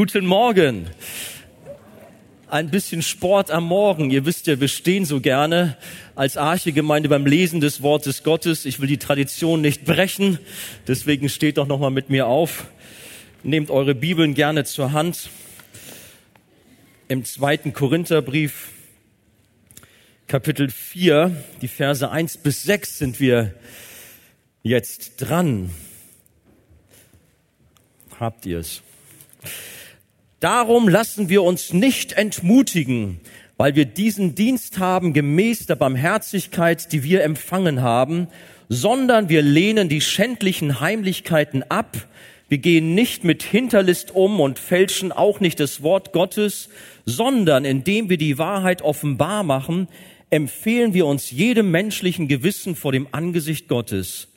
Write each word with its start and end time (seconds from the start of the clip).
Guten 0.00 0.24
Morgen. 0.24 0.88
Ein 2.48 2.70
bisschen 2.70 3.02
Sport 3.02 3.50
am 3.50 3.64
Morgen. 3.64 4.10
Ihr 4.10 4.24
wisst 4.24 4.46
ja, 4.46 4.58
wir 4.58 4.68
stehen 4.68 5.04
so 5.04 5.20
gerne 5.20 5.76
als 6.14 6.38
Archegemeinde 6.38 7.10
beim 7.10 7.26
Lesen 7.26 7.60
des 7.60 7.82
Wortes 7.82 8.22
Gottes. 8.22 8.64
Ich 8.64 8.80
will 8.80 8.88
die 8.88 8.96
Tradition 8.96 9.60
nicht 9.60 9.84
brechen, 9.84 10.38
deswegen 10.88 11.28
steht 11.28 11.58
doch 11.58 11.66
noch 11.66 11.78
mal 11.78 11.90
mit 11.90 12.08
mir 12.08 12.28
auf. 12.28 12.68
Nehmt 13.42 13.68
eure 13.68 13.94
Bibeln 13.94 14.32
gerne 14.32 14.64
zur 14.64 14.92
Hand. 14.92 15.28
Im 17.08 17.26
zweiten 17.26 17.74
Korintherbrief, 17.74 18.68
Kapitel 20.28 20.70
4, 20.70 21.44
die 21.60 21.68
Verse 21.68 22.10
1 22.10 22.38
bis 22.38 22.62
6 22.62 22.96
sind 22.96 23.20
wir 23.20 23.54
jetzt 24.62 25.16
dran. 25.18 25.68
Habt 28.18 28.46
ihr 28.46 28.60
es? 28.60 28.80
Darum 30.40 30.88
lassen 30.88 31.28
wir 31.28 31.42
uns 31.42 31.74
nicht 31.74 32.14
entmutigen, 32.14 33.20
weil 33.58 33.76
wir 33.76 33.84
diesen 33.84 34.34
Dienst 34.34 34.78
haben 34.78 35.12
gemäß 35.12 35.66
der 35.66 35.76
Barmherzigkeit, 35.76 36.92
die 36.92 37.04
wir 37.04 37.22
empfangen 37.24 37.82
haben, 37.82 38.26
sondern 38.70 39.28
wir 39.28 39.42
lehnen 39.42 39.90
die 39.90 40.00
schändlichen 40.00 40.80
Heimlichkeiten 40.80 41.62
ab. 41.64 42.08
Wir 42.48 42.56
gehen 42.56 42.94
nicht 42.94 43.22
mit 43.22 43.42
Hinterlist 43.42 44.14
um 44.14 44.40
und 44.40 44.58
fälschen 44.58 45.12
auch 45.12 45.40
nicht 45.40 45.60
das 45.60 45.82
Wort 45.82 46.14
Gottes, 46.14 46.70
sondern 47.04 47.66
indem 47.66 48.08
wir 48.08 48.16
die 48.16 48.38
Wahrheit 48.38 48.80
offenbar 48.80 49.42
machen, 49.42 49.88
empfehlen 50.30 50.94
wir 50.94 51.04
uns 51.04 51.30
jedem 51.30 51.70
menschlichen 51.70 52.28
Gewissen 52.28 52.76
vor 52.76 52.92
dem 52.92 53.08
Angesicht 53.12 53.68
Gottes. 53.68 54.29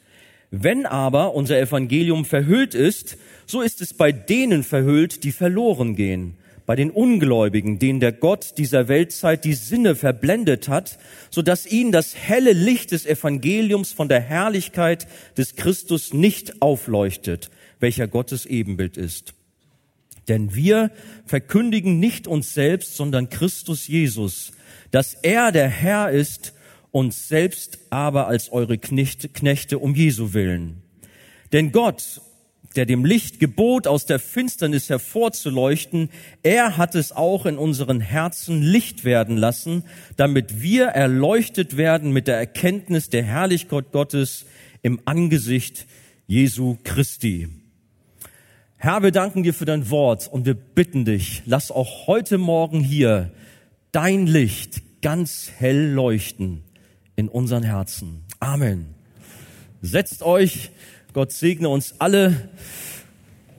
Wenn 0.56 0.86
aber 0.86 1.34
unser 1.34 1.60
Evangelium 1.60 2.26
verhüllt 2.26 2.76
ist, 2.76 3.18
so 3.48 3.62
ist 3.62 3.82
es 3.82 3.96
bei 3.96 4.12
denen 4.12 4.64
verhüllt, 4.64 5.24
die 5.24 5.32
verloren 5.32 5.96
gehen, 5.96 6.36
bei 6.68 6.76
den 6.76 6.92
Ungläubigen, 6.92 7.80
denen 7.80 8.00
der 8.00 8.12
Gott 8.12 8.60
dieser 8.60 8.88
Weltzeit 8.88 9.46
die 9.46 9.56
Sinne 9.56 9.96
verblendet 9.96 10.68
hat, 10.68 11.00
so 11.32 11.42
dass 11.42 11.66
ihnen 11.66 11.92
das 11.92 12.16
helle 12.16 12.54
Licht 12.54 12.92
des 12.92 13.08
Evangeliums 13.08 13.94
von 13.94 14.10
der 14.10 14.20
Herrlichkeit 14.20 15.08
des 15.38 15.56
Christus 15.56 16.14
nicht 16.14 16.62
aufleuchtet, 16.62 17.50
welcher 17.80 18.08
Gottes 18.08 18.46
Ebenbild 18.46 18.96
ist. 18.96 19.34
Denn 20.28 20.54
wir 20.54 20.92
verkündigen 21.26 22.00
nicht 22.00 22.28
uns 22.28 22.54
selbst, 22.54 22.96
sondern 22.96 23.30
Christus 23.30 23.88
Jesus, 23.88 24.52
dass 24.92 25.16
er 25.16 25.52
der 25.52 25.68
Herr 25.68 26.12
ist, 26.12 26.54
uns 26.94 27.28
selbst 27.28 27.80
aber 27.90 28.28
als 28.28 28.52
eure 28.52 28.78
Knechte 28.78 29.80
um 29.80 29.96
Jesu 29.96 30.34
willen. 30.34 30.84
Denn 31.52 31.72
Gott, 31.72 32.22
der 32.76 32.86
dem 32.86 33.04
Licht 33.04 33.40
gebot, 33.40 33.88
aus 33.88 34.06
der 34.06 34.20
Finsternis 34.20 34.90
hervorzuleuchten, 34.90 36.10
er 36.44 36.78
hat 36.78 36.94
es 36.94 37.12
auch 37.12 37.48
in 37.48 37.58
unseren 37.58 38.00
Herzen 38.00 38.62
Licht 38.62 39.06
werden 39.06 39.38
lassen, 39.38 39.84
damit 40.18 40.62
wir 40.62 40.86
erleuchtet 40.86 41.78
werden 41.78 42.14
mit 42.14 42.28
der 42.28 42.38
Erkenntnis 42.38 43.10
der 43.10 43.24
Herrlichkeit 43.24 43.92
Gottes 43.92 44.46
im 44.84 45.02
Angesicht 45.06 45.88
Jesu 46.28 46.78
Christi. 46.84 47.50
Herr, 48.78 49.02
wir 49.02 49.12
danken 49.12 49.42
dir 49.42 49.56
für 49.56 49.66
dein 49.66 49.90
Wort 49.90 50.28
und 50.32 50.46
wir 50.46 50.54
bitten 50.54 51.06
dich, 51.06 51.42
lass 51.48 51.72
auch 51.72 52.06
heute 52.06 52.38
Morgen 52.38 52.82
hier 52.82 53.32
dein 53.92 54.28
Licht 54.28 55.02
ganz 55.02 55.52
hell 55.58 55.92
leuchten 55.92 56.64
in 57.16 57.30
unseren 57.30 57.64
Herzen. 57.64 58.24
Amen. 58.40 58.88
Setzt 59.82 60.24
euch. 60.24 60.72
Gott 61.14 61.32
segne 61.32 61.70
uns 61.70 61.96
alle 62.00 62.50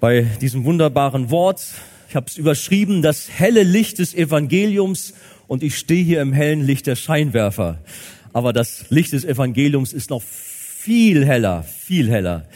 bei 0.01 0.23
diesem 0.41 0.65
wunderbaren 0.65 1.31
Wort. 1.31 1.65
Ich 2.09 2.17
habe 2.17 2.27
es 2.27 2.37
überschrieben, 2.37 3.03
das 3.03 3.31
helle 3.31 3.63
Licht 3.63 3.99
des 3.99 4.15
Evangeliums 4.15 5.15
und 5.47 5.63
ich 5.63 5.77
stehe 5.79 6.05
hier 6.05 6.21
im 6.21 6.33
hellen 6.33 6.65
Licht 6.65 6.87
der 6.87 6.97
Scheinwerfer. 6.97 7.79
Aber 8.33 8.53
das 8.53 8.91
Licht 8.91 9.13
des 9.13 9.25
Evangeliums 9.25 9.93
ist 9.93 10.11
noch 10.11 10.23
viel 10.23 11.25
heller, 11.25 11.63
viel 11.63 12.11
heller. 12.11 12.49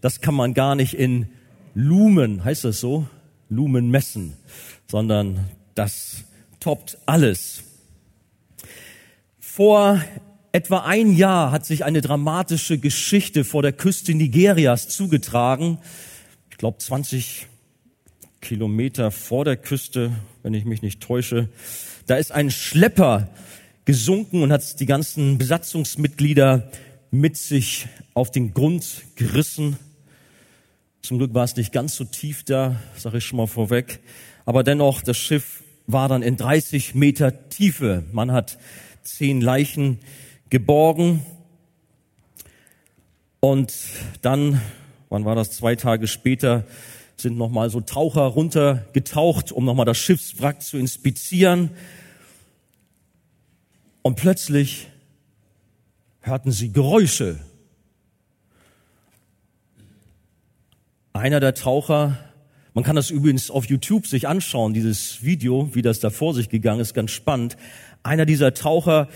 Das 0.00 0.20
kann 0.20 0.34
man 0.34 0.54
gar 0.54 0.74
nicht 0.74 0.94
in 0.94 1.26
Lumen, 1.74 2.44
heißt 2.44 2.64
das 2.64 2.80
so? 2.80 3.06
Lumen 3.48 3.90
messen, 3.90 4.34
sondern 4.90 5.50
das 5.74 6.24
toppt 6.60 6.98
alles. 7.06 7.62
Vor 9.38 10.00
etwa 10.56 10.78
ein 10.78 11.12
Jahr 11.12 11.52
hat 11.52 11.66
sich 11.66 11.84
eine 11.84 12.00
dramatische 12.00 12.78
Geschichte 12.78 13.44
vor 13.44 13.60
der 13.60 13.74
Küste 13.74 14.14
Nigerias 14.14 14.88
zugetragen. 14.88 15.76
Ich 16.50 16.56
glaube 16.56 16.78
20 16.78 17.46
Kilometer 18.40 19.10
vor 19.10 19.44
der 19.44 19.58
Küste, 19.58 20.12
wenn 20.42 20.54
ich 20.54 20.64
mich 20.64 20.80
nicht 20.80 21.02
täusche. 21.02 21.50
Da 22.06 22.16
ist 22.16 22.32
ein 22.32 22.50
Schlepper 22.50 23.28
gesunken 23.84 24.42
und 24.42 24.50
hat 24.50 24.80
die 24.80 24.86
ganzen 24.86 25.36
Besatzungsmitglieder 25.36 26.72
mit 27.10 27.36
sich 27.36 27.86
auf 28.14 28.30
den 28.30 28.54
Grund 28.54 29.02
gerissen. 29.14 29.76
Zum 31.02 31.18
Glück 31.18 31.34
war 31.34 31.44
es 31.44 31.56
nicht 31.56 31.70
ganz 31.70 31.96
so 31.96 32.04
tief 32.04 32.44
da, 32.44 32.80
sage 32.96 33.18
ich 33.18 33.26
schon 33.26 33.36
mal 33.36 33.46
vorweg. 33.46 34.00
Aber 34.46 34.64
dennoch, 34.64 35.02
das 35.02 35.18
Schiff 35.18 35.62
war 35.86 36.08
dann 36.08 36.22
in 36.22 36.38
30 36.38 36.94
Meter 36.94 37.50
Tiefe. 37.50 38.04
Man 38.10 38.32
hat 38.32 38.56
zehn 39.02 39.42
Leichen 39.42 39.98
geborgen. 40.50 41.24
Und 43.40 43.74
dann, 44.22 44.60
wann 45.08 45.24
war 45.24 45.34
das, 45.34 45.52
zwei 45.52 45.76
Tage 45.76 46.06
später, 46.06 46.64
sind 47.16 47.38
nochmal 47.38 47.70
so 47.70 47.80
Taucher 47.80 48.22
runtergetaucht, 48.22 49.52
um 49.52 49.64
nochmal 49.64 49.86
das 49.86 49.98
Schiffswrack 49.98 50.62
zu 50.62 50.76
inspizieren. 50.76 51.70
Und 54.02 54.16
plötzlich 54.16 54.88
hörten 56.20 56.52
sie 56.52 56.72
Geräusche. 56.72 57.40
Einer 61.12 61.40
der 61.40 61.54
Taucher, 61.54 62.18
man 62.74 62.84
kann 62.84 62.96
das 62.96 63.10
übrigens 63.10 63.50
auf 63.50 63.64
YouTube 63.66 64.06
sich 64.06 64.28
anschauen, 64.28 64.74
dieses 64.74 65.22
Video, 65.22 65.74
wie 65.74 65.82
das 65.82 65.98
da 65.98 66.10
vor 66.10 66.34
sich 66.34 66.50
gegangen 66.50 66.80
ist, 66.80 66.92
ganz 66.92 67.10
spannend. 67.10 67.56
Einer 68.02 68.26
dieser 68.26 68.52
Taucher 68.52 69.08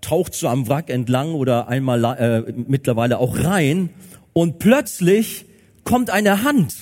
taucht 0.00 0.34
so 0.34 0.48
am 0.48 0.68
Wrack 0.68 0.90
entlang 0.90 1.34
oder 1.34 1.68
einmal 1.68 2.04
äh, 2.04 2.52
mittlerweile 2.52 3.18
auch 3.18 3.44
rein 3.44 3.90
und 4.32 4.58
plötzlich 4.58 5.46
kommt 5.84 6.10
eine 6.10 6.42
Hand. 6.42 6.74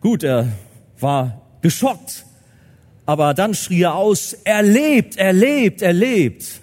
Gut, 0.00 0.22
er 0.22 0.48
war 0.98 1.42
geschockt, 1.62 2.26
aber 3.06 3.34
dann 3.34 3.54
schrie 3.54 3.82
er 3.82 3.94
aus, 3.94 4.32
er 4.44 4.62
lebt, 4.62 5.16
er 5.16 5.32
lebt, 5.32 5.82
er 5.82 5.92
lebt. 5.92 6.60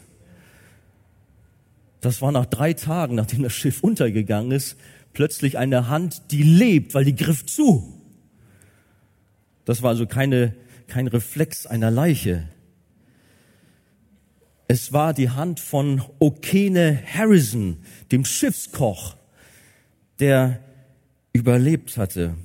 Das 2.01 2.21
war 2.21 2.31
nach 2.31 2.45
drei 2.45 2.73
Tagen, 2.73 3.15
nachdem 3.15 3.43
das 3.43 3.53
Schiff 3.53 3.83
untergegangen 3.83 4.51
ist, 4.51 4.77
plötzlich 5.13 5.57
eine 5.57 5.89
Hand, 5.89 6.31
die 6.31 6.43
lebt, 6.43 6.93
weil 6.93 7.05
die 7.05 7.15
griff 7.15 7.45
zu. 7.45 8.01
Das 9.65 9.81
war 9.81 9.89
also 9.89 10.07
keine, 10.07 10.55
kein 10.87 11.07
Reflex 11.07 11.65
einer 11.65 11.91
Leiche. 11.91 12.47
Es 14.71 14.93
war 14.93 15.15
die 15.15 15.31
Hand 15.31 15.59
von 15.59 16.03
Okene 16.19 17.01
Harrison, 17.03 17.77
dem 18.11 18.23
Schiffskoch, 18.23 19.15
der 20.19 20.59
überlebt 21.33 21.97
hatte. 21.97 22.35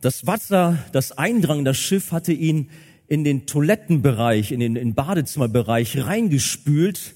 Das 0.00 0.26
Wasser, 0.26 0.78
das 0.92 1.12
Eindrang, 1.12 1.66
das 1.66 1.76
Schiff 1.76 2.10
hatte 2.10 2.32
ihn 2.32 2.70
in 3.06 3.22
den 3.22 3.44
Toilettenbereich, 3.44 4.50
in 4.50 4.60
den, 4.60 4.76
in 4.76 4.94
Badezimmerbereich 4.94 6.06
reingespült 6.06 7.14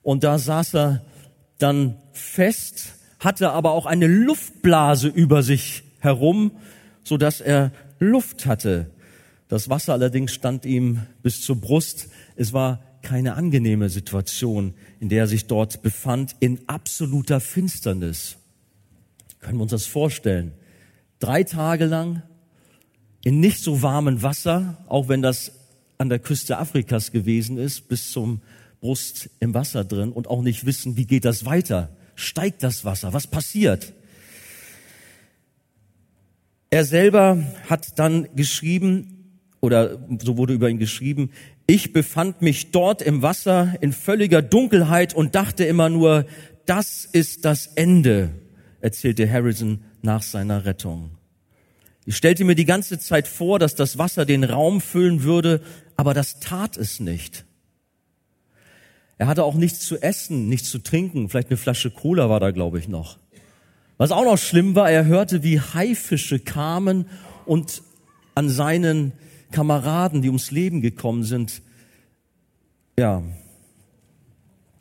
und 0.00 0.24
da 0.24 0.38
saß 0.38 0.74
er 0.76 1.04
dann 1.58 1.98
fest, 2.12 2.94
hatte 3.18 3.50
aber 3.50 3.72
auch 3.72 3.84
eine 3.84 4.06
Luftblase 4.06 5.08
über 5.08 5.42
sich 5.42 5.82
herum, 5.98 6.52
so 7.04 7.18
dass 7.18 7.42
er 7.42 7.72
Luft 7.98 8.46
hatte. 8.46 8.90
Das 9.48 9.68
Wasser 9.68 9.92
allerdings 9.92 10.32
stand 10.32 10.64
ihm 10.64 11.02
bis 11.22 11.42
zur 11.42 11.60
Brust. 11.60 12.08
Es 12.36 12.54
war 12.54 12.80
keine 13.02 13.34
angenehme 13.34 13.88
Situation, 13.88 14.74
in 15.00 15.08
der 15.08 15.20
er 15.20 15.26
sich 15.26 15.46
dort 15.46 15.82
befand, 15.82 16.36
in 16.40 16.60
absoluter 16.66 17.40
Finsternis. 17.40 18.36
Können 19.40 19.58
wir 19.58 19.62
uns 19.62 19.72
das 19.72 19.86
vorstellen? 19.86 20.52
Drei 21.18 21.44
Tage 21.44 21.86
lang 21.86 22.22
in 23.24 23.40
nicht 23.40 23.62
so 23.62 23.82
warmem 23.82 24.22
Wasser, 24.22 24.78
auch 24.88 25.08
wenn 25.08 25.22
das 25.22 25.52
an 25.98 26.08
der 26.08 26.18
Küste 26.18 26.58
Afrikas 26.58 27.12
gewesen 27.12 27.58
ist, 27.58 27.88
bis 27.88 28.10
zum 28.10 28.40
Brust 28.80 29.28
im 29.40 29.52
Wasser 29.52 29.84
drin 29.84 30.12
und 30.12 30.28
auch 30.28 30.42
nicht 30.42 30.64
wissen, 30.64 30.96
wie 30.96 31.04
geht 31.04 31.26
das 31.26 31.44
weiter? 31.44 31.94
Steigt 32.14 32.62
das 32.62 32.84
Wasser? 32.84 33.12
Was 33.12 33.26
passiert? 33.26 33.92
Er 36.70 36.84
selber 36.84 37.42
hat 37.68 37.98
dann 37.98 38.28
geschrieben, 38.36 39.30
oder 39.60 39.98
so 40.22 40.38
wurde 40.38 40.54
über 40.54 40.70
ihn 40.70 40.78
geschrieben, 40.78 41.30
ich 41.70 41.92
befand 41.92 42.42
mich 42.42 42.72
dort 42.72 43.00
im 43.00 43.22
Wasser 43.22 43.76
in 43.80 43.92
völliger 43.92 44.42
Dunkelheit 44.42 45.14
und 45.14 45.36
dachte 45.36 45.64
immer 45.64 45.88
nur, 45.88 46.26
das 46.66 47.04
ist 47.04 47.44
das 47.44 47.68
Ende, 47.68 48.30
erzählte 48.80 49.30
Harrison 49.30 49.84
nach 50.02 50.22
seiner 50.22 50.64
Rettung. 50.64 51.12
Ich 52.06 52.16
stellte 52.16 52.44
mir 52.44 52.56
die 52.56 52.64
ganze 52.64 52.98
Zeit 52.98 53.28
vor, 53.28 53.60
dass 53.60 53.76
das 53.76 53.98
Wasser 53.98 54.26
den 54.26 54.42
Raum 54.42 54.80
füllen 54.80 55.22
würde, 55.22 55.62
aber 55.96 56.12
das 56.12 56.40
tat 56.40 56.76
es 56.76 56.98
nicht. 56.98 57.44
Er 59.16 59.28
hatte 59.28 59.44
auch 59.44 59.54
nichts 59.54 59.78
zu 59.80 60.02
essen, 60.02 60.48
nichts 60.48 60.70
zu 60.70 60.80
trinken, 60.80 61.28
vielleicht 61.28 61.50
eine 61.50 61.56
Flasche 61.56 61.92
Cola 61.92 62.28
war 62.28 62.40
da, 62.40 62.50
glaube 62.50 62.80
ich, 62.80 62.88
noch. 62.88 63.18
Was 63.96 64.10
auch 64.10 64.24
noch 64.24 64.38
schlimm 64.38 64.74
war, 64.74 64.90
er 64.90 65.04
hörte, 65.04 65.44
wie 65.44 65.60
Haifische 65.60 66.40
kamen 66.40 67.06
und 67.46 67.82
an 68.34 68.48
seinen 68.48 69.12
Kameraden, 69.50 70.22
die 70.22 70.28
ums 70.28 70.50
Leben 70.50 70.80
gekommen 70.80 71.24
sind, 71.24 71.62
ja, 72.98 73.22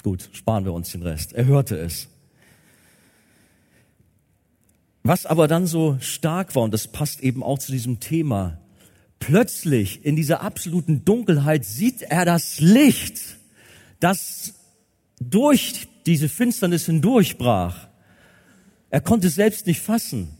gut, 0.03 0.29
sparen 0.33 0.65
wir 0.65 0.73
uns 0.73 0.91
den 0.91 1.03
Rest. 1.03 1.33
Er 1.33 1.45
hörte 1.45 1.77
es. 1.77 2.07
Was 5.03 5.25
aber 5.25 5.47
dann 5.47 5.65
so 5.65 5.97
stark 6.01 6.55
war, 6.55 6.63
und 6.63 6.73
das 6.73 6.87
passt 6.87 7.21
eben 7.21 7.43
auch 7.43 7.59
zu 7.59 7.71
diesem 7.71 7.99
Thema, 7.99 8.59
plötzlich 9.19 10.05
in 10.05 10.15
dieser 10.15 10.41
absoluten 10.41 11.05
Dunkelheit 11.05 11.65
sieht 11.65 12.01
er 12.01 12.25
das 12.25 12.59
Licht, 12.59 13.37
das 13.99 14.53
durch 15.19 15.87
diese 16.05 16.29
Finsternis 16.29 16.85
hindurchbrach. 16.85 17.87
Er 18.89 19.01
konnte 19.01 19.27
es 19.27 19.35
selbst 19.35 19.67
nicht 19.67 19.81
fassen. 19.81 20.38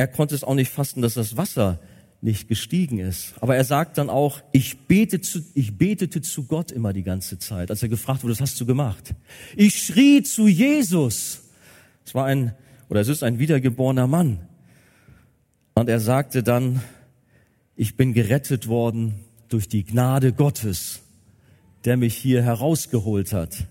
Er 0.00 0.08
konnte 0.08 0.34
es 0.34 0.44
auch 0.44 0.54
nicht 0.54 0.72
fassen, 0.72 1.02
dass 1.02 1.12
das 1.12 1.36
Wasser 1.36 1.78
nicht 2.22 2.48
gestiegen 2.48 3.00
ist. 3.00 3.34
Aber 3.42 3.54
er 3.54 3.64
sagt 3.64 3.98
dann 3.98 4.08
auch, 4.08 4.40
ich, 4.50 4.86
bete 4.86 5.20
zu, 5.20 5.42
ich 5.52 5.76
betete 5.76 6.22
zu 6.22 6.44
Gott 6.44 6.72
immer 6.72 6.94
die 6.94 7.02
ganze 7.02 7.38
Zeit, 7.38 7.70
als 7.70 7.82
er 7.82 7.90
gefragt 7.90 8.22
wurde, 8.22 8.32
was 8.32 8.40
hast 8.40 8.58
du 8.58 8.64
gemacht? 8.64 9.14
Ich 9.56 9.78
schrie 9.78 10.22
zu 10.22 10.48
Jesus. 10.48 11.42
Es 12.06 12.14
war 12.14 12.24
ein, 12.24 12.54
oder 12.88 13.02
es 13.02 13.08
ist 13.08 13.22
ein 13.22 13.38
wiedergeborener 13.38 14.06
Mann. 14.06 14.38
Und 15.74 15.90
er 15.90 16.00
sagte 16.00 16.42
dann, 16.42 16.80
ich 17.76 17.98
bin 17.98 18.14
gerettet 18.14 18.68
worden 18.68 19.16
durch 19.50 19.68
die 19.68 19.84
Gnade 19.84 20.32
Gottes, 20.32 21.00
der 21.84 21.98
mich 21.98 22.16
hier 22.16 22.42
herausgeholt 22.42 23.34
hat. 23.34 23.66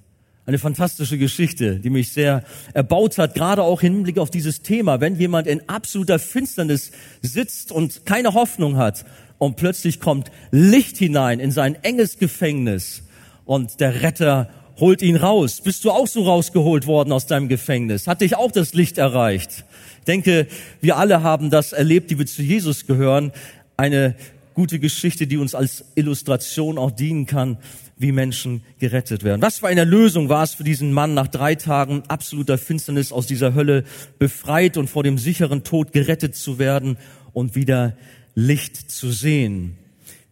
Eine 0.50 0.58
fantastische 0.58 1.20
Geschichte, 1.20 1.76
die 1.76 1.92
mich 1.92 2.12
sehr 2.12 2.44
erbaut 2.74 3.20
hat, 3.20 3.36
gerade 3.36 3.62
auch 3.62 3.84
im 3.84 3.94
Hinblick 3.94 4.18
auf 4.18 4.32
dieses 4.32 4.64
Thema. 4.64 5.00
Wenn 5.00 5.16
jemand 5.16 5.46
in 5.46 5.70
absoluter 5.70 6.18
Finsternis 6.18 6.90
sitzt 7.22 7.72
und 7.72 8.08
keine 8.08 8.34
Hoffnung 8.34 8.76
hat 8.76 9.06
und 9.38 9.58
plötzlich 9.58 10.00
kommt 10.00 10.32
Licht 10.50 10.98
hinein 10.98 11.40
in 11.40 11.52
sein 11.52 11.78
enges 11.84 12.18
Gefängnis 12.18 13.04
und 13.46 13.80
der 13.80 14.02
Retter 14.02 14.50
holt 14.80 15.04
ihn 15.04 15.18
raus. 15.18 15.62
Bist 15.62 15.86
du 15.86 15.92
auch 15.92 16.08
so 16.08 16.24
rausgeholt 16.24 16.88
worden 16.88 17.12
aus 17.12 17.28
deinem 17.28 17.48
Gefängnis? 17.48 18.08
Hat 18.08 18.22
dich 18.22 18.36
auch 18.36 18.52
das 18.52 18.74
Licht 18.74 18.98
erreicht? 18.98 19.66
Ich 20.00 20.06
denke, 20.06 20.48
wir 20.82 20.98
alle 20.98 21.22
haben 21.22 21.52
das 21.52 21.74
erlebt, 21.74 22.10
die 22.10 22.18
wir 22.18 22.26
zu 22.26 22.42
Jesus 22.42 22.88
gehören. 22.88 23.34
Eine 23.78 24.16
gute 24.60 24.80
Geschichte, 24.80 25.26
die 25.26 25.38
uns 25.38 25.56
als 25.56 25.86
Illustration 25.96 26.78
auch 26.78 26.92
dienen 26.92 27.26
kann, 27.26 27.60
wie 27.96 28.12
Menschen 28.12 28.62
gerettet 28.78 29.24
werden. 29.24 29.42
Was 29.42 29.60
für 29.60 29.68
eine 29.68 29.86
Lösung 29.86 30.28
war 30.28 30.44
es 30.44 30.54
für 30.54 30.66
diesen 30.66 30.92
Mann, 30.92 31.14
nach 31.14 31.30
drei 31.30 31.56
Tagen 31.56 32.04
absoluter 32.10 32.58
Finsternis 32.58 33.14
aus 33.14 33.26
dieser 33.26 33.56
Hölle 33.56 33.86
befreit 34.18 34.76
und 34.76 34.90
vor 34.90 35.04
dem 35.04 35.18
sicheren 35.18 35.64
Tod 35.64 35.94
gerettet 35.94 36.36
zu 36.36 36.60
werden 36.60 36.98
und 37.32 37.56
wieder 37.56 37.96
Licht 38.36 38.92
zu 38.92 39.12
sehen. 39.12 39.78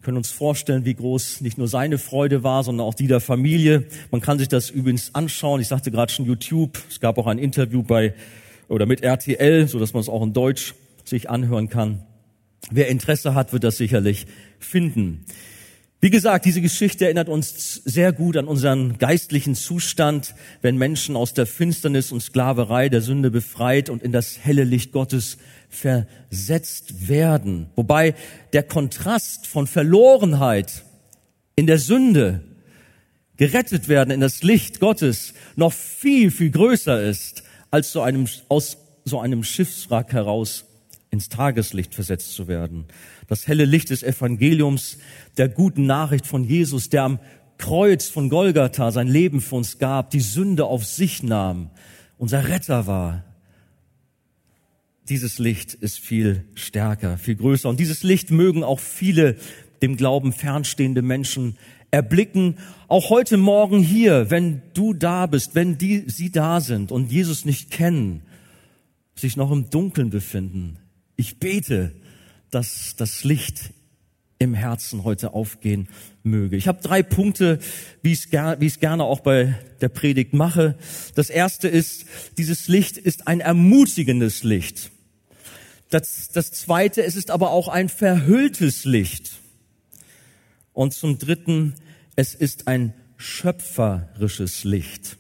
Wir 0.02 0.04
können 0.04 0.18
uns 0.18 0.32
vorstellen, 0.32 0.84
wie 0.84 0.96
groß 0.96 1.40
nicht 1.40 1.58
nur 1.58 1.70
seine 1.70 1.98
Freude 1.98 2.44
war, 2.44 2.66
sondern 2.66 2.86
auch 2.86 2.96
die 2.96 3.08
der 3.08 3.22
Familie. 3.22 3.86
Man 4.12 4.20
kann 4.20 4.40
sich 4.40 4.50
das 4.50 4.70
übrigens 4.70 5.16
anschauen. 5.16 5.62
Ich 5.62 5.70
sagte 5.70 5.90
gerade 5.90 6.12
schon 6.12 6.26
YouTube. 6.26 6.78
Es 6.90 7.00
gab 7.00 7.18
auch 7.18 7.28
ein 7.28 7.40
Interview 7.40 7.82
bei 7.82 8.14
oder 8.68 8.88
mit 8.88 9.04
RTL, 9.04 9.70
so 9.70 9.80
dass 9.80 9.94
man 9.94 10.02
es 10.02 10.10
auch 10.10 10.22
in 10.22 10.34
Deutsch 10.34 10.76
sich 11.06 11.30
anhören 11.30 11.70
kann. 11.70 12.04
Wer 12.70 12.90
Interesse 12.90 13.34
hat, 13.34 13.54
wird 13.54 13.64
das 13.64 13.78
sicherlich 13.78 14.26
finden. 14.60 15.26
Wie 16.00 16.12
gesagt, 16.12 16.46
diese 16.46 16.62
Geschichte 16.62 17.06
erinnert 17.06 17.28
uns 17.28 17.82
sehr 17.84 18.14
gut 18.14 18.38
an 18.38 18.46
unseren 18.46 19.00
geistlichen 19.00 19.56
Zustand, 19.56 20.36
wenn 20.62 20.78
Menschen 20.78 21.16
aus 21.16 21.34
der 21.34 21.48
Finsternis 21.48 22.12
und 22.12 22.22
Sklaverei 22.22 22.90
der 22.90 23.02
Sünde 23.02 23.32
befreit 23.32 23.90
und 23.90 24.04
in 24.04 24.12
das 24.12 24.38
helle 24.38 24.64
Licht 24.64 24.92
Gottes 24.92 25.40
versetzt 25.70 27.08
werden. 27.08 27.72
Wobei 27.76 28.14
der 28.54 28.62
Kontrast 28.62 29.48
von 29.48 29.66
Verlorenheit 29.66 30.84
in 31.56 31.66
der 31.66 31.80
Sünde 31.80 32.44
gerettet 33.38 33.88
werden 33.88 34.12
in 34.12 34.20
das 34.20 34.44
Licht 34.44 34.80
Gottes 34.80 35.34
noch 35.56 35.74
viel, 35.74 36.30
viel 36.30 36.52
größer 36.52 37.02
ist, 37.02 37.42
als 37.72 37.92
so 37.92 38.02
einem, 38.02 38.28
aus 38.50 38.78
so 39.04 39.20
einem 39.20 39.44
Schiffswrack 39.44 40.14
heraus 40.14 40.66
ins 41.10 41.30
Tageslicht 41.30 41.96
versetzt 41.96 42.34
zu 42.34 42.48
werden. 42.48 42.86
Das 43.28 43.48
helle 43.48 43.66
Licht 43.66 43.90
des 43.90 44.04
Evangeliums, 44.04 44.98
der 45.38 45.50
guten 45.50 45.86
Nachricht 45.86 46.28
von 46.28 46.44
Jesus, 46.44 46.90
der 46.90 47.04
am 47.04 47.20
Kreuz 47.58 48.08
von 48.08 48.30
Golgatha 48.30 48.92
sein 48.92 49.08
Leben 49.08 49.42
für 49.42 49.56
uns 49.56 49.80
gab, 49.80 50.12
die 50.12 50.20
Sünde 50.20 50.66
auf 50.66 50.86
sich 50.86 51.24
nahm, 51.24 51.72
unser 52.18 52.48
Retter 52.48 52.88
war. 52.88 53.24
Dieses 55.10 55.40
Licht 55.40 55.74
ist 55.74 56.00
viel 56.00 56.44
stärker, 56.56 57.18
viel 57.18 57.36
größer. 57.36 57.70
Und 57.70 57.80
dieses 57.80 58.04
Licht 58.04 58.30
mögen 58.30 58.64
auch 58.64 58.80
viele 58.80 59.38
dem 59.82 59.96
Glauben 59.96 60.34
fernstehende 60.34 61.02
Menschen 61.02 61.58
erblicken. 61.92 62.58
Auch 62.90 63.10
heute 63.10 63.38
Morgen 63.38 63.80
hier, 63.80 64.30
wenn 64.30 64.62
du 64.74 64.94
da 64.94 65.26
bist, 65.26 65.56
wenn 65.56 65.78
die, 65.78 66.04
sie 66.08 66.32
da 66.32 66.60
sind 66.60 66.92
und 66.92 67.12
Jesus 67.12 67.46
nicht 67.46 67.72
kennen, 67.72 68.24
sich 69.16 69.38
noch 69.38 69.52
im 69.52 69.70
Dunkeln 69.70 70.10
befinden. 70.10 70.78
Ich 71.18 71.40
bete, 71.40 71.92
dass 72.52 72.96
das 72.96 73.24
Licht 73.24 73.72
im 74.40 74.54
Herzen 74.54 75.04
heute 75.04 75.34
aufgehen 75.34 75.90
möge. 76.24 76.56
Ich 76.58 76.68
habe 76.68 76.80
drei 76.82 77.02
Punkte, 77.02 77.58
wie 78.04 78.14
ich 78.14 78.30
es 78.30 78.80
gerne 78.80 79.04
auch 79.04 79.22
bei 79.22 79.56
der 79.82 79.90
Predigt 79.90 80.34
mache. 80.34 80.78
Das 81.16 81.32
erste 81.32 81.68
ist, 81.68 82.06
dieses 82.38 82.68
Licht 82.68 82.98
ist 82.98 83.28
ein 83.28 83.40
ermutigendes 83.40 84.44
Licht. 84.44 84.92
Das, 85.90 86.30
das 86.30 86.52
zweite, 86.52 87.04
es 87.04 87.16
ist 87.16 87.32
aber 87.32 87.50
auch 87.50 87.68
ein 87.68 87.90
verhülltes 87.90 88.86
Licht. 88.86 89.40
Und 90.74 90.94
zum 90.94 91.18
dritten, 91.18 91.74
es 92.16 92.36
ist 92.36 92.68
ein 92.68 92.94
schöpferisches 93.16 94.64
Licht. 94.64 95.18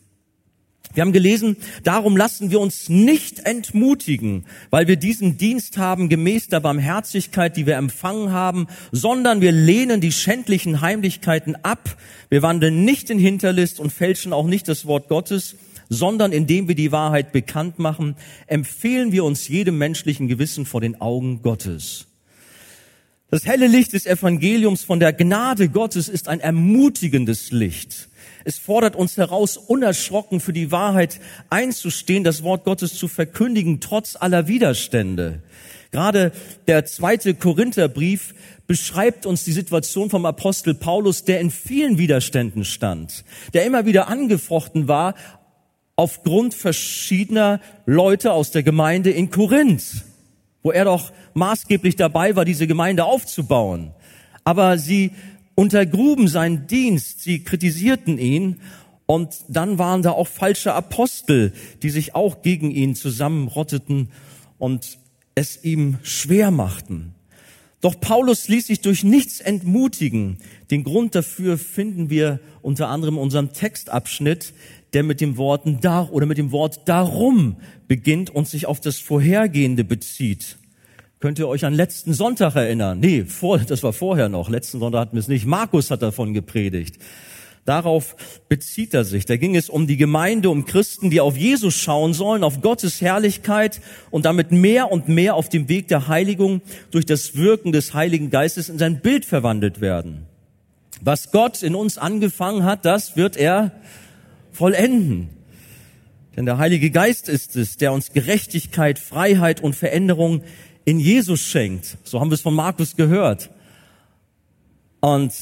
Wir 0.98 1.02
haben 1.04 1.14
gelesen, 1.14 1.58
darum 1.84 2.18
lassen 2.18 2.50
wir 2.50 2.60
uns 2.60 2.90
nicht 2.90 3.46
entmutigen, 3.46 4.48
weil 4.72 4.88
wir 4.88 4.96
diesen 4.96 5.38
Dienst 5.38 5.78
haben 5.78 6.10
gemäß 6.10 6.48
der 6.48 6.60
Barmherzigkeit, 6.60 7.56
die 7.56 7.68
wir 7.68 7.76
empfangen 7.76 8.32
haben, 8.32 8.66
sondern 8.92 9.40
wir 9.40 9.52
lehnen 9.52 10.02
die 10.02 10.12
schändlichen 10.12 10.82
Heimlichkeiten 10.82 11.56
ab. 11.62 11.96
Wir 12.30 12.42
wandeln 12.42 12.84
nicht 12.84 13.12
in 13.12 13.20
Hinterlist 13.20 13.80
und 13.80 13.94
fälschen 13.94 14.34
auch 14.34 14.48
nicht 14.48 14.68
das 14.68 14.88
Wort 14.88 15.08
Gottes, 15.08 15.56
sondern 15.88 16.32
indem 16.32 16.68
wir 16.68 16.74
die 16.74 16.92
Wahrheit 16.92 17.32
bekannt 17.32 17.78
machen, 17.78 18.16
empfehlen 18.48 19.12
wir 19.12 19.24
uns 19.24 19.48
jedem 19.48 19.78
menschlichen 19.78 20.28
Gewissen 20.28 20.66
vor 20.66 20.82
den 20.82 21.00
Augen 21.00 21.44
Gottes. 21.44 22.08
Das 23.30 23.46
helle 23.46 23.68
Licht 23.68 23.94
des 23.94 24.08
Evangeliums 24.08 24.84
von 24.84 25.00
der 25.00 25.14
Gnade 25.14 25.70
Gottes 25.70 26.10
ist 26.10 26.28
ein 26.28 26.40
ermutigendes 26.40 27.52
Licht. 27.52 28.10
Es 28.48 28.58
fordert 28.58 28.96
uns 28.96 29.18
heraus, 29.18 29.58
unerschrocken 29.58 30.40
für 30.40 30.54
die 30.54 30.72
Wahrheit 30.72 31.20
einzustehen, 31.50 32.24
das 32.24 32.44
Wort 32.44 32.64
Gottes 32.64 32.96
zu 32.96 33.10
verkündigen, 33.10 33.82
trotz 33.82 34.16
aller 34.16 34.48
Widerstände. 34.48 35.42
Gerade 35.92 36.32
der 36.66 36.86
zweite 36.86 37.34
Korintherbrief 37.34 38.34
beschreibt 38.66 39.26
uns 39.26 39.44
die 39.44 39.52
Situation 39.52 40.10
vom 40.10 40.26
Apostel 40.26 40.76
Paulus, 40.76 41.26
der 41.26 41.42
in 41.42 41.52
vielen 41.52 41.98
Widerständen 41.98 42.64
stand, 42.64 43.26
der 43.54 43.66
immer 43.66 43.86
wieder 43.86 44.08
angefochten 44.08 44.88
war 44.88 45.16
aufgrund 45.98 46.54
verschiedener 46.54 47.60
Leute 47.86 48.32
aus 48.32 48.52
der 48.52 48.64
Gemeinde 48.64 49.10
in 49.10 49.30
Korinth, 49.30 50.06
wo 50.64 50.72
er 50.72 50.86
doch 50.86 51.12
maßgeblich 51.34 51.98
dabei 51.98 52.38
war, 52.38 52.46
diese 52.46 52.66
Gemeinde 52.66 53.04
aufzubauen. 53.04 53.92
Aber 54.46 54.78
sie 54.78 55.12
untergruben 55.58 56.28
seinen 56.28 56.68
Dienst, 56.68 57.24
sie 57.24 57.44
kritisierten 57.44 58.20
ihn 58.20 58.58
und 59.08 59.36
dann 59.48 59.80
waren 59.80 60.04
da 60.04 60.12
auch 60.12 60.28
falsche 60.28 60.74
Apostel, 60.74 61.52
die 61.82 61.90
sich 61.90 62.14
auch 62.14 62.44
gegen 62.44 62.70
ihn 62.70 62.94
zusammenrotteten 62.94 64.10
und 64.60 65.00
es 65.34 65.64
ihm 65.64 65.98
schwer 66.04 66.52
machten. 66.52 67.16
Doch 67.82 68.00
Paulus 68.00 68.48
ließ 68.48 68.68
sich 68.68 68.82
durch 68.82 69.04
nichts 69.04 69.40
entmutigen. 69.40 70.38
Den 70.70 70.84
Grund 70.84 71.16
dafür 71.16 71.58
finden 71.58 72.12
wir 72.12 72.40
unter 72.62 72.90
anderem 72.90 73.16
in 73.16 73.22
unserem 73.22 73.52
Textabschnitt, 73.52 74.54
der 74.94 75.02
mit 75.02 75.22
dem 75.22 75.38
Worten 75.38 75.80
da 75.82 76.08
oder 76.08 76.28
mit 76.28 76.38
dem 76.38 76.52
Wort 76.52 76.88
darum 76.88 77.58
beginnt 77.88 78.30
und 78.30 78.48
sich 78.48 78.68
auf 78.68 78.80
das 78.80 79.00
Vorhergehende 79.00 79.84
bezieht. 79.84 80.58
Könnt 81.20 81.40
ihr 81.40 81.48
euch 81.48 81.66
an 81.66 81.74
letzten 81.74 82.14
Sonntag 82.14 82.56
erinnern? 82.56 83.00
Nee, 83.00 83.24
vor, 83.26 83.58
das 83.58 83.82
war 83.82 83.92
vorher 83.92 84.30
noch. 84.30 84.50
Letzten 84.50 84.80
Sonntag 84.80 85.00
hatten 85.00 85.16
wir 85.16 85.22
es 85.22 85.28
nicht. 85.28 85.48
Markus 85.48 85.90
hat 85.90 86.04
davon 86.04 86.34
gepredigt. 86.36 86.98
Darauf 87.66 88.16
bezieht 88.48 88.94
er 88.94 89.04
sich. 89.04 89.26
Da 89.26 89.36
ging 89.36 89.56
es 89.56 89.68
um 89.68 89.88
die 89.88 89.98
Gemeinde, 89.98 90.52
um 90.52 90.66
Christen, 90.66 91.10
die 91.10 91.20
auf 91.20 91.36
Jesus 91.36 91.74
schauen 91.74 92.14
sollen, 92.14 92.44
auf 92.44 92.62
Gottes 92.62 93.02
Herrlichkeit 93.02 93.82
und 94.12 94.26
damit 94.26 94.52
mehr 94.52 94.92
und 94.92 95.10
mehr 95.10 95.34
auf 95.34 95.50
dem 95.50 95.68
Weg 95.68 95.88
der 95.88 96.08
Heiligung 96.08 96.62
durch 96.92 97.06
das 97.06 97.36
Wirken 97.36 97.72
des 97.72 97.96
Heiligen 97.96 98.30
Geistes 98.30 98.70
in 98.70 98.78
sein 98.78 99.02
Bild 99.02 99.26
verwandelt 99.26 99.82
werden. 99.82 100.28
Was 101.02 101.32
Gott 101.32 101.64
in 101.64 101.74
uns 101.76 101.98
angefangen 101.98 102.64
hat, 102.64 102.86
das 102.86 103.18
wird 103.18 103.36
er 103.36 103.72
vollenden. 104.52 105.30
Denn 106.38 106.46
der 106.46 106.60
Heilige 106.60 106.92
Geist 106.92 107.28
ist 107.28 107.56
es, 107.56 107.78
der 107.78 107.92
uns 107.92 108.14
Gerechtigkeit, 108.14 109.00
Freiheit 109.00 109.62
und 109.62 109.76
Veränderung 109.76 110.44
in 110.88 111.02
Jesus 111.02 111.42
schenkt. 111.42 111.98
So 112.06 112.22
haben 112.22 112.30
wir 112.30 112.36
es 112.36 112.42
von 112.42 112.56
Markus 112.56 112.96
gehört. 112.96 113.50
Und 115.02 115.34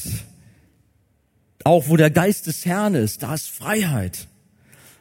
auch 1.62 1.88
wo 1.88 1.96
der 1.96 2.10
Geist 2.10 2.48
des 2.48 2.66
Herrn 2.66 2.96
ist, 2.96 3.22
da 3.22 3.32
ist 3.32 3.48
Freiheit. 3.48 4.26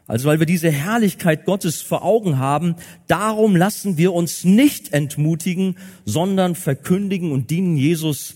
Also 0.05 0.29
weil 0.29 0.37
wir 0.37 0.45
diese 0.45 0.69
Herrlichkeit 0.69 1.45
Gottes 1.45 1.81
vor 1.81 2.03
Augen 2.03 2.37
haben, 2.37 2.75
darum 3.07 3.55
lassen 3.55 3.97
wir 3.97 4.13
uns 4.13 4.43
nicht 4.43 4.93
entmutigen, 4.93 5.77
sondern 6.05 6.53
verkündigen 6.53 7.31
und 7.31 7.49
dienen 7.49 7.75
Jesus 7.75 8.35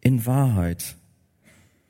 in 0.00 0.24
Wahrheit. 0.24 0.96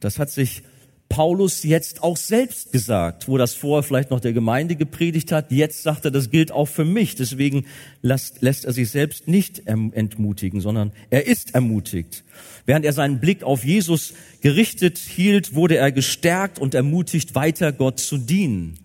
Das 0.00 0.19
hat 0.19 0.31
sich 0.31 0.64
Paulus 1.12 1.62
jetzt 1.62 2.02
auch 2.02 2.16
selbst 2.16 2.73
gesagt, 2.73 3.28
wo 3.28 3.37
das 3.37 3.52
vorher 3.52 3.83
vielleicht 3.83 4.11
noch 4.11 4.21
der 4.21 4.33
Gemeinde 4.33 4.76
gepredigt 4.76 5.31
hat. 5.31 5.52
Jetzt 5.52 5.83
sagt 5.83 6.07
er, 6.07 6.11
das 6.11 6.31
gilt 6.31 6.50
auch 6.50 6.64
für 6.64 6.87
mich. 6.87 7.16
Deswegen 7.16 7.66
lässt, 8.00 8.40
lässt 8.40 8.64
er 8.64 8.73
sich 8.73 8.90
selbst 8.90 9.28
nicht 9.28 9.66
entmutigen, 9.66 10.62
sondern 10.62 10.90
er 11.11 11.26
ist 11.26 11.54
ermutigt. 11.54 12.25
Während 12.64 12.87
er 12.87 12.95
seinen 12.95 13.21
Blick 13.21 13.42
auf 13.42 13.62
Jesus 13.62 14.14
gerichtet 14.40 14.97
hielt, 14.97 15.54
wurde 15.54 15.76
er 15.76 15.92
gestärkt 15.92 16.59
und 16.59 16.75
ermutigt, 16.75 17.35
weiter 17.35 17.73
Gott 17.73 18.00
zu 18.00 18.16
dienen. 18.16 18.78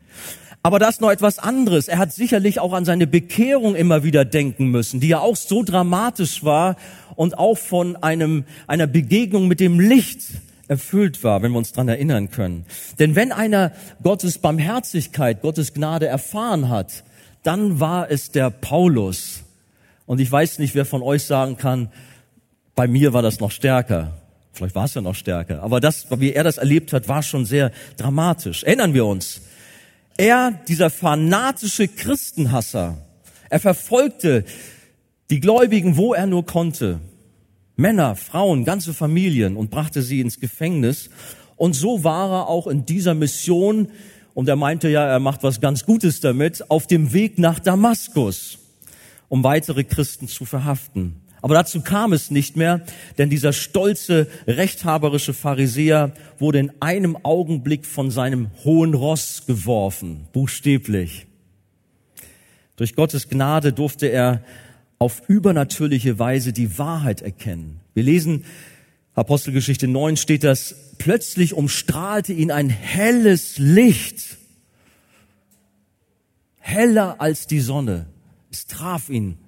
Aber 0.63 0.79
das 0.79 0.95
ist 0.95 1.01
noch 1.01 1.11
etwas 1.11 1.39
anderes. 1.39 1.87
Er 1.87 1.97
hat 1.97 2.11
sicherlich 2.11 2.59
auch 2.59 2.73
an 2.73 2.83
seine 2.83 3.07
Bekehrung 3.07 3.73
immer 3.73 4.03
wieder 4.03 4.25
denken 4.25 4.65
müssen, 4.65 4.99
die 4.99 5.07
ja 5.07 5.19
auch 5.19 5.37
so 5.37 5.63
dramatisch 5.63 6.43
war 6.43 6.75
und 7.15 7.37
auch 7.37 7.57
von 7.57 7.95
einem, 7.95 8.43
einer 8.67 8.85
Begegnung 8.85 9.47
mit 9.47 9.61
dem 9.61 9.79
Licht 9.79 10.23
erfüllt 10.67 11.23
war, 11.23 11.41
wenn 11.41 11.51
wir 11.51 11.57
uns 11.57 11.71
dran 11.71 11.87
erinnern 11.87 12.29
können. 12.29 12.65
Denn 12.99 13.15
wenn 13.15 13.31
einer 13.31 13.71
Gottes 14.03 14.39
Barmherzigkeit, 14.39 15.41
Gottes 15.41 15.73
Gnade 15.73 16.07
erfahren 16.07 16.69
hat, 16.69 17.03
dann 17.43 17.79
war 17.79 18.11
es 18.11 18.31
der 18.31 18.49
Paulus. 18.49 19.43
Und 20.05 20.19
ich 20.19 20.31
weiß 20.31 20.59
nicht, 20.59 20.75
wer 20.75 20.85
von 20.85 21.01
euch 21.01 21.23
sagen 21.23 21.57
kann, 21.57 21.91
bei 22.75 22.87
mir 22.87 23.13
war 23.13 23.21
das 23.21 23.39
noch 23.39 23.51
stärker. 23.51 24.13
Vielleicht 24.51 24.75
war 24.75 24.85
es 24.85 24.93
ja 24.93 25.01
noch 25.01 25.15
stärker. 25.15 25.61
Aber 25.61 25.79
das, 25.79 26.07
wie 26.19 26.33
er 26.33 26.43
das 26.43 26.57
erlebt 26.57 26.93
hat, 26.93 27.07
war 27.07 27.23
schon 27.23 27.45
sehr 27.45 27.71
dramatisch. 27.95 28.63
Erinnern 28.63 28.93
wir 28.93 29.05
uns. 29.05 29.41
Er, 30.17 30.59
dieser 30.67 30.89
fanatische 30.89 31.87
Christenhasser, 31.87 32.97
er 33.49 33.59
verfolgte 33.59 34.45
die 35.29 35.39
Gläubigen, 35.39 35.95
wo 35.95 36.13
er 36.13 36.25
nur 36.25 36.45
konnte. 36.45 36.99
Männer, 37.77 38.15
Frauen, 38.15 38.65
ganze 38.65 38.91
Familien 38.91 39.55
und 39.55 39.69
brachte 39.69 40.01
sie 40.01 40.19
ins 40.19 40.39
Gefängnis. 40.39 41.11
Und 41.55 41.73
so 41.73 42.03
war 42.03 42.31
er 42.31 42.47
auch 42.47 42.65
in 42.67 42.85
dieser 42.85 43.13
Mission, 43.13 43.89
und 44.33 44.49
er 44.49 44.55
meinte 44.55 44.89
ja, 44.89 45.05
er 45.05 45.19
macht 45.19 45.43
was 45.43 45.61
ganz 45.61 45.85
Gutes 45.85 46.19
damit, 46.19 46.69
auf 46.69 46.85
dem 46.87 47.13
Weg 47.13 47.39
nach 47.39 47.59
Damaskus, 47.59 48.59
um 49.29 49.43
weitere 49.43 49.83
Christen 49.83 50.27
zu 50.27 50.45
verhaften. 50.45 51.21
Aber 51.41 51.53
dazu 51.53 51.81
kam 51.81 52.13
es 52.13 52.31
nicht 52.31 52.55
mehr, 52.57 52.81
denn 53.17 53.29
dieser 53.29 53.53
stolze, 53.53 54.27
rechthaberische 54.47 55.33
Pharisäer 55.33 56.13
wurde 56.39 56.59
in 56.59 56.71
einem 56.79 57.15
Augenblick 57.23 57.85
von 57.85 58.09
seinem 58.09 58.49
hohen 58.63 58.95
Ross 58.95 59.43
geworfen, 59.45 60.27
buchstäblich. 60.33 61.27
Durch 62.75 62.95
Gottes 62.95 63.29
Gnade 63.29 63.73
durfte 63.73 64.07
er 64.07 64.43
auf 64.99 65.21
übernatürliche 65.27 66.19
Weise 66.19 66.53
die 66.53 66.77
Wahrheit 66.77 67.21
erkennen. 67.21 67.79
Wir 67.93 68.03
lesen 68.03 68.43
Apostelgeschichte 69.17 69.87
9 69.87 70.15
steht 70.15 70.43
das, 70.43 70.75
plötzlich 70.99 71.55
umstrahlte 71.55 72.33
ihn 72.33 72.51
ein 72.51 72.69
helles 72.69 73.57
Licht, 73.57 74.37
heller 76.59 77.19
als 77.19 77.47
die 77.47 77.59
Sonne. 77.59 78.05
Es 78.51 78.67
traf 78.67 79.09
ihn 79.09 79.39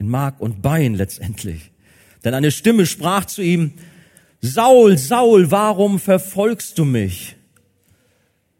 in 0.00 0.08
Mark 0.08 0.40
und 0.40 0.62
Bein 0.62 0.94
letztendlich. 0.94 1.70
Denn 2.24 2.34
eine 2.34 2.50
Stimme 2.50 2.86
sprach 2.86 3.24
zu 3.24 3.40
ihm, 3.40 3.74
Saul, 4.40 4.98
Saul, 4.98 5.52
warum 5.52 6.00
verfolgst 6.00 6.78
du 6.78 6.84
mich? 6.84 7.36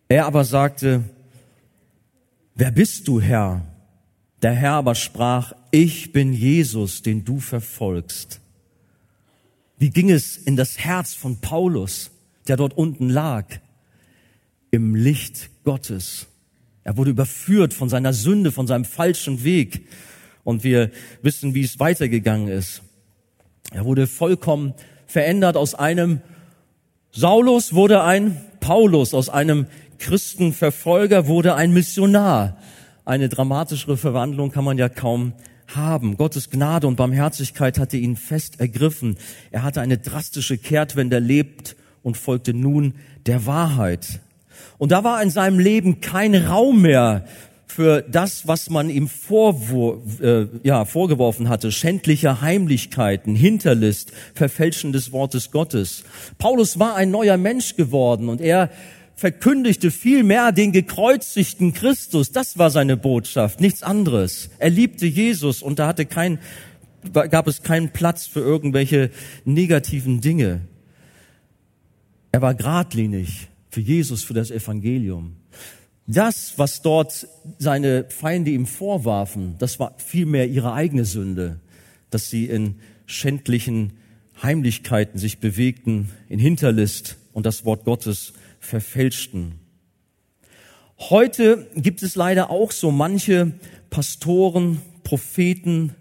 Er 0.08 0.26
aber 0.26 0.44
sagte, 0.44 1.02
wer 2.54 2.70
bist 2.70 3.08
du, 3.08 3.20
Herr? 3.20 3.62
Der 4.42 4.52
Herr 4.52 4.72
aber 4.74 4.94
sprach, 4.94 5.52
ich 5.70 6.12
bin 6.12 6.32
Jesus, 6.32 7.02
den 7.02 7.24
du 7.24 7.40
verfolgst. 7.40 8.40
Wie 9.78 9.90
ging 9.90 10.10
es 10.10 10.36
in 10.36 10.56
das 10.56 10.78
Herz 10.78 11.14
von 11.14 11.40
Paulus, 11.40 12.10
der 12.46 12.56
dort 12.56 12.76
unten 12.76 13.08
lag? 13.08 13.46
Im 14.70 14.94
Licht 14.94 15.50
Gottes. 15.64 16.26
Er 16.84 16.96
wurde 16.96 17.10
überführt 17.10 17.74
von 17.74 17.88
seiner 17.88 18.12
Sünde, 18.12 18.52
von 18.52 18.66
seinem 18.66 18.84
falschen 18.84 19.44
Weg 19.44 19.86
und 20.44 20.64
wir 20.64 20.90
wissen, 21.22 21.54
wie 21.54 21.62
es 21.62 21.78
weitergegangen 21.78 22.48
ist. 22.48 22.82
Er 23.72 23.84
wurde 23.84 24.06
vollkommen 24.06 24.74
verändert 25.06 25.56
aus 25.56 25.74
einem 25.74 26.20
Saulus 27.12 27.72
wurde 27.72 28.02
ein 28.04 28.36
Paulus, 28.60 29.14
aus 29.14 29.28
einem 29.28 29.66
Christenverfolger 29.98 31.26
wurde 31.26 31.54
ein 31.54 31.72
Missionar. 31.72 32.58
Eine 33.08 33.30
dramatischere 33.30 33.96
Verwandlung 33.96 34.50
kann 34.50 34.64
man 34.64 34.76
ja 34.76 34.90
kaum 34.90 35.32
haben. 35.66 36.18
Gottes 36.18 36.50
Gnade 36.50 36.86
und 36.86 36.96
Barmherzigkeit 36.96 37.78
hatte 37.78 37.96
ihn 37.96 38.16
fest 38.16 38.60
ergriffen. 38.60 39.16
Er 39.50 39.62
hatte 39.62 39.80
eine 39.80 39.96
drastische 39.96 40.58
Kehrtwende 40.58 41.16
erlebt 41.16 41.74
und 42.02 42.18
folgte 42.18 42.52
nun 42.52 42.96
der 43.24 43.46
Wahrheit. 43.46 44.20
Und 44.76 44.92
da 44.92 45.04
war 45.04 45.22
in 45.22 45.30
seinem 45.30 45.58
Leben 45.58 46.02
kein 46.02 46.34
Raum 46.34 46.82
mehr 46.82 47.24
für 47.66 48.02
das, 48.02 48.46
was 48.46 48.68
man 48.68 48.90
ihm 48.90 49.08
vorwur 49.08 50.02
äh, 50.20 50.46
ja, 50.62 50.84
vorgeworfen 50.84 51.48
hatte, 51.48 51.72
schändliche 51.72 52.42
Heimlichkeiten, 52.42 53.34
Hinterlist, 53.34 54.12
Verfälschen 54.34 54.92
des 54.92 55.12
Wortes 55.12 55.50
Gottes. 55.50 56.04
Paulus 56.36 56.78
war 56.78 56.94
ein 56.94 57.10
neuer 57.10 57.38
Mensch 57.38 57.74
geworden 57.74 58.28
und 58.28 58.42
er 58.42 58.68
verkündigte 59.18 59.90
vielmehr 59.90 60.52
den 60.52 60.70
gekreuzigten 60.70 61.72
Christus. 61.72 62.30
Das 62.30 62.56
war 62.56 62.70
seine 62.70 62.96
Botschaft, 62.96 63.60
nichts 63.60 63.82
anderes. 63.82 64.48
Er 64.60 64.70
liebte 64.70 65.06
Jesus 65.06 65.60
und 65.60 65.80
da 65.80 65.88
hatte 65.88 66.06
kein, 66.06 66.38
gab 67.12 67.48
es 67.48 67.64
keinen 67.64 67.90
Platz 67.90 68.28
für 68.28 68.38
irgendwelche 68.38 69.10
negativen 69.44 70.20
Dinge. 70.20 70.60
Er 72.30 72.42
war 72.42 72.54
geradlinig 72.54 73.48
für 73.70 73.80
Jesus, 73.80 74.22
für 74.22 74.34
das 74.34 74.52
Evangelium. 74.52 75.34
Das, 76.06 76.54
was 76.56 76.82
dort 76.82 77.26
seine 77.58 78.04
Feinde 78.10 78.52
ihm 78.52 78.66
vorwarfen, 78.66 79.56
das 79.58 79.80
war 79.80 79.94
vielmehr 79.98 80.46
ihre 80.46 80.74
eigene 80.74 81.04
Sünde, 81.04 81.58
dass 82.10 82.30
sie 82.30 82.44
in 82.44 82.76
schändlichen 83.06 83.94
Heimlichkeiten 84.40 85.18
sich 85.18 85.40
bewegten, 85.40 86.10
in 86.28 86.38
Hinterlist 86.38 87.16
und 87.32 87.46
das 87.46 87.64
Wort 87.64 87.84
Gottes 87.84 88.32
verfälschten. 88.60 89.60
Heute 90.98 91.68
gibt 91.76 92.02
es 92.02 92.16
leider 92.16 92.50
auch 92.50 92.72
so 92.72 92.90
manche 92.90 93.52
Pastoren, 93.90 94.82
Propheten, 95.04 95.94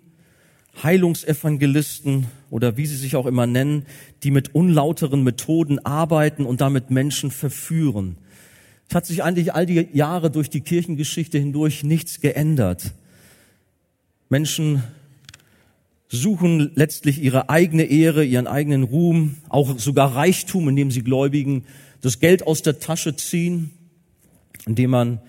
Heilungsevangelisten 0.82 2.28
oder 2.50 2.78
wie 2.78 2.86
sie 2.86 2.96
sich 2.96 3.16
auch 3.16 3.26
immer 3.26 3.48
nennen, 3.48 3.86
die 4.24 4.32
mit 4.32 4.54
unlauteren 4.56 5.24
Methoden 5.24 5.80
arbeiten 5.86 6.46
und 6.46 6.62
damit 6.62 6.90
Menschen 6.90 7.32
verführen. 7.32 8.18
Es 8.90 8.96
hat 8.96 9.06
sich 9.06 9.24
eigentlich 9.24 9.54
all 9.54 9.66
die 9.66 9.88
Jahre 9.94 10.32
durch 10.32 10.50
die 10.50 10.62
Kirchengeschichte 10.62 11.38
hindurch 11.38 11.84
nichts 11.84 12.22
geändert. 12.22 12.94
Menschen 14.30 14.84
suchen 16.10 16.72
letztlich 16.76 17.22
ihre 17.22 17.50
eigene 17.50 17.84
Ehre, 17.84 18.24
ihren 18.24 18.48
eigenen 18.48 18.84
Ruhm, 18.84 19.36
auch 19.50 19.78
sogar 19.78 20.16
Reichtum, 20.16 20.70
indem 20.70 20.90
sie 20.90 21.04
Gläubigen 21.04 21.66
das 22.02 22.20
Geld 22.20 22.46
aus 22.46 22.62
der 22.62 22.80
Tasche 22.80 23.16
ziehen, 23.16 23.72
indem 24.66 24.92
man 24.92 25.22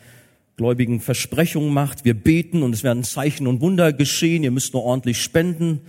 Gläubigen 0.56 1.00
Versprechungen 1.00 1.72
macht. 1.72 2.04
Wir 2.04 2.14
beten 2.14 2.62
und 2.62 2.74
es 2.74 2.82
werden 2.82 3.04
Zeichen 3.04 3.46
und 3.46 3.60
Wunder 3.60 3.92
geschehen. 3.92 4.42
Ihr 4.42 4.50
müsst 4.50 4.74
nur 4.74 4.82
ordentlich 4.82 5.22
spenden. 5.22 5.82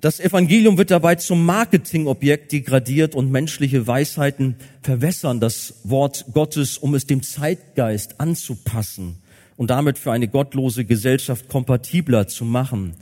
Das 0.00 0.20
Evangelium 0.20 0.78
wird 0.78 0.90
dabei 0.90 1.16
zum 1.16 1.44
Marketingobjekt 1.44 2.52
degradiert 2.52 3.14
und 3.14 3.30
menschliche 3.30 3.86
Weisheiten 3.86 4.56
verwässern 4.80 5.40
das 5.40 5.74
Wort 5.84 6.26
Gottes, 6.32 6.78
um 6.78 6.94
es 6.94 7.06
dem 7.06 7.22
Zeitgeist 7.22 8.20
anzupassen 8.20 9.18
und 9.56 9.70
damit 9.70 9.98
für 9.98 10.12
eine 10.12 10.28
gottlose 10.28 10.84
Gesellschaft 10.84 11.48
kompatibler 11.48 12.28
zu 12.28 12.44
machen. 12.44 12.94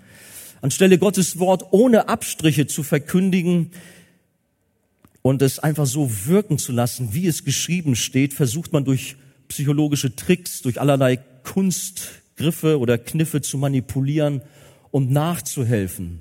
Anstelle 0.62 0.98
Gottes 0.98 1.38
Wort 1.38 1.66
ohne 1.70 2.08
Abstriche 2.08 2.66
zu 2.66 2.82
verkündigen 2.82 3.70
und 5.26 5.42
es 5.42 5.58
einfach 5.58 5.86
so 5.86 6.08
wirken 6.26 6.56
zu 6.56 6.70
lassen, 6.70 7.12
wie 7.12 7.26
es 7.26 7.42
geschrieben 7.42 7.96
steht, 7.96 8.32
versucht 8.32 8.72
man 8.72 8.84
durch 8.84 9.16
psychologische 9.48 10.14
Tricks, 10.14 10.62
durch 10.62 10.80
allerlei 10.80 11.16
Kunstgriffe 11.16 12.78
oder 12.78 12.96
Kniffe 12.96 13.40
zu 13.40 13.58
manipulieren 13.58 14.40
und 14.92 15.10
nachzuhelfen. 15.10 16.20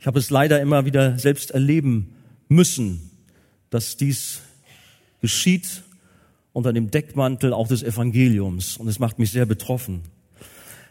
Ich 0.00 0.06
habe 0.06 0.18
es 0.18 0.30
leider 0.30 0.62
immer 0.62 0.86
wieder 0.86 1.18
selbst 1.18 1.50
erleben 1.50 2.14
müssen, 2.48 3.10
dass 3.68 3.98
dies 3.98 4.40
geschieht 5.20 5.82
unter 6.54 6.72
dem 6.72 6.90
Deckmantel 6.90 7.52
auch 7.52 7.68
des 7.68 7.82
Evangeliums. 7.82 8.78
Und 8.78 8.88
es 8.88 8.98
macht 8.98 9.18
mich 9.18 9.30
sehr 9.30 9.44
betroffen. 9.44 10.00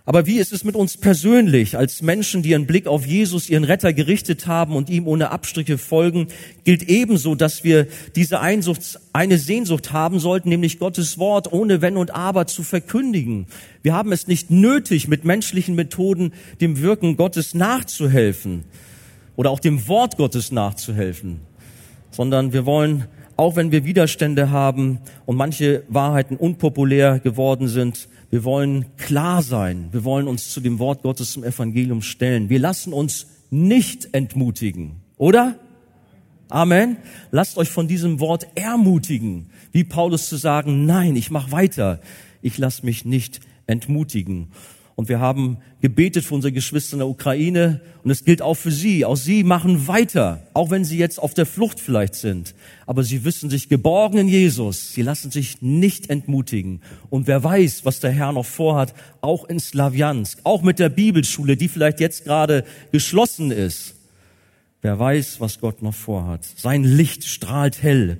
Aber 0.05 0.25
wie 0.25 0.38
ist 0.38 0.51
es 0.51 0.65
mit 0.65 0.75
uns 0.75 0.98
persönlich, 0.98 1.77
als 1.77 2.01
Menschen, 2.01 2.43
die 2.43 2.50
ihren 2.50 2.67
Blick 2.67 2.88
auf 2.88 3.05
Jesus, 3.05 3.50
ihren 3.50 3.63
Retter 3.63 3.93
gerichtet 3.93 4.48
haben 4.48 4.75
und 4.75 4.89
ihm 4.89 5.07
ohne 5.07 5.31
Abstriche 5.31 5.77
folgen, 5.77 6.27
gilt 6.65 6.83
ebenso, 6.83 7.36
dass 7.36 7.63
wir 7.63 7.88
diese 8.13 8.41
Einsucht, 8.41 9.00
eine 9.13 9.38
Sehnsucht 9.38 9.93
haben 9.93 10.19
sollten, 10.19 10.50
nämlich 10.50 10.77
Gottes 10.77 11.17
Wort 11.19 11.53
ohne 11.53 11.81
Wenn 11.81 11.95
und 11.95 12.13
Aber 12.13 12.48
zu 12.48 12.63
verkündigen. 12.63 13.48
Wir 13.81 13.93
haben 13.93 14.12
es 14.12 14.27
nicht 14.27 14.51
nötig, 14.51 15.07
mit 15.07 15.24
menschlichen 15.24 15.75
Methoden 15.75 16.33
dem 16.60 16.81
Wirken 16.81 17.15
Gottes 17.15 17.53
nachzuhelfen 17.53 18.65
oder 19.38 19.51
auch 19.51 19.62
dem 19.62 19.88
Wort 19.88 20.17
Gottes 20.17 20.51
nachzuhelfen, 20.51 21.39
sondern 22.12 22.51
wir 22.51 22.65
wollen 22.65 23.05
auch 23.36 23.55
wenn 23.55 23.72
wir 23.72 23.83
Widerstände 23.83 24.51
haben 24.51 25.00
und 25.25 25.38
manche 25.38 25.83
Wahrheiten 25.88 26.38
unpopulär 26.38 27.19
geworden 27.19 27.67
sind, 27.67 28.07
wir 28.33 28.43
wollen 28.45 28.85
klar 28.97 29.43
sein. 29.43 29.89
Wir 29.91 30.03
wollen 30.03 30.27
uns 30.27 30.49
zu 30.49 30.59
dem 30.59 30.79
Wort 30.79 31.03
Gottes 31.03 31.33
zum 31.33 31.43
Evangelium 31.43 32.01
stellen. 32.01 32.49
Wir 32.49 32.57
lassen 32.57 32.91
uns 32.91 33.27
nicht 33.51 34.09
entmutigen, 34.15 34.93
oder? 35.17 35.59
Amen. 36.49 36.97
Lasst 37.29 37.59
euch 37.59 37.69
von 37.69 37.87
diesem 37.87 38.19
Wort 38.19 38.47
ermutigen, 38.55 39.51
wie 39.71 39.83
Paulus 39.83 40.29
zu 40.29 40.37
sagen, 40.37 40.87
nein, 40.87 41.15
ich 41.15 41.29
mache 41.29 41.51
weiter. 41.51 42.01
Ich 42.41 42.57
lasse 42.57 42.83
mich 42.83 43.05
nicht 43.05 43.39
entmutigen. 43.67 44.47
Und 44.95 45.09
wir 45.09 45.19
haben 45.19 45.57
gebetet 45.81 46.23
für 46.23 46.35
unsere 46.35 46.51
Geschwister 46.51 46.93
in 46.93 47.00
der 47.00 47.07
Ukraine. 47.07 47.81
Und 48.03 48.12
es 48.12 48.25
gilt 48.25 48.41
auch 48.41 48.53
für 48.53 48.71
sie. 48.71 49.05
Auch 49.05 49.15
sie 49.15 49.43
machen 49.43 49.88
weiter, 49.88 50.45
auch 50.53 50.69
wenn 50.69 50.85
sie 50.85 50.97
jetzt 50.97 51.19
auf 51.19 51.33
der 51.33 51.45
Flucht 51.45 51.79
vielleicht 51.79 52.15
sind. 52.15 52.53
Aber 52.85 53.03
sie 53.03 53.25
wissen 53.25 53.50
sich 53.50 53.69
geborgen 53.69 54.19
in 54.19 54.27
Jesus. 54.27 54.93
Sie 54.93 55.01
lassen 55.01 55.31
sich 55.31 55.62
nicht 55.62 56.09
entmutigen. 56.09 56.81
Und 57.09 57.25
wer 57.25 57.43
weiß, 57.43 57.85
was 57.85 58.01
der 58.01 58.12
Herr 58.12 58.33
noch 58.33 58.45
vorhat, 58.45 58.93
auch 59.21 59.45
in 59.45 59.59
Slawiansk, 59.59 60.39
auch 60.43 60.62
mit 60.62 60.77
der 60.77 60.89
Bibelschule, 60.89 61.57
die 61.57 61.69
vielleicht 61.69 62.00
jetzt 62.00 62.25
gerade 62.25 62.63
geschlossen 62.91 63.50
ist. 63.50 63.95
Wer 64.83 65.00
weiß, 65.00 65.39
was 65.39 65.59
Gott 65.59 65.81
noch 65.81 65.95
vorhat. 65.95 66.45
Sein 66.57 66.83
Licht 66.83 67.23
strahlt 67.23 67.81
hell. 67.81 68.19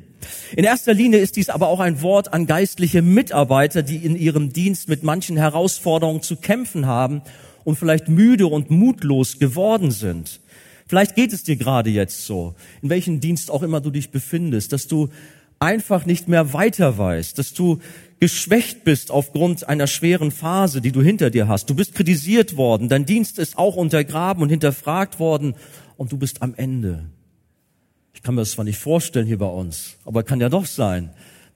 In 0.56 0.63
erster 0.63 0.94
Linie 0.94 1.20
ist 1.20 1.36
dies 1.36 1.50
aber 1.50 1.68
auch 1.68 1.80
ein 1.80 2.01
Wort 2.01 2.34
an 2.34 2.46
geistliche 2.46 3.01
Mitarbeiter, 3.01 3.84
die 3.84 3.98
in 3.98 4.15
ihrem 4.15 4.53
Dienst 4.53 4.89
mit 4.89 5.03
manchen 5.03 5.38
Herausforderungen 5.38 6.22
zu 6.22 6.36
kämpfen 6.36 6.86
haben 6.86 7.22
und 7.63 7.77
vielleicht 7.77 8.10
müde 8.10 8.48
und 8.48 8.70
mutlos 8.70 9.39
geworden 9.39 9.92
sind. 9.92 10.39
Vielleicht 10.88 11.15
geht 11.15 11.34
es 11.34 11.44
dir 11.44 11.56
gerade 11.56 11.89
jetzt 11.89 12.25
so, 12.25 12.56
in 12.82 12.89
welchem 12.89 13.20
Dienst 13.20 13.50
auch 13.50 13.63
immer 13.63 13.82
du 13.82 13.89
dich 13.89 14.12
befindest, 14.12 14.74
dass 14.74 14.88
du 14.88 15.10
einfach 15.60 16.06
nicht 16.06 16.27
mehr 16.27 16.53
weiter 16.53 16.98
weißt, 16.98 17.39
dass 17.39 17.53
du 17.53 17.80
geschwächt 18.20 18.84
bist 18.84 19.12
aufgrund 19.12 19.68
einer 19.68 19.88
schweren 19.88 20.32
Phase, 20.32 20.82
die 20.82 20.92
du 20.92 21.01
hinter 21.01 21.30
dir 21.30 21.48
hast. 21.48 21.70
Du 21.70 21.75
bist 21.75 21.96
kritisiert 21.96 22.58
worden, 22.58 22.89
dein 22.89 23.06
Dienst 23.06 23.39
ist 23.39 23.58
auch 23.58 23.75
untergraben 23.75 24.44
und 24.44 24.50
hinterfragt 24.50 25.20
worden 25.20 25.56
und 25.98 26.12
du 26.12 26.18
bist 26.18 26.42
am 26.42 26.53
Ende. 26.56 27.06
Ich 28.24 28.25
kann 28.25 28.36
mir 28.36 28.42
das 28.44 28.51
zwar 28.51 28.63
nicht 28.63 28.77
vorstellen 28.77 29.27
hier 29.27 29.38
bei 29.38 29.48
uns, 29.48 29.98
aber 30.06 30.24
kann 30.24 30.39
ja 30.39 30.48
doch 30.48 30.65
sein, 30.65 31.10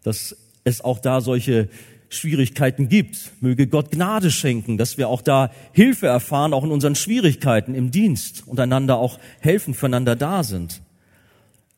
dass 0.04 0.36
es 0.66 0.82
auch 0.82 1.00
da 1.00 1.22
solche 1.22 1.70
Schwierigkeiten 2.10 2.90
gibt. 2.90 3.32
Möge 3.40 3.68
Gott 3.68 3.90
Gnade 3.90 4.32
schenken, 4.32 4.78
dass 4.78 4.98
wir 4.98 5.08
auch 5.08 5.22
da 5.22 5.50
Hilfe 5.72 6.08
erfahren, 6.08 6.52
auch 6.52 6.66
in 6.66 6.72
unseren 6.72 6.96
Schwierigkeiten 6.96 7.74
im 7.74 7.90
Dienst 7.90 8.44
und 8.46 8.60
einander 8.60 8.98
auch 8.98 9.18
helfen, 9.40 9.74
füreinander 9.76 10.18
da 10.18 10.44
sind. 10.44 10.82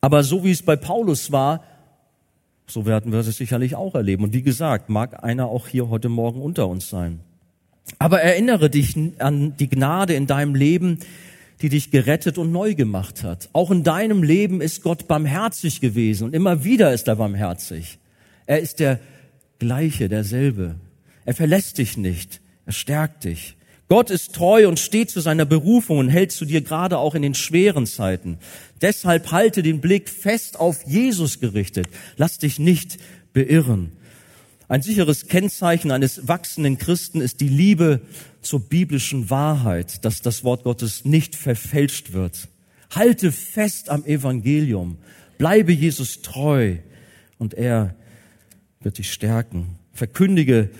Aber 0.00 0.24
so 0.24 0.42
wie 0.42 0.50
es 0.50 0.62
bei 0.62 0.74
Paulus 0.74 1.30
war, 1.30 1.62
so 2.66 2.84
werden 2.84 3.12
wir 3.12 3.20
es 3.20 3.36
sicherlich 3.36 3.76
auch 3.76 3.94
erleben. 3.94 4.24
Und 4.24 4.32
wie 4.32 4.42
gesagt, 4.42 4.88
mag 4.88 5.22
einer 5.22 5.46
auch 5.46 5.68
hier 5.68 5.88
heute 5.88 6.08
Morgen 6.08 6.42
unter 6.42 6.66
uns 6.66 6.90
sein. 6.90 7.20
Aber 8.00 8.22
erinnere 8.22 8.70
dich 8.70 8.96
an 9.20 9.56
die 9.56 9.68
Gnade 9.68 10.14
in 10.14 10.26
deinem 10.26 10.56
Leben, 10.56 10.98
die 11.62 11.68
dich 11.68 11.90
gerettet 11.90 12.38
und 12.38 12.52
neu 12.52 12.74
gemacht 12.74 13.22
hat. 13.22 13.48
Auch 13.52 13.70
in 13.70 13.82
deinem 13.84 14.22
Leben 14.22 14.60
ist 14.60 14.82
Gott 14.82 15.08
barmherzig 15.08 15.80
gewesen 15.80 16.24
und 16.24 16.34
immer 16.34 16.64
wieder 16.64 16.92
ist 16.92 17.08
er 17.08 17.16
barmherzig. 17.16 17.98
Er 18.46 18.60
ist 18.60 18.80
der 18.80 18.98
gleiche, 19.58 20.08
derselbe. 20.08 20.76
Er 21.24 21.34
verlässt 21.34 21.78
dich 21.78 21.96
nicht, 21.96 22.40
er 22.66 22.72
stärkt 22.72 23.24
dich. 23.24 23.56
Gott 23.88 24.10
ist 24.10 24.36
treu 24.36 24.68
und 24.68 24.78
steht 24.78 25.10
zu 25.10 25.20
seiner 25.20 25.44
Berufung 25.44 25.98
und 25.98 26.08
hält 26.08 26.30
zu 26.30 26.44
dir 26.44 26.60
gerade 26.60 26.96
auch 26.96 27.16
in 27.16 27.22
den 27.22 27.34
schweren 27.34 27.86
Zeiten. 27.86 28.38
Deshalb 28.80 29.32
halte 29.32 29.64
den 29.64 29.80
Blick 29.80 30.08
fest 30.08 30.60
auf 30.60 30.86
Jesus 30.86 31.40
gerichtet. 31.40 31.88
Lass 32.16 32.38
dich 32.38 32.60
nicht 32.60 32.98
beirren. 33.32 33.90
Ein 34.68 34.82
sicheres 34.82 35.26
Kennzeichen 35.26 35.90
eines 35.90 36.28
wachsenden 36.28 36.78
Christen 36.78 37.20
ist 37.20 37.40
die 37.40 37.48
Liebe 37.48 38.00
zur 38.42 38.60
biblischen 38.60 39.30
Wahrheit, 39.30 40.04
dass 40.04 40.22
das 40.22 40.44
Wort 40.44 40.64
Gottes 40.64 41.04
nicht 41.04 41.36
verfälscht 41.36 42.12
wird. 42.12 42.48
Halte 42.90 43.32
fest 43.32 43.88
am 43.88 44.04
Evangelium. 44.04 44.98
Bleibe 45.38 45.72
Jesus 45.72 46.22
treu 46.22 46.76
und 47.38 47.54
er 47.54 47.94
wird 48.80 48.98
dich 48.98 49.12
stärken. 49.12 49.78
Verkündige 49.92 50.70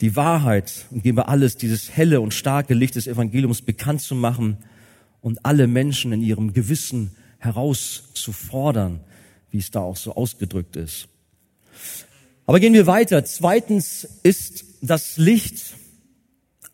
die 0.00 0.16
Wahrheit 0.16 0.86
und 0.90 1.02
gebe 1.02 1.28
alles, 1.28 1.56
dieses 1.56 1.94
helle 1.94 2.20
und 2.20 2.32
starke 2.32 2.74
Licht 2.74 2.96
des 2.96 3.06
Evangeliums 3.06 3.62
bekannt 3.62 4.00
zu 4.00 4.14
machen 4.14 4.58
und 5.20 5.44
alle 5.44 5.66
Menschen 5.66 6.12
in 6.12 6.22
ihrem 6.22 6.52
Gewissen 6.52 7.12
herauszufordern, 7.38 9.00
wie 9.50 9.58
es 9.58 9.70
da 9.70 9.80
auch 9.80 9.96
so 9.96 10.14
ausgedrückt 10.14 10.76
ist. 10.76 11.08
Aber 12.46 12.60
gehen 12.60 12.72
wir 12.74 12.86
weiter. 12.86 13.24
Zweitens 13.24 14.08
ist 14.22 14.64
das 14.80 15.18
Licht 15.18 15.74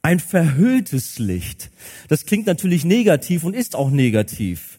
ein 0.07 0.21
verhülltes 0.21 1.19
Licht. 1.19 1.73
Das 2.07 2.27
klingt 2.27 2.47
natürlich 2.47 2.85
negativ 2.85 3.42
und 3.42 3.57
ist 3.57 3.75
auch 3.75 3.90
negativ. 3.90 4.79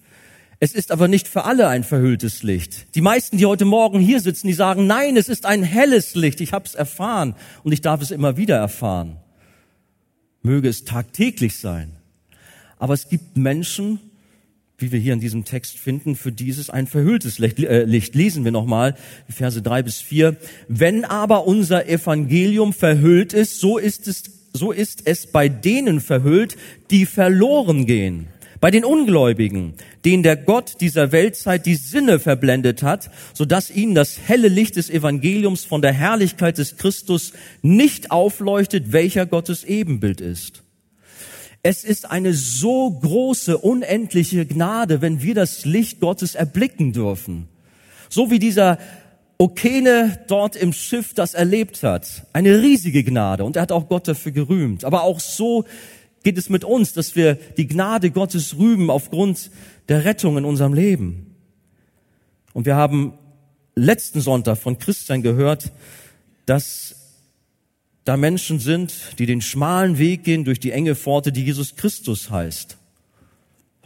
Es 0.61 0.71
ist 0.71 0.89
aber 0.89 1.09
nicht 1.09 1.27
für 1.27 1.43
alle 1.43 1.67
ein 1.67 1.83
verhülltes 1.83 2.43
Licht. 2.43 2.95
Die 2.95 3.01
meisten, 3.01 3.37
die 3.37 3.45
heute 3.45 3.65
Morgen 3.65 3.99
hier 3.99 4.21
sitzen, 4.21 4.47
die 4.47 4.53
sagen, 4.53 4.87
nein, 4.87 5.17
es 5.17 5.27
ist 5.27 5.45
ein 5.45 5.63
helles 5.63 6.15
Licht. 6.15 6.39
Ich 6.39 6.53
habe 6.53 6.63
es 6.63 6.75
erfahren 6.75 7.35
und 7.63 7.73
ich 7.73 7.81
darf 7.81 8.01
es 8.01 8.11
immer 8.11 8.37
wieder 8.37 8.55
erfahren. 8.55 9.17
Möge 10.43 10.69
es 10.69 10.85
tagtäglich 10.85 11.57
sein. 11.57 11.91
Aber 12.77 12.93
es 12.93 13.09
gibt 13.09 13.35
Menschen, 13.35 13.99
wie 14.77 14.93
wir 14.93 14.99
hier 14.99 15.11
in 15.11 15.19
diesem 15.19 15.43
Text 15.43 15.77
finden, 15.77 16.15
für 16.15 16.31
dieses 16.31 16.69
ein 16.69 16.87
verhülltes 16.87 17.37
Licht. 17.37 17.59
Äh. 17.59 17.83
Lesen 17.83 18.45
wir 18.45 18.53
nochmal, 18.53 18.95
Verse 19.27 19.61
drei 19.61 19.83
bis 19.83 19.99
vier. 19.99 20.37
Wenn 20.69 21.03
aber 21.03 21.45
unser 21.45 21.89
Evangelium 21.89 22.71
verhüllt 22.71 23.33
ist, 23.33 23.59
so 23.59 23.77
ist 23.77 24.07
es, 24.07 24.23
so 24.57 24.71
ist 24.71 25.03
es 25.05 25.27
bei 25.27 25.47
denen 25.47 26.01
verhüllt, 26.01 26.57
die 26.91 27.05
verloren 27.05 27.85
gehen. 27.85 28.27
Bei 28.59 28.71
den 28.71 28.83
Ungläubigen, 28.83 29.75
denen 30.03 30.23
der 30.23 30.35
Gott 30.35 30.81
dieser 30.81 31.11
Weltzeit 31.11 31.65
die 31.67 31.75
Sinne 31.75 32.19
verblendet 32.19 32.81
hat, 32.81 33.11
so 33.33 33.45
dass 33.45 33.69
ihnen 33.69 33.93
das 33.93 34.19
helle 34.27 34.47
Licht 34.47 34.77
des 34.77 34.89
Evangeliums 34.89 35.63
von 35.63 35.81
der 35.81 35.93
Herrlichkeit 35.93 36.57
des 36.57 36.77
Christus 36.77 37.33
nicht 37.61 38.09
aufleuchtet, 38.09 38.91
welcher 38.91 39.27
Gottes 39.27 39.63
Ebenbild 39.63 40.21
ist. 40.21 40.63
Es 41.61 41.83
ist 41.83 42.09
eine 42.09 42.33
so 42.33 42.89
große, 42.91 43.57
unendliche 43.57 44.45
Gnade, 44.45 45.01
wenn 45.01 45.21
wir 45.21 45.35
das 45.35 45.65
Licht 45.65 45.99
Gottes 45.99 46.33
erblicken 46.33 46.93
dürfen. 46.93 47.47
So 48.09 48.31
wie 48.31 48.39
dieser 48.39 48.79
Okene 49.38 50.19
dort 50.28 50.56
im 50.56 50.73
Schiff 50.73 51.13
das 51.13 51.34
erlebt 51.34 51.84
hat. 51.84 52.26
Eine 52.34 52.62
riesige 52.62 53.04
Gnade 53.04 53.43
und 53.43 53.56
er 53.56 53.62
hat 53.62 53.71
auch 53.71 53.88
Gott 53.88 54.08
dafür 54.08 54.32
gerühmt. 54.32 54.84
Aber 54.84 55.04
auch 55.04 55.19
so 55.19 55.65
geht 56.23 56.38
es 56.38 56.50
mit 56.50 56.63
uns, 56.63 56.93
dass 56.93 57.15
wir 57.15 57.36
die 57.36 57.67
Gnade 57.67 58.12
Gottes 58.12 58.58
rühmen 58.58 58.89
aufgrund 58.89 59.52
der 59.89 60.06
Rettung 60.06 60.38
in 60.38 60.45
unserem 60.45 60.73
Leben. 60.73 61.36
Und 62.54 62.65
wir 62.65 62.76
haben 62.76 63.13
letzten 63.76 64.21
Sonntag 64.21 64.58
von 64.58 64.80
Christian 64.80 65.21
gehört, 65.21 65.71
dass 66.47 66.95
da 68.04 68.17
Menschen 68.17 68.60
sind, 68.60 68.93
die 69.19 69.26
den 69.26 69.41
schmalen 69.41 70.00
Weg 70.00 70.23
gehen 70.23 70.45
durch 70.45 70.60
die 70.60 70.71
enge 70.71 70.95
Pforte, 70.95 71.32
die 71.32 71.43
Jesus 71.43 71.76
Christus 71.76 72.32
heißt. 72.32 72.78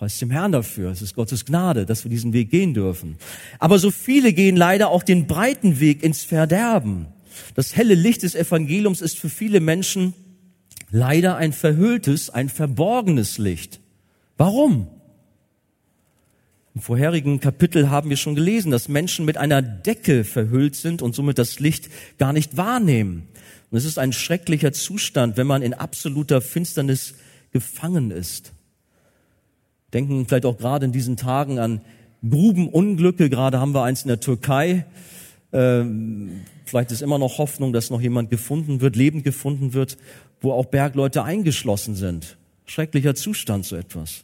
Preis 0.02 0.18
dem 0.18 0.32
Herrn 0.32 0.52
dafür. 0.52 0.90
Es 0.90 1.04
ist 1.04 1.14
Gottes 1.14 1.46
Gnade, 1.46 1.86
dass 1.86 2.04
wir 2.04 2.10
diesen 2.10 2.34
Weg 2.34 2.50
gehen 2.50 2.74
dürfen. 2.74 3.18
Aber 3.60 3.78
so 3.78 3.92
viele 3.92 4.34
gehen 4.34 4.56
leider 4.56 4.90
auch 4.90 5.04
den 5.04 5.28
breiten 5.28 5.80
Weg 5.80 6.02
ins 6.02 6.24
Verderben. 6.24 7.06
Das 7.54 7.76
helle 7.76 7.94
Licht 7.94 8.24
des 8.24 8.34
Evangeliums 8.34 9.02
ist 9.02 9.20
für 9.20 9.30
viele 9.30 9.60
Menschen 9.60 10.16
leider 10.90 11.36
ein 11.36 11.54
verhülltes, 11.54 12.32
ein 12.32 12.50
verborgenes 12.50 13.38
Licht. 13.38 13.80
Warum? 14.38 14.88
Im 16.74 16.82
vorherigen 16.82 17.40
Kapitel 17.40 17.92
haben 17.92 18.10
wir 18.10 18.18
schon 18.18 18.34
gelesen, 18.34 18.72
dass 18.72 18.88
Menschen 18.88 19.24
mit 19.24 19.38
einer 19.38 19.62
Decke 19.62 20.24
verhüllt 20.24 20.76
sind 20.76 21.04
und 21.04 21.14
somit 21.14 21.38
das 21.38 21.60
Licht 21.60 21.92
gar 22.18 22.34
nicht 22.34 22.58
wahrnehmen. 22.58 23.28
Und 23.70 23.78
es 23.78 23.86
ist 23.86 24.00
ein 24.00 24.14
schrecklicher 24.14 24.74
Zustand, 24.74 25.38
wenn 25.38 25.46
man 25.46 25.62
in 25.62 25.76
absoluter 25.76 26.42
Finsternis 26.42 27.14
gefangen 27.52 28.10
ist. 28.10 28.54
Denken 29.93 30.25
vielleicht 30.27 30.45
auch 30.45 30.58
gerade 30.58 30.86
in 30.86 30.91
diesen 30.91 31.17
Tagen 31.17 31.60
an 31.60 31.82
Grubenunglücke. 32.27 33.30
Gerade 33.30 33.60
haben 33.60 33.73
wir 33.73 33.84
eins 33.84 34.04
in 34.04 34.08
der 34.08 34.19
Türkei. 34.19 34.86
Ähm, 35.54 36.41
vielleicht 36.65 36.91
ist 36.91 37.01
immer 37.01 37.17
noch 37.17 37.38
Hoffnung, 37.38 37.73
dass 37.73 37.89
noch 37.89 38.01
jemand 38.01 38.30
gefunden 38.30 38.82
wird, 38.82 38.95
lebend 38.95 39.23
gefunden 39.23 39.73
wird, 39.73 39.97
wo 40.39 40.54
auch 40.54 40.65
Bergleute 40.65 41.23
eingeschlossen 41.23 41.95
sind. 41.95 42.38
Schrecklicher 42.65 43.15
Zustand, 43.15 43.65
so 43.65 43.75
etwas. 43.75 44.23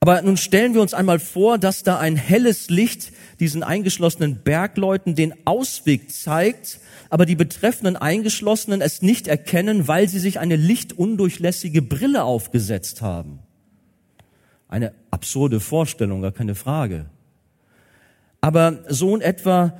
Aber 0.00 0.22
nun 0.22 0.36
stellen 0.36 0.74
wir 0.74 0.80
uns 0.80 0.94
einmal 0.94 1.18
vor, 1.18 1.58
dass 1.58 1.82
da 1.82 1.98
ein 1.98 2.16
helles 2.16 2.70
Licht 2.70 3.12
diesen 3.40 3.62
eingeschlossenen 3.62 4.42
Bergleuten 4.42 5.16
den 5.16 5.34
Ausweg 5.44 6.12
zeigt, 6.12 6.78
aber 7.10 7.26
die 7.26 7.34
betreffenden 7.34 7.96
Eingeschlossenen 7.96 8.80
es 8.80 9.02
nicht 9.02 9.26
erkennen, 9.26 9.88
weil 9.88 10.08
sie 10.08 10.20
sich 10.20 10.38
eine 10.38 10.56
lichtundurchlässige 10.56 11.82
Brille 11.82 12.22
aufgesetzt 12.22 13.02
haben. 13.02 13.40
Eine 14.68 14.92
absurde 15.10 15.60
Vorstellung, 15.60 16.22
gar 16.22 16.32
keine 16.32 16.54
Frage. 16.54 17.06
Aber 18.40 18.78
so 18.88 19.14
in 19.14 19.22
etwa 19.22 19.78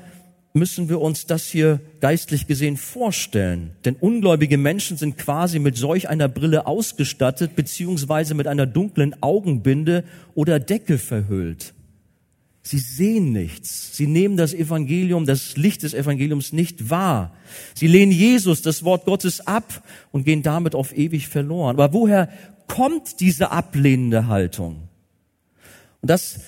müssen 0.54 0.88
wir 0.88 1.00
uns 1.00 1.26
das 1.26 1.46
hier 1.46 1.80
geistlich 2.00 2.46
gesehen 2.46 2.76
vorstellen. 2.76 3.70
Denn 3.84 3.96
ungläubige 3.96 4.58
Menschen 4.58 4.96
sind 4.96 5.18
quasi 5.18 5.58
mit 5.58 5.76
solch 5.76 6.08
einer 6.08 6.28
Brille 6.28 6.66
ausgestattet, 6.66 7.54
beziehungsweise 7.54 8.34
mit 8.34 8.46
einer 8.46 8.66
dunklen 8.66 9.14
Augenbinde 9.22 10.04
oder 10.34 10.58
Decke 10.58 10.98
verhüllt. 10.98 11.74
Sie 12.62 12.78
sehen 12.78 13.32
nichts. 13.32 13.96
Sie 13.96 14.06
nehmen 14.06 14.36
das 14.36 14.52
Evangelium, 14.52 15.24
das 15.24 15.56
Licht 15.56 15.84
des 15.84 15.94
Evangeliums 15.94 16.52
nicht 16.52 16.90
wahr. 16.90 17.32
Sie 17.74 17.86
lehnen 17.86 18.12
Jesus, 18.12 18.60
das 18.60 18.84
Wort 18.84 19.06
Gottes 19.06 19.46
ab 19.46 19.82
und 20.12 20.24
gehen 20.24 20.42
damit 20.42 20.74
auf 20.74 20.96
ewig 20.96 21.28
verloren. 21.28 21.76
Aber 21.76 21.94
woher 21.94 22.28
kommt 22.68 23.20
diese 23.20 23.50
ablehnende 23.50 24.28
Haltung? 24.28 24.88
Und 26.00 26.10
das 26.10 26.40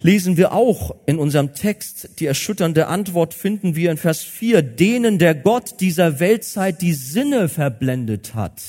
lesen 0.00 0.36
wir 0.36 0.52
auch 0.52 0.94
in 1.06 1.18
unserem 1.18 1.54
Text. 1.54 2.20
Die 2.20 2.26
erschütternde 2.26 2.88
Antwort 2.88 3.34
finden 3.34 3.76
wir 3.76 3.90
in 3.90 3.96
Vers 3.96 4.22
4. 4.22 4.62
Denen 4.62 5.18
der 5.18 5.34
Gott 5.34 5.80
dieser 5.80 6.20
Weltzeit 6.20 6.82
die 6.82 6.92
Sinne 6.92 7.48
verblendet 7.48 8.34
hat. 8.34 8.60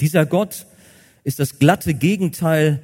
Dieser 0.00 0.26
Gott 0.26 0.66
ist 1.22 1.38
das 1.38 1.58
glatte 1.58 1.94
Gegenteil 1.94 2.82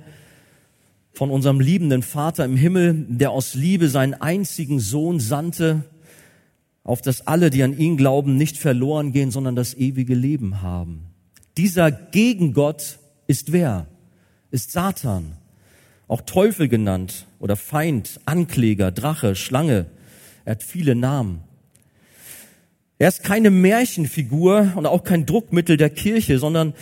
von 1.12 1.30
unserem 1.30 1.60
liebenden 1.60 2.02
Vater 2.02 2.44
im 2.44 2.56
Himmel, 2.56 3.06
der 3.08 3.32
aus 3.32 3.54
Liebe 3.54 3.88
seinen 3.88 4.14
einzigen 4.14 4.80
Sohn 4.80 5.20
sandte, 5.20 5.84
auf 6.84 7.02
dass 7.02 7.26
alle, 7.26 7.50
die 7.50 7.62
an 7.62 7.76
ihn 7.76 7.96
glauben, 7.96 8.36
nicht 8.36 8.56
verloren 8.56 9.12
gehen, 9.12 9.30
sondern 9.30 9.56
das 9.56 9.74
ewige 9.74 10.14
Leben 10.14 10.62
haben. 10.62 11.09
Dieser 11.60 11.90
Gegengott 11.92 12.98
ist 13.26 13.52
wer? 13.52 13.86
Ist 14.50 14.72
Satan 14.72 15.36
auch 16.08 16.22
Teufel 16.22 16.68
genannt 16.68 17.26
oder 17.38 17.54
Feind, 17.54 18.18
Ankläger, 18.24 18.90
Drache, 18.92 19.36
Schlange. 19.36 19.84
Er 20.46 20.52
hat 20.52 20.62
viele 20.62 20.94
Namen. 20.94 21.42
Er 22.98 23.08
ist 23.08 23.24
keine 23.24 23.50
Märchenfigur 23.50 24.72
und 24.74 24.86
auch 24.86 25.04
kein 25.04 25.26
Druckmittel 25.26 25.76
der 25.76 25.90
Kirche, 25.90 26.38
sondern 26.38 26.72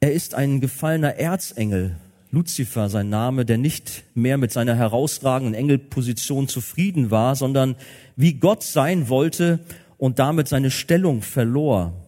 er 0.00 0.12
ist 0.12 0.34
ein 0.34 0.62
gefallener 0.62 1.16
Erzengel, 1.16 1.96
Luzifer 2.30 2.88
sein 2.88 3.10
Name, 3.10 3.44
der 3.44 3.58
nicht 3.58 4.04
mehr 4.14 4.38
mit 4.38 4.50
seiner 4.50 4.76
herausragenden 4.76 5.54
Engelposition 5.54 6.48
zufrieden 6.48 7.10
war, 7.10 7.36
sondern 7.36 7.76
wie 8.16 8.32
Gott 8.32 8.62
sein 8.62 9.10
wollte 9.10 9.58
und 9.98 10.18
damit 10.18 10.48
seine 10.48 10.70
Stellung 10.70 11.20
verlor. 11.20 12.03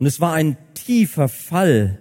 Und 0.00 0.06
es 0.06 0.18
war 0.18 0.32
ein 0.32 0.56
tiefer 0.74 1.28
Fall. 1.28 1.98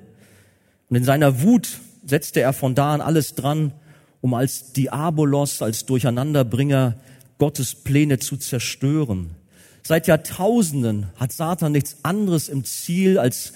Und 0.89 0.95
in 0.95 1.03
seiner 1.03 1.41
Wut 1.43 1.79
setzte 2.05 2.39
er 2.39 2.53
von 2.53 2.73
da 2.73 2.93
an 2.93 3.01
alles 3.01 3.35
dran, 3.35 3.73
um 4.21 4.33
als 4.33 4.71
Diabolos, 4.73 5.61
als 5.61 5.85
Durcheinanderbringer 5.85 6.97
Gottes 7.37 7.75
Pläne 7.75 8.17
zu 8.17 8.37
zerstören. 8.37 9.35
Seit 9.83 10.07
Jahrtausenden 10.07 11.07
hat 11.17 11.33
Satan 11.33 11.73
nichts 11.73 11.97
anderes 12.03 12.47
im 12.47 12.63
Ziel, 12.63 13.19
als 13.19 13.53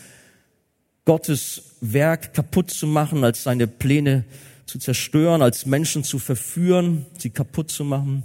Gottes 1.06 1.64
Werk 1.80 2.34
kaputt 2.34 2.70
zu 2.70 2.86
machen, 2.86 3.24
als 3.24 3.44
seine 3.44 3.68
Pläne 3.68 4.26
zu 4.66 4.78
zerstören, 4.78 5.42
als 5.42 5.66
Menschen 5.66 6.04
zu 6.04 6.20
verführen, 6.20 7.06
sie 7.18 7.30
kaputt 7.30 7.72
zu 7.72 7.84
machen. 7.84 8.24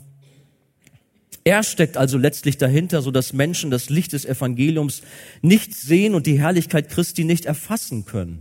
Er 1.48 1.62
steckt 1.62 1.96
also 1.96 2.18
letztlich 2.18 2.58
dahinter, 2.58 3.00
so 3.00 3.10
dass 3.10 3.32
Menschen 3.32 3.70
das 3.70 3.88
Licht 3.88 4.12
des 4.12 4.26
Evangeliums 4.26 5.00
nicht 5.40 5.74
sehen 5.74 6.14
und 6.14 6.26
die 6.26 6.38
Herrlichkeit 6.38 6.90
Christi 6.90 7.24
nicht 7.24 7.46
erfassen 7.46 8.04
können. 8.04 8.40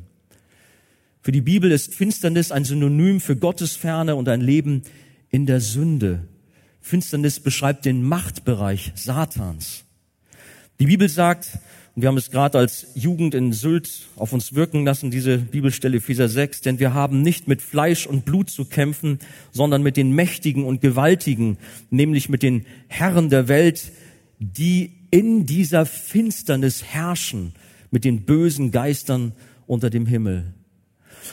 Für 1.21 1.31
die 1.31 1.39
Bibel 1.39 1.71
ist 1.71 1.95
Finsternis 1.95 2.51
ein 2.51 2.65
Synonym 2.65 3.21
für 3.21 3.37
Gottesferne 3.37 4.17
und 4.17 4.27
ein 4.27 4.41
Leben 4.41 4.81
in 5.29 5.45
der 5.45 5.61
Sünde. 5.61 6.27
Finsternis 6.81 7.39
beschreibt 7.39 7.85
den 7.85 8.03
Machtbereich 8.03 8.91
Satans. 8.95 9.85
Die 10.81 10.87
Bibel 10.87 11.07
sagt, 11.07 11.59
und 11.97 12.03
wir 12.03 12.09
haben 12.09 12.17
es 12.17 12.29
gerade 12.29 12.59
als 12.59 12.85
Jugend 12.93 13.33
in 13.33 13.53
Sylt 13.53 13.89
auf 14.17 14.31
uns 14.31 14.53
wirken 14.53 14.85
lassen, 14.85 15.09
diese 15.09 15.39
Bibelstelle 15.39 15.97
Epheser 15.97 16.29
6, 16.29 16.61
denn 16.61 16.77
wir 16.77 16.93
haben 16.93 17.23
nicht 17.23 17.47
mit 17.47 17.59
Fleisch 17.59 18.05
und 18.05 18.23
Blut 18.23 18.51
zu 18.51 18.65
kämpfen, 18.65 19.17
sondern 19.51 19.81
mit 19.81 19.97
den 19.97 20.11
Mächtigen 20.11 20.63
und 20.63 20.79
Gewaltigen, 20.79 21.57
nämlich 21.89 22.29
mit 22.29 22.43
den 22.43 22.67
Herren 22.87 23.31
der 23.31 23.47
Welt, 23.47 23.91
die 24.37 24.91
in 25.09 25.47
dieser 25.47 25.87
Finsternis 25.87 26.83
herrschen, 26.83 27.53
mit 27.89 28.05
den 28.05 28.25
bösen 28.25 28.69
Geistern 28.69 29.31
unter 29.65 29.89
dem 29.89 30.05
Himmel. 30.05 30.53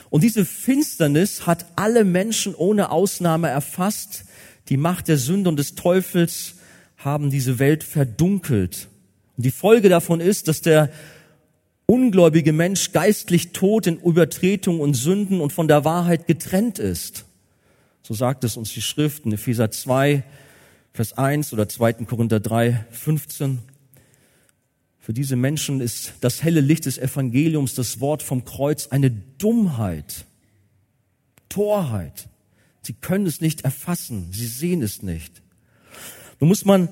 Und 0.09 0.24
diese 0.24 0.46
Finsternis 0.46 1.46
hat 1.46 1.66
alle 1.77 2.07
Menschen 2.07 2.55
ohne 2.55 2.90
Ausnahme 2.90 3.48
erfasst. 3.48 4.24
Die 4.70 4.79
Macht 4.79 5.09
der 5.09 5.18
Sünde 5.18 5.50
und 5.50 5.59
des 5.59 5.74
Teufels 5.74 6.55
haben 6.96 7.29
diese 7.29 7.59
Welt 7.59 7.85
verdunkelt. 7.85 8.88
Die 9.37 9.51
Folge 9.51 9.88
davon 9.88 10.20
ist, 10.20 10.49
dass 10.49 10.61
der 10.61 10.90
ungläubige 11.87 12.53
Mensch 12.53 12.92
geistlich 12.92 13.53
tot 13.53 13.87
in 13.87 14.01
Übertretung 14.01 14.81
und 14.81 14.94
Sünden 14.94 15.40
und 15.40 15.53
von 15.53 15.68
der 15.68 15.85
Wahrheit 15.85 16.27
getrennt 16.27 16.79
ist. 16.79 17.25
So 18.03 18.14
sagt 18.14 18.44
es 18.44 18.57
uns 18.57 18.73
die 18.73 18.83
Schrift 18.83 19.25
in 19.25 19.33
Epheser 19.33 19.70
2, 19.70 20.23
Vers 20.92 21.14
1 21.14 21.53
oder 21.53 21.68
2. 21.68 22.05
Korinther 22.05 22.38
3, 22.38 22.87
15. 22.90 23.59
Für 25.01 25.12
diese 25.12 25.37
Menschen 25.37 25.81
ist 25.81 26.14
das 26.20 26.42
helle 26.42 26.61
Licht 26.61 26.87
des 26.87 26.99
Evangeliums, 26.99 27.75
das 27.75 28.01
Wort 28.01 28.23
vom 28.23 28.44
Kreuz, 28.44 28.87
eine 28.87 29.11
Dummheit, 29.11 30.25
Torheit. 31.49 32.29
Sie 32.83 32.94
können 32.94 33.27
es 33.27 33.40
nicht 33.40 33.62
erfassen, 33.62 34.29
sie 34.33 34.47
sehen 34.47 34.83
es 34.83 35.03
nicht. 35.03 35.42
Nun 36.40 36.49
muss 36.49 36.64
man, 36.64 36.88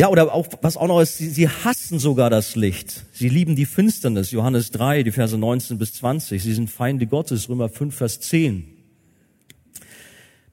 ja, 0.00 0.08
oder 0.08 0.32
auch, 0.32 0.48
was 0.62 0.78
auch 0.78 0.86
noch 0.86 1.02
ist, 1.02 1.18
sie, 1.18 1.28
sie 1.28 1.46
hassen 1.46 1.98
sogar 1.98 2.30
das 2.30 2.56
Licht. 2.56 3.04
Sie 3.12 3.28
lieben 3.28 3.54
die 3.54 3.66
Finsternis, 3.66 4.30
Johannes 4.30 4.70
3, 4.70 5.02
die 5.02 5.10
Verse 5.10 5.36
19 5.36 5.76
bis 5.76 5.92
20. 5.92 6.42
Sie 6.42 6.54
sind 6.54 6.70
Feinde 6.70 7.06
Gottes, 7.06 7.50
Römer 7.50 7.68
5, 7.68 7.94
Vers 7.94 8.18
10. 8.20 8.64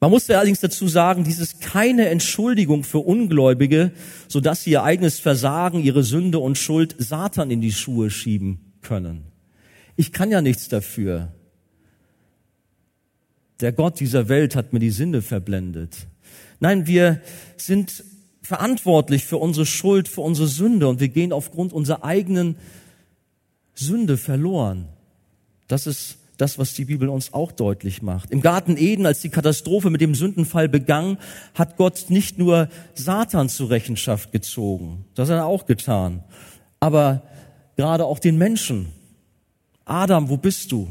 Man 0.02 0.12
muss 0.12 0.30
allerdings 0.30 0.60
dazu 0.60 0.90
sagen, 0.90 1.24
dies 1.24 1.40
ist 1.40 1.62
keine 1.62 2.10
Entschuldigung 2.10 2.84
für 2.84 2.98
Ungläubige, 2.98 3.94
so 4.28 4.42
dass 4.42 4.66
sie 4.66 4.72
ihr 4.72 4.84
eigenes 4.84 5.18
Versagen, 5.18 5.82
ihre 5.82 6.04
Sünde 6.04 6.40
und 6.40 6.58
Schuld 6.58 6.98
Satan 6.98 7.50
in 7.50 7.62
die 7.62 7.72
Schuhe 7.72 8.10
schieben 8.10 8.74
können. 8.82 9.32
Ich 9.96 10.12
kann 10.12 10.30
ja 10.30 10.42
nichts 10.42 10.68
dafür. 10.68 11.32
Der 13.62 13.72
Gott 13.72 14.02
dieser 14.02 14.28
Welt 14.28 14.58
hat 14.58 14.74
mir 14.74 14.80
die 14.80 14.90
Sinne 14.90 15.22
verblendet. 15.22 16.08
Nein, 16.60 16.86
wir 16.86 17.22
sind 17.56 18.04
verantwortlich 18.48 19.26
für 19.26 19.36
unsere 19.36 19.66
Schuld, 19.66 20.08
für 20.08 20.22
unsere 20.22 20.48
Sünde 20.48 20.88
und 20.88 21.02
wir 21.02 21.10
gehen 21.10 21.34
aufgrund 21.34 21.74
unserer 21.74 22.06
eigenen 22.06 22.56
Sünde 23.76 24.16
verloren. 24.16 24.88
Das 25.68 25.86
ist 25.86 26.20
das, 26.38 26.58
was 26.58 26.74
die 26.74 26.86
Bibel 26.86 27.10
uns 27.10 27.34
auch 27.34 27.52
deutlich 27.52 28.02
macht. 28.02 28.32
Im 28.32 28.40
Garten 28.40 28.78
Eden, 28.78 29.06
als 29.06 29.20
die 29.20 29.28
Katastrophe 29.28 29.90
mit 29.90 30.00
dem 30.00 30.16
Sündenfall 30.16 30.70
begann, 30.70 31.18
hat 31.56 31.76
Gott 31.76 32.06
nicht 32.08 32.38
nur 32.38 32.70
Satan 32.94 33.50
zur 33.50 33.70
Rechenschaft 33.70 34.32
gezogen, 34.32 35.04
das 35.14 35.30
hat 35.30 35.40
er 35.40 35.46
auch 35.46 35.66
getan, 35.66 36.24
aber 36.80 37.24
gerade 37.76 38.06
auch 38.06 38.20
den 38.20 38.38
Menschen. 38.38 38.94
Adam, 39.84 40.30
wo 40.30 40.38
bist 40.38 40.72
du? 40.72 40.88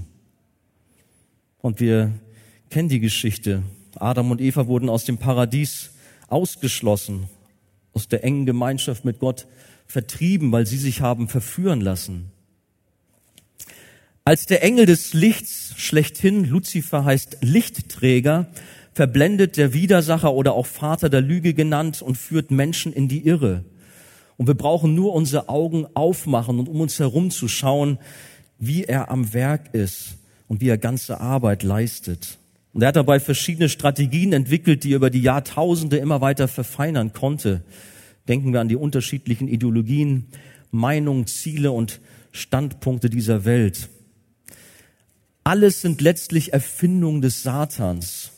Und 1.63 1.81
wir 1.81 2.13
kennen 2.69 2.91
die 2.91 3.01
Geschichte. 3.01 3.63
Adam 3.95 4.31
und 4.31 4.43
Eva 4.43 4.67
wurden 4.67 4.91
aus 4.91 5.07
dem 5.07 5.17
Paradies 5.17 5.93
ausgeschlossen, 6.29 7.31
aus 7.97 8.09
der 8.09 8.23
engen 8.25 8.45
Gemeinschaft 8.45 9.07
mit 9.07 9.21
Gott 9.21 9.47
vertrieben, 9.87 10.53
weil 10.53 10.67
sie 10.67 10.77
sich 10.77 11.01
haben 11.01 11.29
verführen 11.29 11.81
lassen. 11.81 12.31
Als 14.23 14.45
der 14.45 14.63
Engel 14.63 14.85
des 14.85 15.15
Lichts 15.15 15.73
schlechthin, 15.79 16.45
Luzifer 16.45 17.07
heißt 17.07 17.39
Lichtträger, 17.41 18.49
verblendet 18.93 19.57
der 19.57 19.73
Widersacher 19.73 20.35
oder 20.35 20.53
auch 20.53 20.67
Vater 20.67 21.09
der 21.09 21.23
Lüge 21.23 21.55
genannt 21.55 22.03
und 22.03 22.19
führt 22.19 22.51
Menschen 22.51 22.93
in 22.93 23.09
die 23.09 23.27
Irre. 23.27 23.65
Und 24.37 24.47
wir 24.47 24.55
brauchen 24.55 24.95
nur 24.95 25.15
unsere 25.15 25.49
Augen 25.49 25.87
aufmachen 25.95 26.59
und 26.59 26.69
um 26.69 26.83
uns 26.83 26.99
herum 26.99 27.31
zu 27.31 27.49
schauen, 27.49 27.99
wie 28.59 28.85
er 28.85 29.11
am 29.11 29.33
Werk 29.33 29.73
ist 29.73 30.19
und 30.49 30.61
wie 30.61 30.69
er 30.69 30.77
ganze 30.77 31.19
Arbeit 31.19 31.63
leistet. 31.63 32.37
Und 32.77 32.83
er 32.83 32.89
hat 32.89 32.97
dabei 32.97 33.21
verschiedene 33.21 33.71
Strategien 33.71 34.35
entwickelt, 34.35 34.85
die 34.85 34.93
er 34.93 34.97
über 34.97 35.09
die 35.09 35.23
Jahrtausende 35.23 35.97
immer 35.97 36.21
weiter 36.21 36.47
verfeinern 36.47 37.15
konnte. 37.15 37.65
Denken 38.29 38.53
wir 38.53 38.61
an 38.61 38.69
die 38.69 38.77
unterschiedlichen 38.77 39.49
Ideologien, 39.49 40.27
Meinungen, 40.73 41.27
Ziele 41.27 41.73
und 41.73 42.03
Standpunkte 42.33 43.09
dieser 43.09 43.47
Welt. 43.47 43.89
Alles 45.43 45.81
sind 45.81 46.03
letztlich 46.03 46.53
Erfindungen 46.53 47.23
des 47.23 47.43
Satans. 47.43 48.33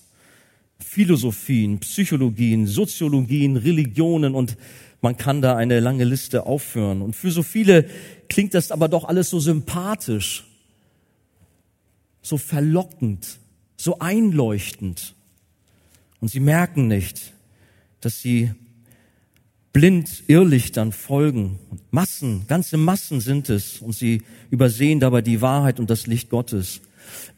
Philosophien, 0.79 1.81
Psychologien, 1.81 2.68
Soziologien, 2.68 3.57
Religionen 3.57 4.37
und 4.37 4.57
man 5.01 5.16
kann 5.16 5.42
da 5.42 5.57
eine 5.57 5.81
lange 5.81 6.05
Liste 6.05 6.46
aufführen. 6.46 7.03
Und 7.03 7.16
für 7.16 7.33
so 7.33 7.42
viele 7.42 7.90
klingt 8.29 8.55
das 8.55 8.70
aber 8.70 8.88
doch 8.88 9.03
alles 9.03 9.31
so 9.31 9.40
sympathisch, 9.40 10.46
so 12.22 12.38
verlockend, 12.38 13.40
so 13.79 14.01
einleuchtend. 14.01 15.14
Und 16.21 16.29
sie 16.29 16.41
merken 16.41 16.88
nicht, 16.88 17.33
dass 18.01 18.21
sie 18.21 18.51
blind 19.73 20.25
Irrlichtern 20.27 20.93
folgen. 20.93 21.59
Massen, 21.91 22.45
ganze 22.49 22.77
Massen 22.77 23.21
sind 23.21 23.49
es. 23.49 23.81
Und 23.81 23.95
sie 23.95 24.23
übersehen 24.51 25.01
dabei 25.01 25.23
die 25.23 25.41
Wahrheit 25.41 25.79
und 25.79 25.88
das 25.88 26.07
Licht 26.07 26.29
Gottes. 26.29 26.81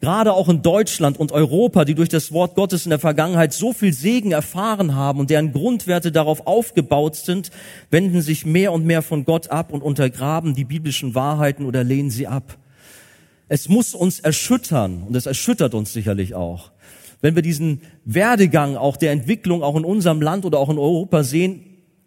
Gerade 0.01 0.33
auch 0.33 0.49
in 0.49 0.61
Deutschland 0.61 1.17
und 1.17 1.31
Europa, 1.31 1.85
die 1.85 1.95
durch 1.95 2.09
das 2.09 2.31
Wort 2.31 2.55
Gottes 2.55 2.85
in 2.85 2.89
der 2.89 2.99
Vergangenheit 2.99 3.53
so 3.53 3.71
viel 3.71 3.93
Segen 3.93 4.31
erfahren 4.31 4.95
haben 4.95 5.19
und 5.19 5.29
deren 5.29 5.53
Grundwerte 5.53 6.11
darauf 6.11 6.47
aufgebaut 6.47 7.15
sind, 7.15 7.51
wenden 7.89 8.21
sich 8.21 8.45
mehr 8.45 8.73
und 8.73 8.85
mehr 8.85 9.01
von 9.01 9.23
Gott 9.23 9.49
ab 9.49 9.71
und 9.71 9.81
untergraben 9.81 10.55
die 10.55 10.65
biblischen 10.65 11.15
Wahrheiten 11.15 11.65
oder 11.65 11.83
lehnen 11.83 12.09
sie 12.09 12.27
ab. 12.27 12.57
Es 13.53 13.67
muss 13.67 13.93
uns 13.93 14.21
erschüttern 14.21 15.03
und 15.03 15.13
es 15.13 15.25
erschüttert 15.25 15.73
uns 15.73 15.91
sicherlich 15.91 16.35
auch, 16.35 16.71
wenn 17.19 17.35
wir 17.35 17.41
diesen 17.41 17.81
Werdegang 18.05 18.77
auch 18.77 18.95
der 18.95 19.11
Entwicklung 19.11 19.61
auch 19.61 19.75
in 19.75 19.83
unserem 19.83 20.21
Land 20.21 20.45
oder 20.45 20.57
auch 20.57 20.69
in 20.69 20.77
Europa 20.77 21.25
sehen, 21.25 21.59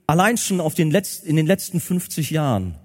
allein 0.07 0.39
schon 0.39 0.59
auf 0.59 0.75
den 0.75 0.91
letzten, 0.91 1.29
in 1.29 1.37
den 1.37 1.47
letzten 1.47 1.81
50 1.81 2.31
Jahren 2.31 2.77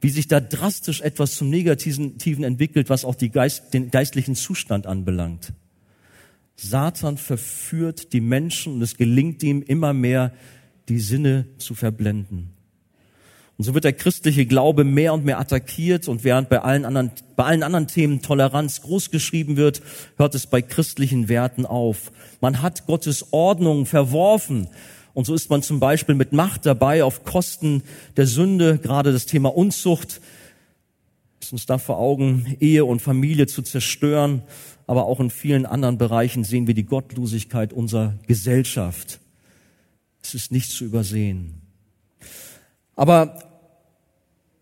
wie 0.00 0.10
sich 0.10 0.26
da 0.26 0.40
drastisch 0.40 1.02
etwas 1.02 1.36
zum 1.36 1.50
Negativen 1.50 2.44
entwickelt, 2.44 2.90
was 2.90 3.04
auch 3.04 3.16
Geist, 3.16 3.72
den 3.72 3.92
geistlichen 3.92 4.34
Zustand 4.34 4.86
anbelangt. 4.86 5.52
Satan 6.56 7.16
verführt 7.16 8.12
die 8.12 8.20
Menschen 8.20 8.74
und 8.74 8.82
es 8.82 8.96
gelingt 8.96 9.42
ihm 9.44 9.62
immer 9.62 9.94
mehr, 9.94 10.32
die 10.88 10.98
Sinne 10.98 11.46
zu 11.58 11.76
verblenden. 11.76 12.53
Und 13.56 13.64
so 13.64 13.74
wird 13.74 13.84
der 13.84 13.92
christliche 13.92 14.46
Glaube 14.46 14.82
mehr 14.82 15.14
und 15.14 15.24
mehr 15.24 15.38
attackiert 15.38 16.08
und 16.08 16.24
während 16.24 16.48
bei 16.48 16.60
allen 16.60 16.84
anderen, 16.84 17.12
bei 17.36 17.44
allen 17.44 17.62
anderen 17.62 17.86
Themen 17.86 18.20
Toleranz 18.20 18.82
großgeschrieben 18.82 19.56
wird, 19.56 19.80
hört 20.16 20.34
es 20.34 20.46
bei 20.46 20.60
christlichen 20.60 21.28
Werten 21.28 21.64
auf. 21.64 22.10
Man 22.40 22.62
hat 22.62 22.86
Gottes 22.86 23.32
Ordnung 23.32 23.86
verworfen. 23.86 24.68
Und 25.12 25.26
so 25.26 25.34
ist 25.34 25.50
man 25.50 25.62
zum 25.62 25.78
Beispiel 25.78 26.16
mit 26.16 26.32
Macht 26.32 26.66
dabei, 26.66 27.04
auf 27.04 27.22
Kosten 27.22 27.84
der 28.16 28.26
Sünde, 28.26 28.78
gerade 28.78 29.12
das 29.12 29.26
Thema 29.26 29.54
Unzucht, 29.54 30.20
ist 31.40 31.52
uns 31.52 31.66
da 31.66 31.78
vor 31.78 31.98
Augen, 31.98 32.56
Ehe 32.58 32.84
und 32.84 33.00
Familie 33.00 33.46
zu 33.46 33.62
zerstören. 33.62 34.42
Aber 34.86 35.06
auch 35.06 35.20
in 35.20 35.30
vielen 35.30 35.64
anderen 35.64 35.96
Bereichen 35.96 36.42
sehen 36.42 36.66
wir 36.66 36.74
die 36.74 36.84
Gottlosigkeit 36.84 37.72
unserer 37.72 38.14
Gesellschaft. 38.26 39.20
Es 40.22 40.34
ist 40.34 40.50
nicht 40.50 40.70
zu 40.70 40.84
übersehen. 40.84 41.63
Aber 42.96 43.38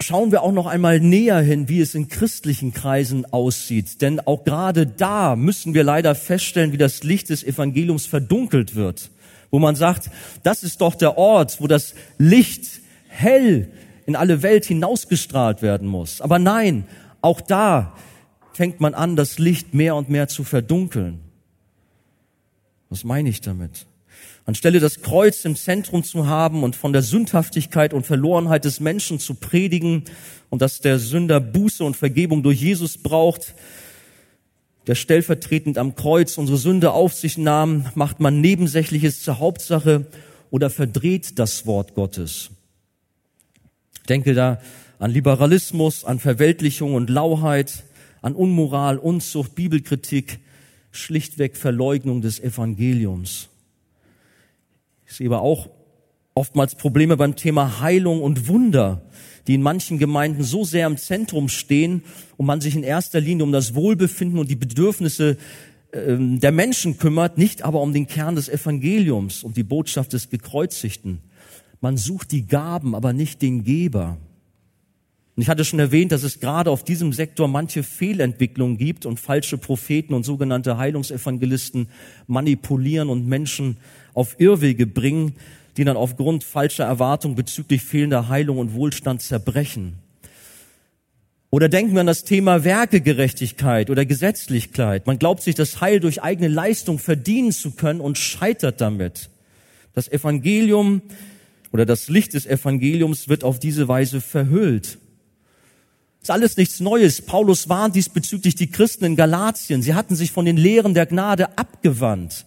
schauen 0.01 0.33
wir 0.33 0.43
auch 0.43 0.53
noch 0.53 0.67
einmal 0.67 1.01
näher 1.01 1.41
hin, 1.41 1.69
wie 1.69 1.81
es 1.81 1.95
in 1.95 2.09
christlichen 2.09 2.73
Kreisen 2.73 3.25
aussieht. 3.33 4.03
Denn 4.03 4.21
auch 4.21 4.45
gerade 4.45 4.87
da 4.87 5.37
müssen 5.37 5.75
wir 5.75 5.85
leider 5.85 6.15
feststellen, 6.15 6.73
wie 6.73 6.79
das 6.79 7.03
Licht 7.03 7.31
des 7.31 7.45
Evangeliums 7.45 8.07
verdunkelt 8.07 8.75
wird 8.75 9.11
wo 9.53 9.59
man 9.59 9.77
sagt, 9.77 10.11
das 10.43 10.65
ist 10.65 10.81
doch 10.81 10.97
der 10.97 11.19
Ort, 11.19 11.61
wo 11.61 11.69
das 11.69 11.95
Licht 12.19 12.81
hell 13.07 13.71
in 14.07 14.17
alle 14.17 14.43
Welt 14.43 14.65
hinausgestrahlt 14.65 15.63
werden 15.63 15.87
muss. 15.87 16.21
Aber 16.21 16.41
nein, 16.41 16.89
auch 17.21 17.41
da 17.41 17.93
fängt 18.55 18.81
man 18.81 18.95
an, 18.95 19.15
das 19.15 19.39
Licht 19.39 19.75
mehr 19.75 19.95
und 19.95 20.09
mehr 20.09 20.27
zu 20.27 20.43
verdunkeln. 20.43 21.21
Was 22.89 23.05
meine 23.05 23.29
ich 23.29 23.43
damit? 23.43 23.87
Anstelle 24.45 24.81
das 24.81 25.03
Kreuz 25.03 25.45
im 25.45 25.55
Zentrum 25.55 26.03
zu 26.03 26.27
haben 26.27 26.65
und 26.65 26.75
von 26.75 26.93
der 26.93 27.03
Sündhaftigkeit 27.03 27.95
und 27.95 28.07
Verlorenheit 28.07 28.65
des 28.65 28.81
Menschen 28.81 29.21
zu 29.21 29.35
predigen 29.35 30.05
und 30.51 30.63
dass 30.63 30.81
der 30.81 30.99
Sünder 30.99 31.41
Buße 31.41 31.85
und 31.85 31.97
Vergebung 31.97 32.43
durch 32.43 32.61
Jesus 32.61 32.99
braucht, 32.99 33.55
der 34.89 34.97
stellvertretend 34.97 35.79
am 35.79 35.95
Kreuz 35.95 36.39
unsere 36.39 36.59
Sünde 36.59 36.93
auf 36.93 37.15
sich 37.15 37.39
nahm, 37.39 37.87
macht 37.95 38.19
man 38.19 38.41
Nebensächliches 38.41 39.23
zur 39.23 39.39
Hauptsache 39.39 40.07
oder 40.51 40.71
verdreht 40.71 41.39
das 41.39 41.67
Wort 41.67 41.95
Gottes. 41.95 42.51
Ich 44.01 44.07
denke 44.09 44.35
da 44.35 44.61
an 44.99 45.13
Liberalismus, 45.13 46.05
an 46.05 46.19
Verweltlichung 46.19 46.95
und 46.95 47.11
Lauheit, 47.11 47.85
an 48.23 48.35
Unmoral, 48.35 48.99
Unzucht, 48.99 49.55
Bibelkritik, 49.55 50.41
schlichtweg 50.91 51.57
Verleugnung 51.57 52.21
des 52.21 52.41
Evangeliums. 52.41 53.49
Ich 55.13 55.19
sehe 55.19 55.27
aber 55.27 55.43
auch 55.43 55.69
oftmals 56.35 56.75
Probleme 56.75 57.19
beim 57.19 57.37
Thema 57.37 57.81
Heilung 57.81 58.23
und 58.23 58.49
Wunder 58.49 59.03
die 59.47 59.55
in 59.55 59.63
manchen 59.63 59.99
Gemeinden 59.99 60.43
so 60.43 60.65
sehr 60.65 60.87
im 60.87 60.97
Zentrum 60.97 61.49
stehen 61.49 62.03
und 62.37 62.47
man 62.47 62.61
sich 62.61 62.77
in 62.77 62.83
erster 62.83 63.21
Linie 63.21 63.45
um 63.45 63.53
das 63.53 63.75
Wohlbefinden 63.75 64.39
und 64.39 64.51
die 64.51 64.57
Bedürfnisse 64.57 65.37
ähm, 65.93 66.41
der 66.41 66.53
Menschen 66.53 66.97
kümmert, 66.97 67.39
nicht 67.39 67.63
aber 67.63 67.81
um 67.81 67.93
den 67.93 68.07
Kern 68.07 68.37
des 68.37 68.49
Evangeliums, 68.49 69.43
um 69.43 69.53
die 69.53 69.65
Botschaft 69.65 70.13
des 70.13 70.31
Gekreuzigten. 70.31 71.21
Man 71.81 71.97
sucht 71.97 72.31
die 72.33 72.47
Gaben, 72.47 72.95
aber 72.95 73.13
nicht 73.13 73.43
den 73.43 73.65
Geber. 73.65 74.17
Und 75.35 75.43
ich 75.43 75.49
hatte 75.49 75.65
schon 75.65 75.81
erwähnt, 75.81 76.13
dass 76.13 76.23
es 76.23 76.41
gerade 76.41 76.71
auf 76.71 76.85
diesem 76.85 77.13
Sektor 77.13 77.49
manche 77.49 77.83
Fehlentwicklungen 77.83 78.77
gibt 78.77 79.07
und 79.07 79.19
falsche 79.19 79.59
Propheten 79.59 80.15
und 80.15 80.25
sogenannte 80.25 80.77
Heilungsevangelisten 80.77 81.89
manipulieren 82.27 83.09
und 83.09 83.27
Menschen 83.27 83.79
auf 84.15 84.39
Irrwege 84.39 84.87
bringen, 84.87 85.37
die 85.77 85.85
dann 85.85 85.97
aufgrund 85.97 86.45
falscher 86.45 86.85
Erwartungen 86.85 87.35
bezüglich 87.35 87.83
fehlender 87.83 88.29
Heilung 88.29 88.59
und 88.59 88.75
Wohlstand 88.75 89.23
zerbrechen. 89.23 89.95
Oder 91.51 91.69
denken 91.69 91.93
wir 91.93 92.01
an 92.01 92.07
das 92.07 92.25
Thema 92.25 92.65
Werkegerechtigkeit 92.65 93.91
oder 93.91 94.07
Gesetzlichkeit. 94.07 95.07
Man 95.07 95.19
glaubt 95.19 95.43
sich 95.43 95.55
das 95.55 95.83
Heil 95.83 96.01
durch 96.01 96.23
eigene 96.23 96.49
Leistung 96.49 96.99
verdienen 96.99 97.53
zu 97.53 97.73
können 97.73 98.01
und 98.01 98.17
scheitert 98.17 98.81
damit. 98.81 99.29
Das 99.93 100.11
Evangelium 100.11 101.03
oder 101.71 101.85
das 101.85 102.09
Licht 102.09 102.33
des 102.33 102.47
Evangeliums 102.47 103.29
wird 103.29 103.45
auf 103.45 103.59
diese 103.59 103.87
Weise 103.87 104.23
verhüllt. 104.23 104.99
ist 106.23 106.31
alles 106.31 106.57
nichts 106.57 106.81
Neues. 106.81 107.21
Paulus 107.21 107.69
warnt 107.69 107.97
diesbezüglich 107.97 108.55
die 108.55 108.71
Christen 108.71 109.05
in 109.05 109.17
Galatien. 109.17 109.83
Sie 109.83 109.93
hatten 109.93 110.17
sich 110.17 110.33
von 110.33 110.47
den 110.47 110.57
Lehren 110.57 110.95
der 110.95 111.05
Gnade 111.05 111.59
abgewandt. 111.59 112.47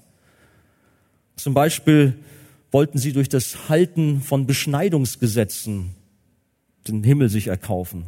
Zum 1.36 1.54
Beispiel 1.54 2.16
wollten 2.72 2.98
sie 2.98 3.14
durch 3.14 3.30
das 3.30 3.70
Halten 3.70 4.22
von 4.22 4.46
Beschneidungsgesetzen 4.46 5.96
den 6.88 7.04
Himmel 7.04 7.30
sich 7.30 7.48
erkaufen. 7.48 8.06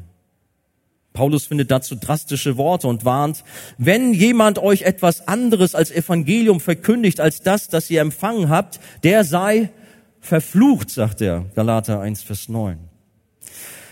Paulus 1.13 1.47
findet 1.47 1.71
dazu 1.71 1.95
drastische 1.95 2.57
Worte 2.57 2.87
und 2.87 3.03
warnt, 3.03 3.43
wenn 3.79 4.13
jemand 4.13 4.59
euch 4.59 4.83
etwas 4.83 5.27
anderes 5.27 5.73
als 5.73 5.89
Evangelium 5.89 6.59
verkündigt 6.59 7.19
als 7.19 7.41
das, 7.41 7.69
das 7.69 7.89
ihr 7.89 8.01
empfangen 8.01 8.49
habt, 8.49 8.79
der 9.03 9.23
sei 9.23 9.71
verflucht, 10.19 10.91
sagt 10.91 11.21
er, 11.21 11.45
Galater 11.55 12.01
1, 12.01 12.21
Vers 12.21 12.49
9. 12.49 12.77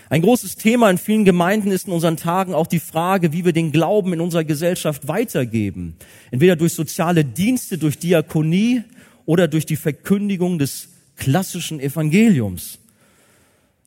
Ein 0.08 0.22
großes 0.22 0.54
Thema 0.54 0.88
in 0.88 0.98
vielen 0.98 1.24
Gemeinden 1.24 1.72
ist 1.72 1.88
in 1.88 1.92
unseren 1.92 2.16
Tagen 2.16 2.54
auch 2.54 2.68
die 2.68 2.78
Frage, 2.78 3.32
wie 3.32 3.44
wir 3.44 3.52
den 3.52 3.72
Glauben 3.72 4.12
in 4.12 4.20
unserer 4.20 4.44
Gesellschaft 4.44 5.08
weitergeben. 5.08 5.96
Entweder 6.30 6.54
durch 6.54 6.74
soziale 6.74 7.24
Dienste, 7.24 7.76
durch 7.76 7.98
Diakonie 7.98 8.84
oder 9.26 9.48
durch 9.48 9.66
die 9.66 9.76
Verkündigung 9.76 10.58
des 10.58 10.88
klassischen 11.16 11.80
Evangeliums. 11.80 12.78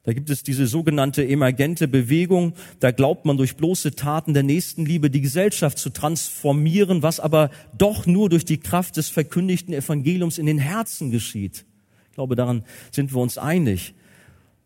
Da 0.04 0.14
gibt 0.14 0.30
es 0.30 0.44
diese 0.44 0.66
sogenannte 0.66 1.28
emergente 1.28 1.88
Bewegung. 1.88 2.54
Da 2.80 2.92
glaubt 2.92 3.26
man 3.26 3.38
durch 3.38 3.58
bloße 3.58 3.96
Taten 3.96 4.34
der 4.34 4.44
Nächstenliebe 4.44 5.10
die 5.10 5.22
Gesellschaft 5.22 5.78
zu 5.78 5.90
transformieren, 5.90 7.04
was 7.04 7.20
aber 7.20 7.52
doch 7.78 8.06
nur 8.06 8.30
durch 8.30 8.46
die 8.46 8.58
Kraft 8.58 8.98
des 8.98 9.10
verkündigten 9.10 9.74
Evangeliums 9.74 10.38
in 10.38 10.46
den 10.46 10.58
Herzen 10.58 11.12
geschieht. 11.12 11.66
Ich 12.10 12.16
glaube, 12.16 12.36
daran 12.36 12.64
sind 12.92 13.14
wir 13.14 13.22
uns 13.22 13.38
einig. 13.38 13.94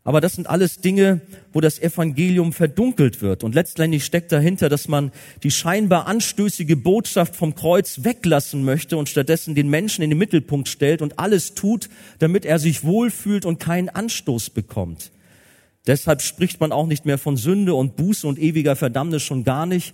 Aber 0.05 0.19
das 0.19 0.33
sind 0.33 0.47
alles 0.47 0.79
Dinge, 0.79 1.21
wo 1.53 1.61
das 1.61 1.79
Evangelium 1.79 2.51
verdunkelt 2.51 3.21
wird. 3.21 3.43
Und 3.43 3.55
letztendlich 3.55 4.03
steckt 4.03 4.33
dahinter, 4.33 4.67
dass 4.67 4.89
man 4.89 5.11
die 5.43 5.51
scheinbar 5.51 6.07
anstößige 6.07 6.75
Botschaft 6.75 7.37
vom 7.37 7.55
Kreuz 7.55 8.03
weglassen 8.03 8.65
möchte 8.65 8.97
und 8.97 9.07
stattdessen 9.07 9.55
den 9.55 9.69
Menschen 9.69 10.03
in 10.03 10.09
den 10.09 10.19
Mittelpunkt 10.19 10.67
stellt 10.67 11.01
und 11.01 11.19
alles 11.19 11.53
tut, 11.53 11.89
damit 12.19 12.43
er 12.43 12.59
sich 12.59 12.83
wohlfühlt 12.83 13.45
und 13.45 13.61
keinen 13.61 13.87
Anstoß 13.87 14.49
bekommt. 14.49 15.11
Deshalb 15.87 16.21
spricht 16.21 16.59
man 16.59 16.73
auch 16.73 16.87
nicht 16.87 17.05
mehr 17.05 17.17
von 17.17 17.37
Sünde 17.37 17.73
und 17.73 17.95
Buße 17.95 18.27
und 18.27 18.39
ewiger 18.39 18.75
Verdammnis 18.75 19.23
schon 19.23 19.45
gar 19.45 19.65
nicht. 19.65 19.93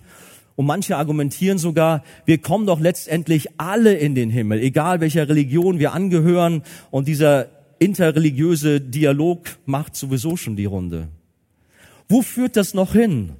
Und 0.56 0.66
manche 0.66 0.96
argumentieren 0.96 1.58
sogar, 1.58 2.02
wir 2.26 2.38
kommen 2.38 2.66
doch 2.66 2.80
letztendlich 2.80 3.48
alle 3.58 3.94
in 3.94 4.16
den 4.16 4.30
Himmel, 4.30 4.60
egal 4.60 5.00
welcher 5.00 5.28
Religion 5.28 5.78
wir 5.78 5.92
angehören. 5.92 6.62
Und 6.90 7.06
dieser 7.06 7.59
interreligiöse 7.80 8.80
Dialog 8.80 9.58
macht 9.66 9.96
sowieso 9.96 10.36
schon 10.36 10.54
die 10.54 10.66
Runde. 10.66 11.08
Wo 12.08 12.22
führt 12.22 12.56
das 12.56 12.74
noch 12.74 12.92
hin? 12.92 13.32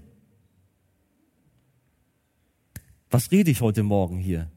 Was 3.10 3.30
rede 3.30 3.50
ich 3.50 3.60
heute 3.60 3.82
Morgen 3.82 4.18
hier? 4.18 4.50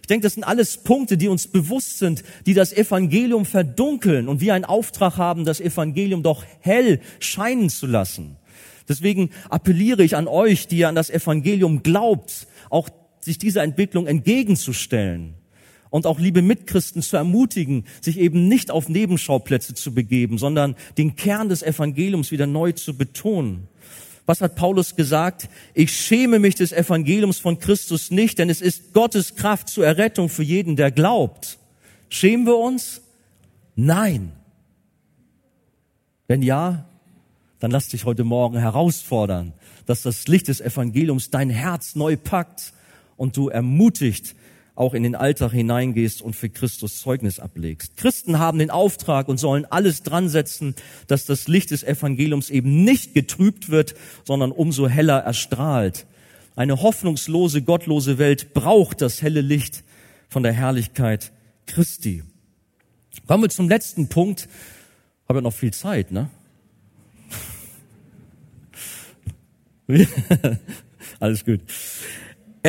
Ich 0.00 0.06
denke, 0.06 0.24
das 0.24 0.34
sind 0.34 0.44
alles 0.44 0.78
Punkte, 0.78 1.18
die 1.18 1.28
uns 1.28 1.48
bewusst 1.48 1.98
sind, 1.98 2.22
die 2.46 2.54
das 2.54 2.72
Evangelium 2.72 3.44
verdunkeln 3.44 4.28
und 4.28 4.40
wir 4.40 4.54
einen 4.54 4.64
Auftrag 4.64 5.18
haben, 5.18 5.44
das 5.44 5.60
Evangelium 5.60 6.22
doch 6.22 6.44
hell 6.60 7.00
scheinen 7.18 7.68
zu 7.68 7.86
lassen. 7.86 8.36
Deswegen 8.88 9.30
appelliere 9.50 10.04
ich 10.04 10.16
an 10.16 10.28
euch, 10.28 10.66
die 10.68 10.78
ihr 10.78 10.88
an 10.88 10.94
das 10.94 11.10
Evangelium 11.10 11.82
glaubt, 11.82 12.46
auch 12.70 12.88
sich 13.20 13.36
dieser 13.36 13.62
Entwicklung 13.62 14.06
entgegenzustellen 14.06 15.37
und 15.90 16.06
auch 16.06 16.18
liebe 16.18 16.42
Mitchristen 16.42 17.02
zu 17.02 17.16
ermutigen, 17.16 17.84
sich 18.00 18.18
eben 18.18 18.48
nicht 18.48 18.70
auf 18.70 18.88
Nebenschauplätze 18.88 19.74
zu 19.74 19.94
begeben, 19.94 20.38
sondern 20.38 20.76
den 20.96 21.16
Kern 21.16 21.48
des 21.48 21.62
Evangeliums 21.62 22.30
wieder 22.30 22.46
neu 22.46 22.72
zu 22.72 22.96
betonen. 22.96 23.68
Was 24.26 24.42
hat 24.42 24.56
Paulus 24.56 24.94
gesagt? 24.94 25.48
Ich 25.72 25.90
schäme 25.96 26.38
mich 26.38 26.54
des 26.54 26.72
Evangeliums 26.72 27.38
von 27.38 27.58
Christus 27.58 28.10
nicht, 28.10 28.38
denn 28.38 28.50
es 28.50 28.60
ist 28.60 28.92
Gottes 28.92 29.36
Kraft 29.36 29.70
zur 29.70 29.86
Errettung 29.86 30.28
für 30.28 30.42
jeden, 30.42 30.76
der 30.76 30.90
glaubt. 30.90 31.58
Schämen 32.10 32.46
wir 32.46 32.58
uns? 32.58 33.00
Nein. 33.74 34.32
Wenn 36.26 36.42
ja, 36.42 36.84
dann 37.58 37.70
lass 37.70 37.88
dich 37.88 38.04
heute 38.04 38.22
Morgen 38.22 38.58
herausfordern, 38.58 39.54
dass 39.86 40.02
das 40.02 40.28
Licht 40.28 40.48
des 40.48 40.60
Evangeliums 40.60 41.30
dein 41.30 41.48
Herz 41.48 41.94
neu 41.94 42.16
packt 42.16 42.74
und 43.16 43.36
du 43.36 43.48
ermutigt 43.48 44.36
auch 44.78 44.94
in 44.94 45.02
den 45.02 45.14
Alltag 45.14 45.52
hineingehst 45.52 46.22
und 46.22 46.36
für 46.36 46.48
Christus 46.48 47.00
Zeugnis 47.00 47.40
ablegst. 47.40 47.96
Christen 47.96 48.38
haben 48.38 48.58
den 48.58 48.70
Auftrag 48.70 49.28
und 49.28 49.38
sollen 49.38 49.64
alles 49.64 50.02
dran 50.02 50.28
setzen, 50.28 50.74
dass 51.08 51.26
das 51.26 51.48
Licht 51.48 51.72
des 51.72 51.82
Evangeliums 51.82 52.48
eben 52.48 52.84
nicht 52.84 53.12
getrübt 53.12 53.70
wird, 53.70 53.94
sondern 54.24 54.52
umso 54.52 54.88
heller 54.88 55.18
erstrahlt. 55.18 56.06
Eine 56.54 56.80
hoffnungslose, 56.80 57.62
gottlose 57.62 58.18
Welt 58.18 58.54
braucht 58.54 59.00
das 59.00 59.20
helle 59.20 59.40
Licht 59.40 59.84
von 60.28 60.42
der 60.42 60.52
Herrlichkeit 60.52 61.32
Christi. 61.66 62.22
Kommen 63.26 63.44
wir 63.44 63.50
zum 63.50 63.68
letzten 63.68 64.08
Punkt. 64.08 64.48
Habe 65.28 65.38
ja 65.38 65.42
noch 65.42 65.54
viel 65.54 65.72
Zeit, 65.72 66.12
ne? 66.12 66.30
Alles 71.20 71.44
gut. 71.44 71.60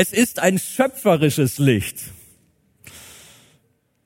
Es 0.02 0.14
ist 0.14 0.40
ein 0.40 0.58
schöpferisches 0.60 1.58
Licht. 1.58 1.98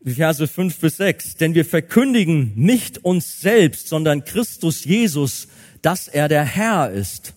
Verse 0.03 0.47
5 0.47 0.79
bis 0.79 0.97
6. 0.97 1.36
Denn 1.36 1.53
wir 1.53 1.65
verkündigen 1.65 2.53
nicht 2.56 3.06
uns 3.06 3.41
selbst, 3.41 3.89
sondern 3.89 4.25
Christus 4.25 4.86
Jesus, 4.86 5.49
dass 5.84 6.08
er 6.08 6.29
der 6.29 6.45
Herr 6.45 6.89
ist. 6.89 7.36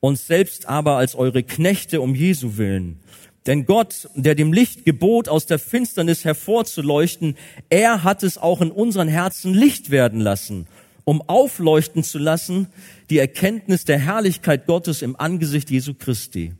Uns 0.00 0.26
selbst 0.26 0.66
aber 0.66 0.96
als 0.96 1.14
eure 1.14 1.42
Knechte 1.42 2.00
um 2.00 2.14
Jesu 2.14 2.56
willen. 2.56 3.00
Denn 3.44 3.66
Gott, 3.66 4.08
der 4.14 4.34
dem 4.34 4.54
Licht 4.54 4.86
gebot, 4.86 5.28
aus 5.28 5.44
der 5.44 5.58
Finsternis 5.58 6.24
hervorzuleuchten, 6.24 7.36
er 7.68 8.02
hat 8.02 8.22
es 8.22 8.38
auch 8.38 8.62
in 8.62 8.70
unseren 8.70 9.08
Herzen 9.08 9.52
Licht 9.52 9.90
werden 9.90 10.20
lassen, 10.20 10.68
um 11.04 11.20
aufleuchten 11.20 12.02
zu 12.02 12.16
lassen 12.16 12.68
die 13.10 13.18
Erkenntnis 13.18 13.84
der 13.84 13.98
Herrlichkeit 13.98 14.64
Gottes 14.64 15.02
im 15.02 15.20
Angesicht 15.20 15.68
Jesu 15.68 15.92
Christi. 15.92 16.54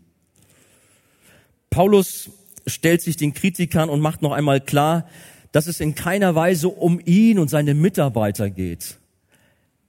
Paulus 1.74 2.30
stellt 2.68 3.02
sich 3.02 3.16
den 3.16 3.34
Kritikern 3.34 3.90
und 3.90 3.98
macht 3.98 4.22
noch 4.22 4.30
einmal 4.30 4.60
klar, 4.60 5.08
dass 5.50 5.66
es 5.66 5.80
in 5.80 5.96
keiner 5.96 6.36
Weise 6.36 6.68
um 6.68 7.00
ihn 7.04 7.40
und 7.40 7.50
seine 7.50 7.74
Mitarbeiter 7.74 8.48
geht. 8.48 9.00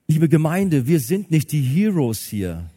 Liebe 0.08 0.28
Gemeinde, 0.28 0.88
wir 0.88 1.00
sind 1.00 1.30
nicht 1.30 1.52
die 1.52 1.62
Heroes 1.62 2.24
hier. 2.24 2.71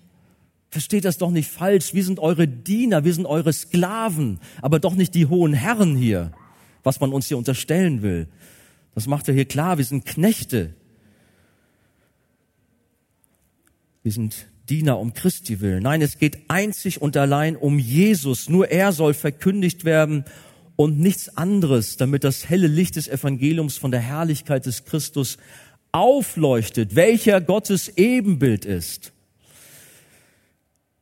Versteht 0.69 1.07
das 1.07 1.17
doch 1.17 1.31
nicht 1.31 1.51
falsch. 1.51 1.95
Wir 1.95 2.05
sind 2.05 2.19
eure 2.19 2.47
Diener, 2.47 3.07
wir 3.07 3.15
sind 3.15 3.25
eure 3.25 3.51
Sklaven, 3.51 4.41
aber 4.61 4.79
doch 4.79 4.95
nicht 4.95 5.15
die 5.15 5.25
hohen 5.25 5.55
Herren 5.55 5.97
hier, 5.97 6.33
was 6.83 7.01
man 7.01 7.15
uns 7.15 7.29
hier 7.29 7.39
unterstellen 7.39 8.03
will. 8.03 8.29
Das 8.95 9.07
macht 9.07 9.27
er 9.29 9.33
hier 9.33 9.47
klar, 9.47 9.79
wir 9.79 9.87
sind 9.87 10.05
Knechte. 10.05 10.75
Wir 14.03 14.13
sind 14.13 14.47
Diener 14.69 14.99
um 14.99 15.15
Christi 15.15 15.61
willen. 15.61 15.83
Nein, 15.83 16.03
es 16.03 16.19
geht 16.19 16.39
einzig 16.49 17.01
und 17.01 17.17
allein 17.17 17.57
um 17.57 17.79
Jesus. 17.79 18.49
Nur 18.49 18.71
er 18.71 18.93
soll 18.93 19.15
verkündigt 19.15 19.85
werden 19.85 20.25
und 20.77 21.01
nichts 21.01 21.37
anderes, 21.37 21.97
damit 21.97 22.23
das 22.23 22.49
helle 22.49 22.67
Licht 22.67 22.97
des 22.97 23.09
Evangeliums 23.09 23.79
von 23.79 23.91
der 23.91 24.01
Herrlichkeit 24.01 24.67
des 24.67 24.85
Christus 24.85 25.39
aufleuchtet, 25.91 26.95
welcher 26.95 27.41
Gottes 27.41 27.89
Ebenbild 27.97 28.65
ist. 28.65 29.13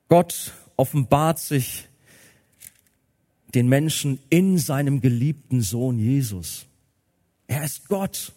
Gott 0.09 0.53
offenbart 0.77 1.41
sich 1.41 1.89
den 3.55 3.69
Menschen 3.69 4.21
in 4.31 4.59
seinem 4.59 5.01
geliebten 5.01 5.61
Sohn 5.61 5.99
Jesus. 5.99 6.67
Er 7.47 7.65
ist 7.65 7.89
Gott. 7.89 8.33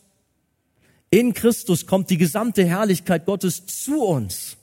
In 1.09 1.33
Christus 1.33 1.85
kommt 1.85 2.09
die 2.09 2.17
gesamte 2.17 2.65
Herrlichkeit 2.65 3.25
Gottes 3.25 3.65
zu 3.65 4.03
uns. 4.03 4.57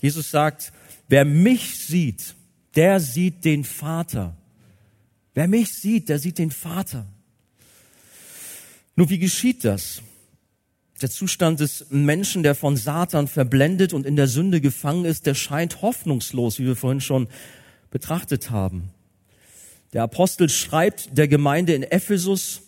Jesus 0.00 0.30
sagt, 0.30 0.72
wer 1.08 1.24
mich 1.24 1.76
sieht, 1.86 2.34
der 2.74 3.00
sieht 3.00 3.44
den 3.44 3.64
Vater. 3.64 4.36
Wer 5.34 5.48
mich 5.48 5.72
sieht, 5.72 6.08
der 6.08 6.18
sieht 6.18 6.38
den 6.38 6.50
Vater. 6.50 7.06
Nur 8.96 9.08
wie 9.10 9.18
geschieht 9.18 9.64
das? 9.64 10.02
Der 11.00 11.10
Zustand 11.10 11.60
des 11.60 11.86
Menschen, 11.90 12.42
der 12.42 12.56
von 12.56 12.76
Satan 12.76 13.28
verblendet 13.28 13.92
und 13.92 14.04
in 14.04 14.16
der 14.16 14.26
Sünde 14.26 14.60
gefangen 14.60 15.04
ist, 15.04 15.26
der 15.26 15.34
scheint 15.34 15.80
hoffnungslos, 15.80 16.58
wie 16.58 16.66
wir 16.66 16.74
vorhin 16.74 17.00
schon 17.00 17.28
betrachtet 17.90 18.50
haben. 18.50 18.90
Der 19.92 20.02
Apostel 20.02 20.48
schreibt 20.48 21.16
der 21.16 21.28
Gemeinde 21.28 21.74
in 21.74 21.84
Ephesus, 21.84 22.62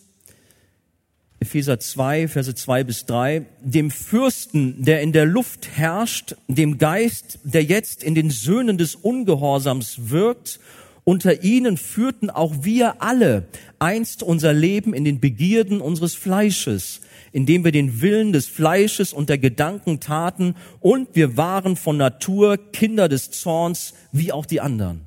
Epheser 1.41 1.79
2, 1.79 2.27
Verse 2.27 2.53
2 2.53 2.83
bis 2.83 3.05
3, 3.07 3.47
dem 3.61 3.89
Fürsten, 3.89 4.85
der 4.85 5.01
in 5.01 5.11
der 5.11 5.25
Luft 5.25 5.69
herrscht, 5.75 6.35
dem 6.47 6.77
Geist, 6.77 7.39
der 7.43 7.63
jetzt 7.63 8.03
in 8.03 8.13
den 8.13 8.29
Söhnen 8.29 8.77
des 8.77 8.93
Ungehorsams 8.93 10.11
wirkt, 10.11 10.59
unter 11.03 11.43
ihnen 11.43 11.77
führten 11.77 12.29
auch 12.29 12.53
wir 12.61 13.01
alle 13.01 13.47
einst 13.79 14.21
unser 14.21 14.53
Leben 14.53 14.93
in 14.93 15.03
den 15.03 15.19
Begierden 15.19 15.81
unseres 15.81 16.13
Fleisches, 16.13 17.01
indem 17.31 17.65
wir 17.65 17.71
den 17.71 18.01
Willen 18.01 18.33
des 18.33 18.47
Fleisches 18.47 19.11
und 19.11 19.27
der 19.27 19.39
Gedanken 19.39 19.99
taten, 19.99 20.55
und 20.79 21.09
wir 21.15 21.37
waren 21.37 21.75
von 21.75 21.97
Natur 21.97 22.59
Kinder 22.71 23.09
des 23.09 23.31
Zorns, 23.31 23.95
wie 24.11 24.31
auch 24.31 24.45
die 24.45 24.61
anderen. 24.61 25.01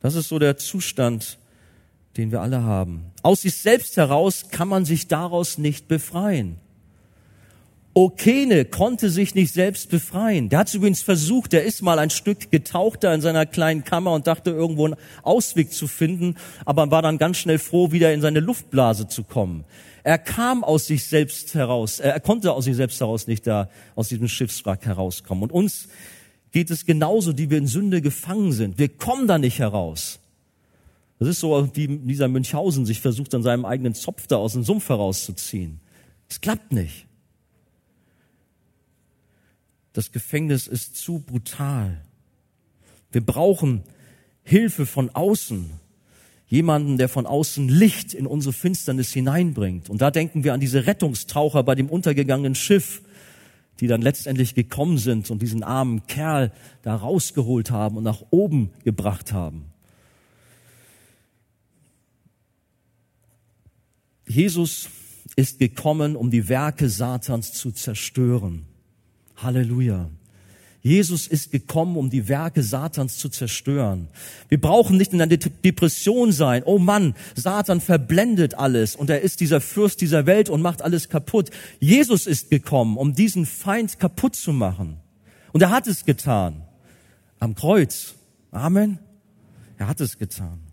Das 0.00 0.16
ist 0.16 0.28
so 0.28 0.40
der 0.40 0.56
Zustand 0.56 1.38
den 2.16 2.30
wir 2.32 2.40
alle 2.40 2.62
haben. 2.62 3.06
Aus 3.22 3.42
sich 3.42 3.54
selbst 3.56 3.96
heraus 3.96 4.46
kann 4.50 4.68
man 4.68 4.84
sich 4.84 5.08
daraus 5.08 5.58
nicht 5.58 5.88
befreien. 5.88 6.58
Okene 7.96 8.64
konnte 8.64 9.08
sich 9.08 9.36
nicht 9.36 9.54
selbst 9.54 9.88
befreien. 9.88 10.48
Der 10.48 10.58
hat 10.58 10.74
übrigens 10.74 11.00
versucht, 11.00 11.52
der 11.52 11.62
ist 11.62 11.80
mal 11.80 12.00
ein 12.00 12.10
Stück 12.10 12.50
getaucht 12.50 13.04
da 13.04 13.14
in 13.14 13.20
seiner 13.20 13.46
kleinen 13.46 13.84
Kammer 13.84 14.12
und 14.12 14.26
dachte 14.26 14.50
irgendwo 14.50 14.86
einen 14.86 14.96
Ausweg 15.22 15.72
zu 15.72 15.86
finden, 15.86 16.34
aber 16.64 16.90
war 16.90 17.02
dann 17.02 17.18
ganz 17.18 17.36
schnell 17.38 17.60
froh, 17.60 17.92
wieder 17.92 18.12
in 18.12 18.20
seine 18.20 18.40
Luftblase 18.40 19.06
zu 19.06 19.22
kommen. 19.22 19.64
Er 20.02 20.18
kam 20.18 20.64
aus 20.64 20.86
sich 20.88 21.04
selbst 21.04 21.54
heraus, 21.54 22.00
er 22.00 22.18
konnte 22.18 22.52
aus 22.52 22.64
sich 22.64 22.74
selbst 22.74 22.98
heraus 22.98 23.28
nicht 23.28 23.46
da 23.46 23.70
aus 23.94 24.08
diesem 24.08 24.26
Schiffswrack 24.26 24.84
herauskommen. 24.86 25.44
Und 25.44 25.52
uns 25.52 25.86
geht 26.50 26.72
es 26.72 26.86
genauso, 26.86 27.32
die 27.32 27.48
wir 27.48 27.58
in 27.58 27.68
Sünde 27.68 28.02
gefangen 28.02 28.50
sind. 28.50 28.76
Wir 28.76 28.88
kommen 28.88 29.28
da 29.28 29.38
nicht 29.38 29.60
heraus. 29.60 30.18
Das 31.18 31.28
ist 31.28 31.40
so, 31.40 31.70
wie 31.74 31.98
dieser 31.98 32.28
Münchhausen 32.28 32.86
sich 32.86 33.00
versucht, 33.00 33.34
an 33.34 33.42
seinem 33.42 33.64
eigenen 33.64 33.94
Zopf 33.94 34.26
da 34.26 34.36
aus 34.36 34.54
dem 34.54 34.64
Sumpf 34.64 34.88
herauszuziehen. 34.88 35.80
Es 36.28 36.40
klappt 36.40 36.72
nicht. 36.72 37.06
Das 39.92 40.10
Gefängnis 40.10 40.66
ist 40.66 40.96
zu 40.96 41.20
brutal. 41.20 42.04
Wir 43.12 43.24
brauchen 43.24 43.84
Hilfe 44.42 44.86
von 44.86 45.10
außen. 45.10 45.70
Jemanden, 46.46 46.98
der 46.98 47.08
von 47.08 47.26
außen 47.26 47.68
Licht 47.68 48.12
in 48.12 48.26
unsere 48.26 48.52
Finsternis 48.52 49.12
hineinbringt. 49.12 49.88
Und 49.88 50.02
da 50.02 50.10
denken 50.10 50.44
wir 50.44 50.52
an 50.52 50.60
diese 50.60 50.86
Rettungstaucher 50.86 51.62
bei 51.62 51.74
dem 51.74 51.88
untergegangenen 51.88 52.54
Schiff, 52.54 53.02
die 53.80 53.86
dann 53.86 54.02
letztendlich 54.02 54.54
gekommen 54.54 54.98
sind 54.98 55.30
und 55.30 55.42
diesen 55.42 55.62
armen 55.62 56.06
Kerl 56.06 56.52
da 56.82 56.94
rausgeholt 56.96 57.70
haben 57.70 57.96
und 57.96 58.04
nach 58.04 58.22
oben 58.30 58.70
gebracht 58.84 59.32
haben. 59.32 59.73
Jesus 64.26 64.88
ist 65.36 65.58
gekommen, 65.58 66.16
um 66.16 66.30
die 66.30 66.48
Werke 66.48 66.88
Satans 66.88 67.52
zu 67.52 67.72
zerstören. 67.72 68.66
Halleluja. 69.36 70.10
Jesus 70.84 71.26
ist 71.26 71.50
gekommen, 71.50 71.96
um 71.96 72.10
die 72.10 72.28
Werke 72.28 72.62
Satans 72.62 73.16
zu 73.16 73.30
zerstören. 73.30 74.08
Wir 74.50 74.60
brauchen 74.60 74.98
nicht 74.98 75.14
in 75.14 75.22
einer 75.22 75.38
Depression 75.38 76.30
sein. 76.30 76.62
Oh 76.66 76.78
Mann, 76.78 77.14
Satan 77.34 77.80
verblendet 77.80 78.54
alles 78.54 78.94
und 78.94 79.08
er 79.08 79.22
ist 79.22 79.40
dieser 79.40 79.62
Fürst 79.62 80.02
dieser 80.02 80.26
Welt 80.26 80.50
und 80.50 80.60
macht 80.60 80.82
alles 80.82 81.08
kaputt. 81.08 81.48
Jesus 81.80 82.26
ist 82.26 82.50
gekommen, 82.50 82.98
um 82.98 83.14
diesen 83.14 83.46
Feind 83.46 83.98
kaputt 83.98 84.36
zu 84.36 84.52
machen. 84.52 84.98
Und 85.52 85.62
er 85.62 85.70
hat 85.70 85.86
es 85.86 86.04
getan. 86.04 86.64
Am 87.38 87.54
Kreuz. 87.54 88.14
Amen. 88.50 88.98
Er 89.78 89.88
hat 89.88 90.02
es 90.02 90.18
getan. 90.18 90.63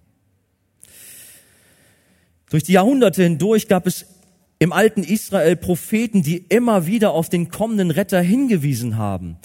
Durch 2.52 2.64
die 2.64 2.74
Jahrhunderte 2.74 3.24
hindurch 3.24 3.70
gab 3.70 3.88
es 3.88 4.06
im 4.60 4.74
alten 4.74 5.04
Israel 5.04 5.56
Propheten, 5.56 6.22
die 6.22 6.38
immer 6.50 6.86
wieder 6.86 7.12
auf 7.12 7.30
den 7.30 7.50
kommenden 7.50 7.92
Retter 7.92 8.20
hingewiesen 8.20 8.98
haben. 8.98 9.38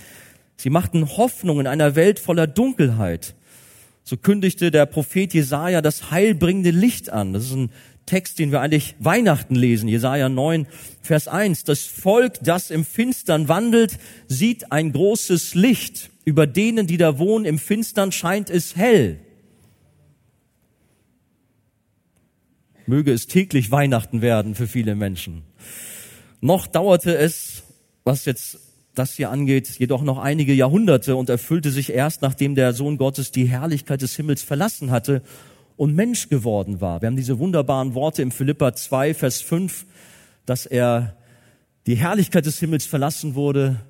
Sie 0.56 0.70
machten 0.70 1.16
Hoffnung 1.16 1.60
in 1.60 1.68
einer 1.68 1.94
Welt 1.94 2.18
voller 2.18 2.48
Dunkelheit. 2.48 3.36
So 4.02 4.16
kündigte 4.16 4.72
der 4.72 4.86
Prophet 4.86 5.32
Jesaja 5.34 5.82
das 5.82 6.10
heilbringende 6.10 6.70
Licht 6.70 7.08
an. 7.08 7.32
Das 7.32 7.44
ist 7.44 7.54
ein 7.54 7.70
Text, 8.06 8.40
den 8.40 8.50
wir 8.50 8.60
eigentlich 8.60 8.96
Weihnachten 8.98 9.54
lesen. 9.54 9.88
Jesaja 9.88 10.28
9, 10.28 10.66
Vers 11.00 11.28
1. 11.28 11.62
Das 11.62 11.82
Volk, 11.86 12.40
das 12.42 12.72
im 12.72 12.84
Finstern 12.84 13.46
wandelt, 13.46 13.98
sieht 14.26 14.72
ein 14.72 14.90
großes 14.90 15.54
Licht. 15.54 16.10
Über 16.24 16.48
denen, 16.48 16.88
die 16.88 16.96
da 16.96 17.20
wohnen, 17.20 17.44
im 17.44 17.60
Finstern 17.60 18.10
scheint 18.10 18.50
es 18.50 18.74
hell. 18.74 19.20
Möge 22.86 23.12
es 23.12 23.26
täglich 23.26 23.70
Weihnachten 23.70 24.22
werden 24.22 24.54
für 24.54 24.66
viele 24.66 24.94
Menschen. 24.94 25.42
Noch 26.40 26.66
dauerte 26.66 27.16
es, 27.16 27.64
was 28.04 28.24
jetzt 28.24 28.60
das 28.94 29.14
hier 29.14 29.30
angeht, 29.30 29.68
jedoch 29.78 30.02
noch 30.02 30.18
einige 30.18 30.54
Jahrhunderte 30.54 31.16
und 31.16 31.28
erfüllte 31.28 31.70
sich 31.70 31.92
erst, 31.92 32.22
nachdem 32.22 32.54
der 32.54 32.72
Sohn 32.72 32.96
Gottes 32.96 33.30
die 33.30 33.46
Herrlichkeit 33.46 34.02
des 34.02 34.16
Himmels 34.16 34.42
verlassen 34.42 34.90
hatte 34.90 35.22
und 35.76 35.94
Mensch 35.94 36.28
geworden 36.28 36.80
war. 36.80 37.02
Wir 37.02 37.08
haben 37.08 37.16
diese 37.16 37.38
wunderbaren 37.38 37.94
Worte 37.94 38.22
im 38.22 38.30
Philippa 38.30 38.74
2, 38.74 39.14
Vers 39.14 39.42
5, 39.42 39.86
dass 40.46 40.66
er 40.66 41.16
die 41.86 41.96
Herrlichkeit 41.96 42.46
des 42.46 42.58
Himmels 42.58 42.86
verlassen 42.86 43.34
wurde 43.34 43.80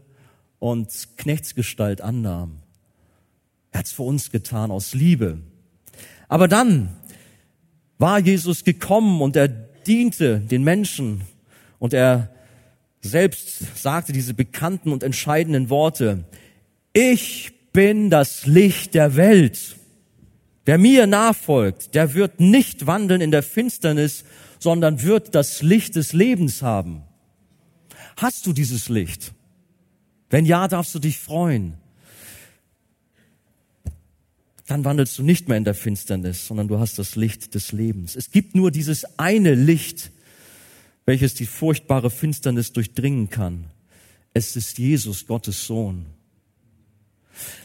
und 0.58 0.88
Knechtsgestalt 1.16 2.00
annahm. 2.00 2.62
Er 3.70 3.80
hat 3.80 3.86
es 3.86 3.92
für 3.92 4.02
uns 4.02 4.30
getan 4.30 4.70
aus 4.70 4.94
Liebe. 4.94 5.38
Aber 6.28 6.48
dann 6.48 6.88
war 7.98 8.18
Jesus 8.18 8.64
gekommen 8.64 9.20
und 9.22 9.36
er 9.36 9.48
diente 9.48 10.40
den 10.40 10.64
Menschen 10.64 11.22
und 11.78 11.94
er 11.94 12.30
selbst 13.00 13.76
sagte 13.76 14.12
diese 14.12 14.34
bekannten 14.34 14.92
und 14.92 15.02
entscheidenden 15.02 15.70
Worte. 15.70 16.24
Ich 16.92 17.52
bin 17.72 18.10
das 18.10 18.46
Licht 18.46 18.94
der 18.94 19.16
Welt. 19.16 19.76
Wer 20.64 20.78
mir 20.78 21.06
nachfolgt, 21.06 21.94
der 21.94 22.14
wird 22.14 22.40
nicht 22.40 22.86
wandeln 22.86 23.20
in 23.20 23.30
der 23.30 23.42
Finsternis, 23.42 24.24
sondern 24.58 25.02
wird 25.02 25.34
das 25.34 25.62
Licht 25.62 25.94
des 25.94 26.12
Lebens 26.12 26.62
haben. 26.62 27.02
Hast 28.16 28.46
du 28.46 28.52
dieses 28.52 28.88
Licht? 28.88 29.32
Wenn 30.28 30.44
ja, 30.44 30.66
darfst 30.66 30.94
du 30.94 30.98
dich 30.98 31.18
freuen. 31.18 31.74
Dann 34.66 34.84
wandelst 34.84 35.16
du 35.18 35.22
nicht 35.22 35.48
mehr 35.48 35.56
in 35.56 35.64
der 35.64 35.74
Finsternis, 35.74 36.46
sondern 36.46 36.68
du 36.68 36.78
hast 36.78 36.98
das 36.98 37.14
Licht 37.14 37.54
des 37.54 37.72
Lebens. 37.72 38.16
Es 38.16 38.30
gibt 38.30 38.54
nur 38.54 38.70
dieses 38.70 39.18
eine 39.18 39.54
Licht, 39.54 40.10
welches 41.04 41.34
die 41.34 41.46
furchtbare 41.46 42.10
Finsternis 42.10 42.72
durchdringen 42.72 43.30
kann. 43.30 43.66
Es 44.34 44.56
ist 44.56 44.78
Jesus, 44.78 45.26
Gottes 45.26 45.66
Sohn. 45.66 46.06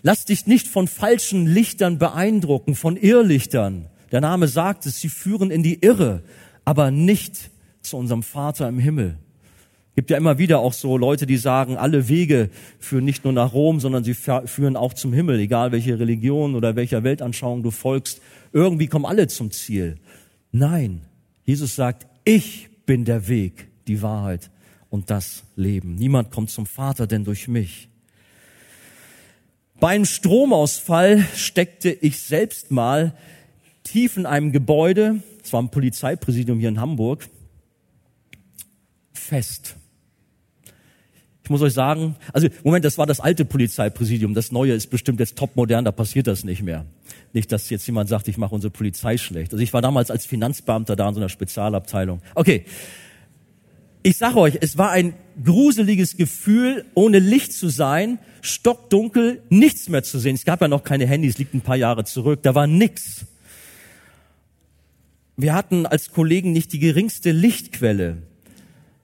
Lass 0.04 0.26
dich 0.26 0.46
nicht 0.46 0.68
von 0.68 0.88
falschen 0.88 1.48
Lichtern 1.48 1.98
beeindrucken, 1.98 2.76
von 2.76 2.98
Irrlichtern. 2.98 3.90
Der 4.12 4.22
Name 4.22 4.48
sagt 4.48 4.86
es, 4.86 5.00
sie 5.00 5.10
führen 5.10 5.50
in 5.50 5.64
die 5.64 5.82
Irre, 5.82 6.24
aber 6.66 6.92
nicht 6.92 7.50
zu 7.82 7.98
unserem 7.98 8.22
Vater 8.22 8.68
im 8.68 8.78
Himmel. 8.78 9.18
Gibt 9.96 10.10
ja 10.10 10.18
immer 10.18 10.38
wieder 10.38 10.60
auch 10.60 10.74
so 10.74 10.98
Leute, 10.98 11.26
die 11.26 11.36
sagen, 11.36 11.76
alle 11.76 12.08
Wege 12.08 12.50
führen 12.80 13.04
nicht 13.04 13.26
nur 13.26 13.34
nach 13.34 13.54
Rom, 13.54 13.82
sondern 13.82 14.06
sie 14.06 14.14
führen 14.14 14.78
auch 14.78 14.94
zum 14.94 15.12
Himmel, 15.12 15.40
egal 15.40 15.74
welche 15.74 16.00
Religion 16.00 16.56
oder 16.56 16.78
welcher 16.78 17.04
Weltanschauung 17.04 17.62
du 17.62 17.72
folgst. 17.72 18.22
Irgendwie 18.54 18.88
kommen 18.88 19.06
alle 19.06 19.28
zum 19.28 19.52
Ziel. 19.52 19.98
Nein, 20.54 21.02
Jesus 21.44 21.76
sagt, 21.76 22.08
ich 22.24 22.70
bin 22.86 23.04
der 23.04 23.28
Weg, 23.28 23.68
die 23.88 24.02
Wahrheit 24.02 24.50
und 24.90 25.10
das 25.10 25.44
Leben. 25.58 25.96
Niemand 25.96 26.32
kommt 26.32 26.52
zum 26.52 26.66
Vater 26.66 27.06
denn 27.06 27.26
durch 27.26 27.50
mich. 27.50 27.90
Beim 29.82 30.06
Stromausfall 30.06 31.26
steckte 31.36 31.90
ich 31.90 32.20
selbst 32.20 32.72
mal 32.72 33.14
tief 33.84 34.16
in 34.16 34.26
einem 34.26 34.52
Gebäude, 34.52 35.22
es 35.44 35.52
war 35.52 35.62
ein 35.62 35.72
Polizeipräsidium 35.72 36.60
hier 36.60 36.70
in 36.70 36.80
Hamburg, 36.80 37.28
fest. 39.12 39.76
Muss 41.52 41.62
euch 41.62 41.74
sagen, 41.74 42.16
also 42.32 42.48
Moment, 42.64 42.86
das 42.86 42.98
war 42.98 43.06
das 43.06 43.20
alte 43.20 43.44
Polizeipräsidium, 43.44 44.34
das 44.34 44.54
neue 44.54 44.72
ist 44.72 44.88
bestimmt 44.88 45.20
jetzt 45.20 45.38
topmodern, 45.38 45.84
da 45.84 45.92
passiert 45.92 46.28
das 46.28 46.46
nicht 46.46 46.64
mehr. 46.64 46.86
Nicht, 47.34 47.52
dass 47.52 47.70
jetzt 47.70 47.86
jemand 47.88 48.08
sagt, 48.08 48.30
ich 48.30 48.38
mache 48.38 48.56
unsere 48.56 48.72
Polizei 48.72 49.18
schlecht. 49.18 49.52
Also 49.52 49.62
ich 49.62 49.74
war 49.74 49.82
damals 49.82 50.10
als 50.10 50.26
Finanzbeamter 50.26 50.96
da 50.96 51.10
in 51.10 51.16
so 51.16 51.20
einer 51.20 51.28
Spezialabteilung. 51.28 52.22
Okay, 52.36 52.64
ich 54.02 54.16
sage 54.16 54.38
euch, 54.38 54.60
es 54.62 54.78
war 54.78 54.92
ein 54.92 55.14
gruseliges 55.44 56.16
Gefühl, 56.16 56.86
ohne 56.94 57.20
Licht 57.20 57.52
zu 57.52 57.68
sein, 57.68 58.18
stockdunkel, 58.40 59.42
nichts 59.50 59.90
mehr 59.90 60.04
zu 60.04 60.18
sehen. 60.18 60.36
Es 60.36 60.46
gab 60.46 60.62
ja 60.62 60.70
noch 60.70 60.86
keine 60.86 61.06
Handys, 61.06 61.38
liegt 61.38 61.54
ein 61.54 61.60
paar 61.60 61.76
Jahre 61.76 62.06
zurück, 62.06 62.40
da 62.44 62.56
war 62.56 62.66
nix. 62.66 63.26
Wir 65.36 65.54
hatten 65.54 65.86
als 65.86 66.12
Kollegen 66.12 66.54
nicht 66.54 66.72
die 66.72 66.80
geringste 66.80 67.34
Lichtquelle. 67.34 68.24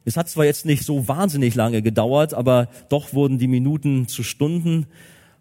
Es 0.07 0.15
hat 0.15 0.29
zwar 0.29 0.45
jetzt 0.45 0.65
nicht 0.65 0.85
so 0.85 1.09
wahnsinnig 1.09 1.53
lange 1.53 1.81
gedauert, 1.81 2.33
aber 2.33 2.69
doch 2.87 3.11
wurden 3.11 3.39
die 3.39 3.49
Minuten 3.49 4.07
zu 4.07 4.23
Stunden, 4.23 4.85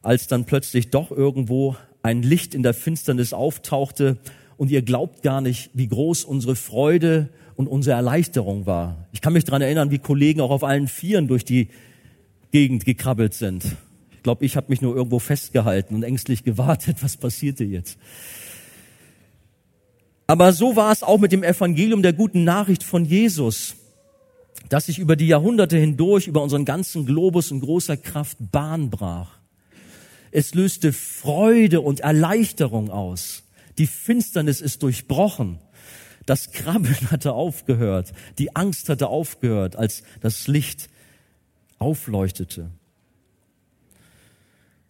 als 0.02 0.26
dann 0.26 0.44
plötzlich 0.44 0.90
doch 0.90 1.12
irgendwo 1.12 1.76
ein 2.02 2.20
Licht 2.22 2.52
in 2.52 2.64
der 2.64 2.74
Finsternis 2.74 3.32
auftauchte 3.32 4.18
und 4.56 4.72
ihr 4.72 4.82
glaubt 4.82 5.22
gar 5.22 5.40
nicht, 5.40 5.70
wie 5.74 5.86
groß 5.86 6.24
unsere 6.24 6.56
Freude 6.56 7.28
und 7.54 7.68
unsere 7.68 7.94
Erleichterung 7.94 8.66
war. 8.66 9.06
Ich 9.12 9.20
kann 9.20 9.34
mich 9.34 9.44
daran 9.44 9.62
erinnern, 9.62 9.92
wie 9.92 10.00
Kollegen 10.00 10.40
auch 10.40 10.50
auf 10.50 10.64
allen 10.64 10.88
Vieren 10.88 11.28
durch 11.28 11.44
die 11.44 11.68
Gegend 12.50 12.84
gekrabbelt 12.84 13.34
sind. 13.34 13.76
Ich 14.10 14.24
glaube, 14.24 14.44
ich 14.44 14.56
habe 14.56 14.66
mich 14.70 14.82
nur 14.82 14.96
irgendwo 14.96 15.20
festgehalten 15.20 15.94
und 15.94 16.02
ängstlich 16.02 16.42
gewartet, 16.42 16.96
was 17.02 17.16
passierte 17.16 17.62
jetzt. 17.62 17.98
Aber 20.26 20.52
so 20.52 20.74
war 20.74 20.90
es 20.90 21.04
auch 21.04 21.20
mit 21.20 21.30
dem 21.30 21.44
Evangelium 21.44 22.02
der 22.02 22.14
guten 22.14 22.42
Nachricht 22.42 22.82
von 22.82 23.04
Jesus, 23.04 23.76
das 24.68 24.86
sich 24.86 24.98
über 24.98 25.16
die 25.16 25.26
Jahrhunderte 25.26 25.76
hindurch 25.78 26.26
über 26.26 26.42
unseren 26.42 26.64
ganzen 26.64 27.06
Globus 27.06 27.50
in 27.50 27.60
großer 27.60 27.96
Kraft 27.96 28.38
Bahn 28.52 28.90
brach. 28.90 29.38
Es 30.30 30.54
löste 30.54 30.92
Freude 30.92 31.80
und 31.80 32.00
Erleichterung 32.00 32.90
aus. 32.90 33.44
Die 33.78 33.86
Finsternis 33.86 34.60
ist 34.60 34.82
durchbrochen. 34.82 35.58
Das 36.26 36.50
Krabbeln 36.50 36.96
hatte 37.10 37.32
aufgehört. 37.32 38.12
Die 38.38 38.54
Angst 38.56 38.88
hatte 38.88 39.08
aufgehört, 39.08 39.76
als 39.76 40.02
das 40.20 40.48
Licht 40.48 40.88
aufleuchtete. 41.78 42.70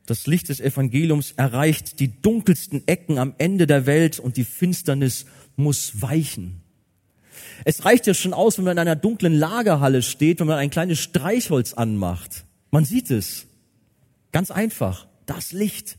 Das 0.06 0.28
Licht 0.28 0.48
des 0.48 0.60
Evangeliums 0.60 1.32
erreicht 1.32 1.98
die 1.98 2.22
dunkelsten 2.22 2.86
Ecken 2.86 3.18
am 3.18 3.34
Ende 3.38 3.66
der 3.66 3.86
Welt 3.86 4.20
und 4.20 4.36
die 4.36 4.44
Finsternis 4.44 5.26
muss 5.56 6.00
weichen. 6.00 6.62
Es 7.64 7.84
reicht 7.84 8.06
ja 8.06 8.14
schon 8.14 8.32
aus, 8.32 8.58
wenn 8.58 8.64
man 8.64 8.72
in 8.72 8.80
einer 8.80 8.96
dunklen 8.96 9.34
Lagerhalle 9.34 10.02
steht, 10.02 10.40
wenn 10.40 10.46
man 10.46 10.58
ein 10.58 10.70
kleines 10.70 10.98
Streichholz 10.98 11.74
anmacht. 11.74 12.44
Man 12.70 12.84
sieht 12.84 13.10
es. 13.10 13.46
Ganz 14.32 14.50
einfach 14.50 15.06
das 15.26 15.52
Licht. 15.52 15.98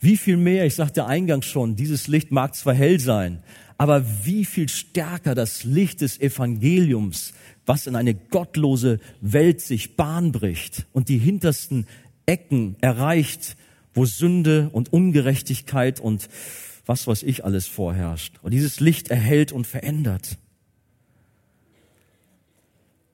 Wie 0.00 0.16
viel 0.16 0.36
mehr, 0.36 0.66
ich 0.66 0.74
sagte 0.74 1.06
eingangs 1.06 1.46
schon, 1.46 1.76
dieses 1.76 2.08
Licht 2.08 2.30
mag 2.30 2.54
zwar 2.54 2.74
hell 2.74 3.00
sein, 3.00 3.42
aber 3.78 4.04
wie 4.24 4.44
viel 4.44 4.68
stärker 4.68 5.34
das 5.34 5.64
Licht 5.64 6.02
des 6.02 6.20
Evangeliums, 6.20 7.32
was 7.66 7.86
in 7.86 7.96
eine 7.96 8.14
gottlose 8.14 9.00
Welt 9.20 9.60
sich 9.60 9.96
Bahn 9.96 10.30
bricht 10.30 10.86
und 10.92 11.08
die 11.08 11.18
hintersten 11.18 11.86
Ecken 12.26 12.76
erreicht, 12.80 13.56
wo 13.94 14.04
Sünde 14.04 14.68
und 14.72 14.92
Ungerechtigkeit 14.92 16.00
und 16.00 16.28
was 16.86 17.06
weiß 17.06 17.22
ich 17.22 17.44
alles 17.44 17.66
vorherrscht. 17.66 18.38
Und 18.42 18.52
dieses 18.52 18.80
Licht 18.80 19.08
erhält 19.08 19.52
und 19.52 19.66
verändert. 19.66 20.38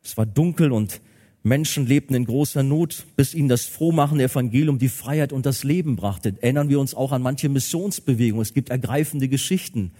Es 0.03 0.16
war 0.16 0.27
dunkel 0.27 0.73
und 0.73 1.01
Menschen 1.43 1.87
lebten 1.87 2.14
in 2.14 2.27
großer 2.27 2.62
Not, 2.62 3.07
bis 3.16 3.33
ihnen 3.35 3.49
das 3.49 3.64
frohmachende 3.64 4.25
Evangelium 4.25 4.79
die 4.79 4.89
Freiheit 4.89 5.33
und 5.33 5.47
das 5.47 5.64
Leben 5.64 5.97
brachte. 5.97 6.35
Erinnern 6.41 6.68
wir 6.68 6.81
uns 6.81 6.95
auch 6.95 7.12
an 7.12 7.23
manche 7.23 7.49
Missionsbewegungen. 7.49 8.43
Es 8.43 8.53
gibt 8.53 8.68
ergreifende 8.68 9.29
Geschichten, 9.29 9.93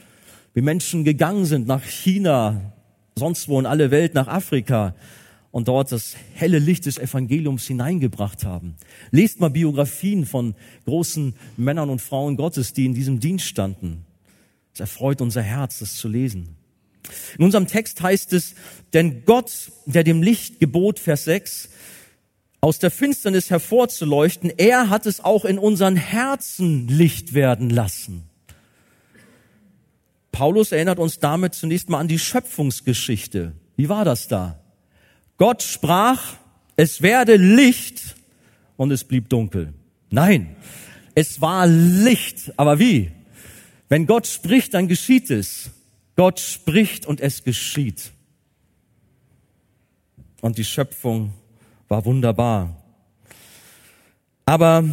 wie 0.53 0.61
Menschen 0.61 1.05
gegangen 1.05 1.47
sind 1.47 1.66
nach 1.66 1.85
China, 1.85 2.73
sonst 3.16 3.49
wo 3.49 3.59
in 3.59 3.66
alle 3.66 3.91
Welt, 3.91 4.14
nach 4.14 4.29
Afrika 4.29 4.95
und 5.51 5.69
dort 5.69 5.91
das 5.91 6.15
helle 6.35 6.59
Licht 6.59 6.87
des 6.87 6.99
Evangeliums 6.99 7.67
hineingebracht 7.67 8.45
haben. 8.45 8.77
Lest 9.11 9.41
mal 9.41 9.51
Biografien 9.51 10.27
von 10.27 10.55
großen 10.85 11.35
Männern 11.57 11.91
und 11.91 12.01
Frauen 12.01 12.37
Gottes, 12.37 12.73
die 12.73 12.87
in 12.87 12.95
diesem 12.95 13.21
Dienst 13.21 13.47
standen. 13.47 14.05
Es 14.73 14.81
erfreut 14.81 15.21
unser 15.21 15.43
Herz, 15.43 15.81
das 15.81 15.95
zu 15.97 16.09
lesen. 16.09 16.57
In 17.39 17.45
unserem 17.45 17.67
Text 17.67 18.01
heißt 18.01 18.33
es, 18.33 18.55
denn 18.93 19.25
Gott, 19.25 19.73
der 19.87 20.05
dem 20.05 20.23
Licht 20.23 20.61
gebot, 20.61 20.99
Vers 20.99 21.25
6, 21.25 21.71
aus 22.61 22.79
der 22.79 22.91
Finsternis 22.91 23.51
hervorzuleuchten, 23.51 24.53
er 24.57 24.91
hat 24.91 25.07
es 25.07 25.25
auch 25.25 25.45
in 25.45 25.59
unseren 25.59 25.97
Herzen 25.97 26.87
Licht 26.89 27.33
werden 27.33 27.71
lassen. 27.71 28.25
Paulus 30.31 30.71
erinnert 30.71 30.99
uns 30.99 31.19
damit 31.19 31.55
zunächst 31.55 31.89
mal 31.89 31.99
an 31.99 32.09
die 32.09 32.19
Schöpfungsgeschichte. 32.19 33.53
Wie 33.77 33.89
war 33.89 34.05
das 34.05 34.29
da? 34.29 34.61
Gott 35.41 35.62
sprach, 35.62 36.36
es 36.76 37.01
werde 37.01 37.36
Licht 37.36 38.14
und 38.76 38.91
es 38.91 39.05
blieb 39.05 39.30
dunkel. 39.30 39.72
Nein, 40.11 40.55
es 41.14 41.41
war 41.41 41.66
Licht. 41.66 42.53
Aber 42.59 42.78
wie? 42.78 43.11
Wenn 43.88 44.05
Gott 44.05 44.26
spricht, 44.26 44.74
dann 44.74 44.86
geschieht 44.86 45.30
es. 45.30 45.70
Gott 46.14 46.41
spricht 46.41 47.07
und 47.07 47.22
es 47.22 47.43
geschieht. 47.43 48.12
Und 50.43 50.59
die 50.59 50.64
Schöpfung 50.64 51.32
war 51.88 52.05
wunderbar. 52.05 52.76
Aber 54.45 54.84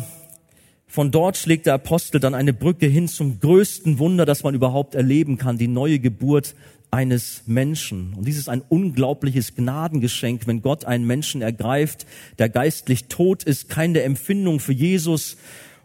von 0.87 1.11
dort 1.11 1.35
schlägt 1.35 1.65
der 1.65 1.73
Apostel 1.73 2.21
dann 2.21 2.33
eine 2.33 2.53
Brücke 2.53 2.87
hin 2.87 3.09
zum 3.09 3.41
größten 3.41 3.99
Wunder, 3.99 4.25
das 4.25 4.43
man 4.43 4.55
überhaupt 4.55 4.95
erleben 4.95 5.37
kann, 5.37 5.57
die 5.57 5.67
neue 5.67 5.99
Geburt 5.99 6.55
eines 6.91 7.43
Menschen. 7.45 8.13
Und 8.13 8.27
dies 8.27 8.37
ist 8.37 8.49
ein 8.49 8.61
unglaubliches 8.61 9.55
Gnadengeschenk, 9.55 10.47
wenn 10.47 10.61
Gott 10.61 10.85
einen 10.85 11.05
Menschen 11.05 11.41
ergreift, 11.41 12.05
der 12.39 12.49
geistlich 12.49 13.05
tot 13.05 13.43
ist, 13.43 13.69
keine 13.69 14.01
Empfindung 14.03 14.59
für 14.59 14.73
Jesus 14.73 15.37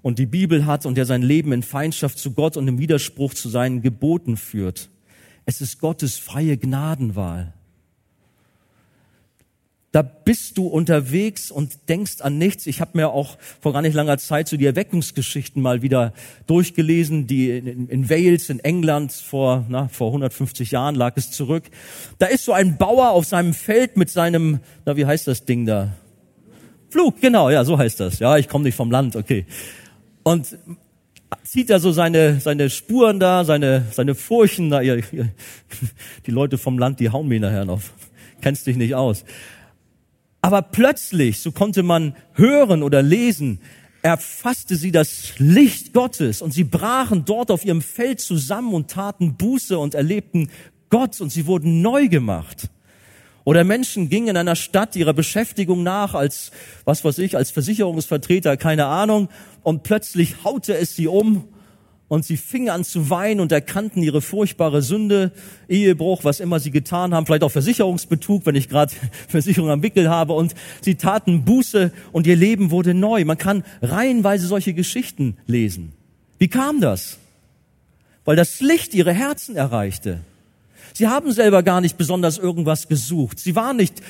und 0.02 0.18
die 0.18 0.26
Bibel 0.26 0.66
hat 0.66 0.86
und 0.86 0.96
der 0.96 1.06
sein 1.06 1.22
Leben 1.22 1.52
in 1.52 1.62
Feindschaft 1.62 2.18
zu 2.18 2.32
Gott 2.32 2.56
und 2.56 2.68
im 2.68 2.78
Widerspruch 2.78 3.34
zu 3.34 3.48
seinen 3.48 3.82
Geboten 3.82 4.36
führt. 4.36 4.90
Es 5.44 5.60
ist 5.60 5.80
Gottes 5.80 6.18
freie 6.18 6.56
Gnadenwahl. 6.56 7.54
Da 9.92 10.00
bist 10.00 10.56
du 10.56 10.66
unterwegs 10.66 11.50
und 11.50 11.90
denkst 11.90 12.22
an 12.22 12.38
nichts. 12.38 12.66
Ich 12.66 12.80
habe 12.80 12.92
mir 12.94 13.10
auch 13.10 13.36
vor 13.60 13.74
gar 13.74 13.82
nicht 13.82 13.92
langer 13.92 14.16
Zeit 14.16 14.48
so 14.48 14.56
die 14.56 14.64
Erweckungsgeschichten 14.64 15.60
mal 15.60 15.82
wieder 15.82 16.14
durchgelesen, 16.46 17.26
die 17.26 17.50
in, 17.50 17.88
in 17.88 18.08
Wales, 18.08 18.48
in 18.48 18.58
England 18.60 19.12
vor, 19.12 19.66
na, 19.68 19.88
vor 19.88 20.08
150 20.08 20.70
Jahren 20.70 20.94
lag 20.94 21.12
es 21.16 21.30
zurück. 21.30 21.64
Da 22.18 22.26
ist 22.26 22.46
so 22.46 22.54
ein 22.54 22.78
Bauer 22.78 23.10
auf 23.10 23.26
seinem 23.26 23.52
Feld 23.52 23.98
mit 23.98 24.08
seinem, 24.08 24.60
na 24.86 24.96
wie 24.96 25.04
heißt 25.04 25.28
das 25.28 25.44
Ding 25.44 25.66
da? 25.66 25.92
Flug, 26.88 27.20
genau, 27.20 27.50
ja, 27.50 27.62
so 27.62 27.76
heißt 27.76 28.00
das. 28.00 28.18
Ja, 28.18 28.38
ich 28.38 28.48
komme 28.48 28.64
nicht 28.64 28.76
vom 28.76 28.90
Land, 28.90 29.14
okay. 29.14 29.44
Und 30.22 30.56
zieht 31.44 31.68
er 31.68 31.80
so 31.80 31.92
seine, 31.92 32.40
seine 32.40 32.70
Spuren 32.70 33.20
da, 33.20 33.44
seine, 33.44 33.84
seine 33.90 34.14
Furchen 34.14 34.70
da. 34.70 34.80
Die 36.26 36.30
Leute 36.30 36.56
vom 36.56 36.78
Land, 36.78 36.98
die 37.00 37.10
hauen 37.10 37.28
mich 37.28 37.42
nachher 37.42 37.66
noch. 37.66 37.82
Kennst 38.40 38.66
dich 38.66 38.76
nicht 38.76 38.94
aus. 38.94 39.24
Aber 40.42 40.60
plötzlich, 40.60 41.40
so 41.40 41.52
konnte 41.52 41.84
man 41.84 42.16
hören 42.34 42.82
oder 42.82 43.00
lesen, 43.00 43.60
erfasste 44.02 44.74
sie 44.74 44.90
das 44.90 45.38
Licht 45.38 45.92
Gottes 45.92 46.42
und 46.42 46.52
sie 46.52 46.64
brachen 46.64 47.24
dort 47.24 47.52
auf 47.52 47.64
ihrem 47.64 47.80
Feld 47.80 48.20
zusammen 48.20 48.74
und 48.74 48.90
taten 48.90 49.36
Buße 49.36 49.78
und 49.78 49.94
erlebten 49.94 50.50
Gott 50.90 51.20
und 51.20 51.30
sie 51.30 51.46
wurden 51.46 51.80
neu 51.80 52.08
gemacht. 52.08 52.68
Oder 53.44 53.62
Menschen 53.62 54.08
gingen 54.08 54.28
in 54.28 54.36
einer 54.36 54.56
Stadt 54.56 54.96
ihrer 54.96 55.14
Beschäftigung 55.14 55.84
nach 55.84 56.14
als, 56.14 56.50
was 56.84 57.04
weiß 57.04 57.18
ich, 57.18 57.36
als 57.36 57.52
Versicherungsvertreter, 57.52 58.56
keine 58.56 58.86
Ahnung, 58.86 59.28
und 59.62 59.84
plötzlich 59.84 60.44
haute 60.44 60.76
es 60.76 60.96
sie 60.96 61.06
um 61.06 61.48
und 62.12 62.26
sie 62.26 62.36
fingen 62.36 62.68
an 62.68 62.84
zu 62.84 63.08
weinen 63.08 63.40
und 63.40 63.52
erkannten 63.52 64.02
ihre 64.02 64.20
furchtbare 64.20 64.82
Sünde, 64.82 65.32
Ehebruch, 65.66 66.24
was 66.24 66.40
immer 66.40 66.60
sie 66.60 66.70
getan 66.70 67.14
haben, 67.14 67.24
vielleicht 67.24 67.42
auch 67.42 67.50
Versicherungsbetrug, 67.50 68.44
wenn 68.44 68.54
ich 68.54 68.68
gerade 68.68 68.92
Versicherung 69.28 69.70
am 69.70 69.82
Wickel 69.82 70.10
habe 70.10 70.34
und 70.34 70.54
sie 70.82 70.96
taten 70.96 71.46
Buße 71.46 71.90
und 72.12 72.26
ihr 72.26 72.36
Leben 72.36 72.70
wurde 72.70 72.92
neu. 72.92 73.24
Man 73.24 73.38
kann 73.38 73.64
reihenweise 73.80 74.46
solche 74.46 74.74
Geschichten 74.74 75.38
lesen. 75.46 75.94
Wie 76.36 76.48
kam 76.48 76.82
das? 76.82 77.16
Weil 78.26 78.36
das 78.36 78.60
Licht 78.60 78.92
ihre 78.92 79.14
Herzen 79.14 79.56
erreichte. 79.56 80.20
Sie 80.92 81.08
haben 81.08 81.32
selber 81.32 81.62
gar 81.62 81.80
nicht 81.80 81.96
besonders 81.96 82.36
irgendwas 82.36 82.88
gesucht. 82.88 83.38
Sie 83.38 83.56
waren 83.56 83.78
nicht 83.78 84.02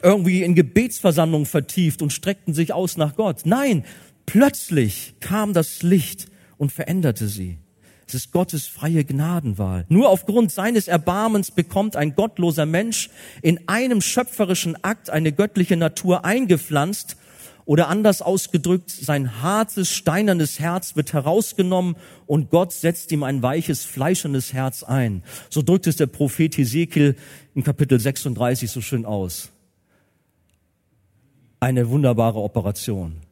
irgendwie 0.00 0.44
in 0.44 0.54
Gebetsversammlungen 0.54 1.46
vertieft 1.46 2.02
und 2.02 2.12
streckten 2.12 2.54
sich 2.54 2.72
aus 2.72 2.96
nach 2.96 3.16
Gott. 3.16 3.40
Nein, 3.46 3.84
plötzlich 4.26 5.14
kam 5.18 5.54
das 5.54 5.82
Licht 5.82 6.28
und 6.58 6.72
veränderte 6.72 7.28
sie. 7.28 7.58
Es 8.06 8.14
ist 8.14 8.32
Gottes 8.32 8.66
freie 8.66 9.04
Gnadenwahl. 9.04 9.84
Nur 9.88 10.08
aufgrund 10.08 10.50
seines 10.50 10.88
Erbarmens 10.88 11.50
bekommt 11.50 11.94
ein 11.94 12.14
gottloser 12.14 12.64
Mensch 12.64 13.10
in 13.42 13.68
einem 13.68 14.00
schöpferischen 14.00 14.82
Akt 14.82 15.10
eine 15.10 15.30
göttliche 15.30 15.76
Natur 15.76 16.24
eingepflanzt 16.24 17.16
oder 17.66 17.88
anders 17.88 18.22
ausgedrückt, 18.22 18.90
sein 18.90 19.42
hartes, 19.42 19.92
steinernes 19.92 20.58
Herz 20.58 20.96
wird 20.96 21.12
herausgenommen 21.12 21.96
und 22.24 22.48
Gott 22.48 22.72
setzt 22.72 23.12
ihm 23.12 23.22
ein 23.22 23.42
weiches, 23.42 23.84
fleischernes 23.84 24.54
Herz 24.54 24.82
ein. 24.82 25.22
So 25.50 25.60
drückt 25.60 25.86
es 25.86 25.96
der 25.96 26.06
Prophet 26.06 26.56
Hesekiel 26.56 27.14
in 27.54 27.62
Kapitel 27.62 28.00
36 28.00 28.70
so 28.70 28.80
schön 28.80 29.04
aus. 29.04 29.50
Eine 31.60 31.90
wunderbare 31.90 32.38
Operation. 32.40 33.27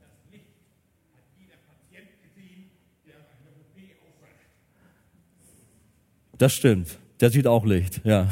Das 6.39 6.55
stimmt. 6.55 6.99
Der 7.21 7.31
sieht 7.31 7.47
auch 7.47 7.65
Licht, 7.65 8.03
ja. 8.05 8.29